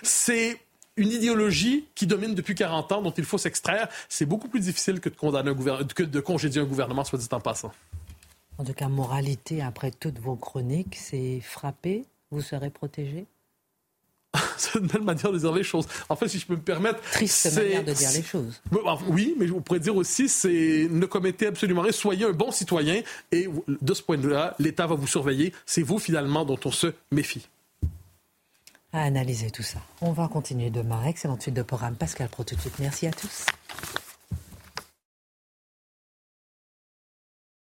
c'est 0.04 0.60
une 0.98 1.12
idéologie 1.12 1.86
qui 1.96 2.08
domine 2.08 2.36
depuis 2.36 2.56
40 2.56 2.92
ans, 2.92 3.02
dont 3.02 3.12
il 3.12 3.26
faut 3.26 3.38
s'extraire. 3.38 3.90
C'est 4.10 4.26
beaucoup 4.26 4.48
plus 4.48 4.62
difficile 4.62 5.00
que 5.00 5.10
de, 5.10 5.16
condamner 5.16 5.52
un 5.52 5.84
que 5.84 6.04
de 6.04 6.20
congédier 6.20 6.62
un 6.62 6.66
gouvernement, 6.66 7.04
soit 7.04 7.20
dit 7.20 7.28
en 7.32 7.40
passant. 7.40 7.72
En 8.58 8.64
tout 8.64 8.74
cas, 8.74 8.88
moralité, 8.88 9.62
après 9.62 9.92
toutes 9.92 10.20
vos 10.20 10.36
chroniques, 10.36 10.96
c'est 10.96 11.42
frappé, 11.42 12.06
vous 12.32 12.42
serez 12.42 12.70
protégé? 12.70 13.26
C'est 14.58 14.80
une 14.80 14.88
belle 14.88 15.02
manière 15.02 15.32
de 15.32 15.38
dire 15.38 15.54
les 15.54 15.64
choses. 15.64 15.88
En 16.10 16.16
fait, 16.18 16.28
si 16.28 16.40
je 16.40 16.46
peux 16.46 16.56
me 16.56 16.62
permettre. 16.62 17.00
Triste 17.12 17.56
manière 17.56 17.84
de 17.84 17.94
dire 17.94 18.12
les 18.12 18.22
choses. 18.22 18.62
Oui, 19.08 19.34
mais 19.38 19.48
je 19.48 19.54
pourrais 19.54 19.80
dire 19.80 19.96
aussi, 19.96 20.28
c'est 20.28 20.88
ne 20.90 21.06
commettez 21.06 21.48
absolument 21.48 21.82
rien, 21.82 21.94
soyez 21.94 22.26
un 22.26 22.32
bon 22.32 22.52
citoyen 22.52 23.02
et 23.32 23.48
de 23.68 23.94
ce 23.94 24.02
point 24.02 24.18
de 24.18 24.24
vue-là, 24.24 24.54
l'État 24.60 24.88
va 24.88 24.96
vous 24.96 25.08
surveiller. 25.08 25.54
C'est 25.66 25.84
vous 25.84 26.00
finalement 26.00 26.44
dont 26.44 26.60
on 26.66 26.72
se 26.72 26.88
méfie 27.12 27.48
à 28.96 29.04
analyser 29.04 29.52
tout 29.52 29.64
ça. 29.64 29.80
On 30.02 30.12
va 30.12 30.28
continuer 30.28 30.70
demain. 30.70 31.04
Excellente 31.06 31.42
suite 31.42 31.56
de 31.56 31.62
programme. 31.62 31.96
Pascal 31.96 32.30
Pro 32.30 32.44
tout 32.44 32.56
de 32.56 32.62
suite. 32.62 32.80
Merci 32.80 33.08
à 33.08 33.12
tous. 33.12 33.46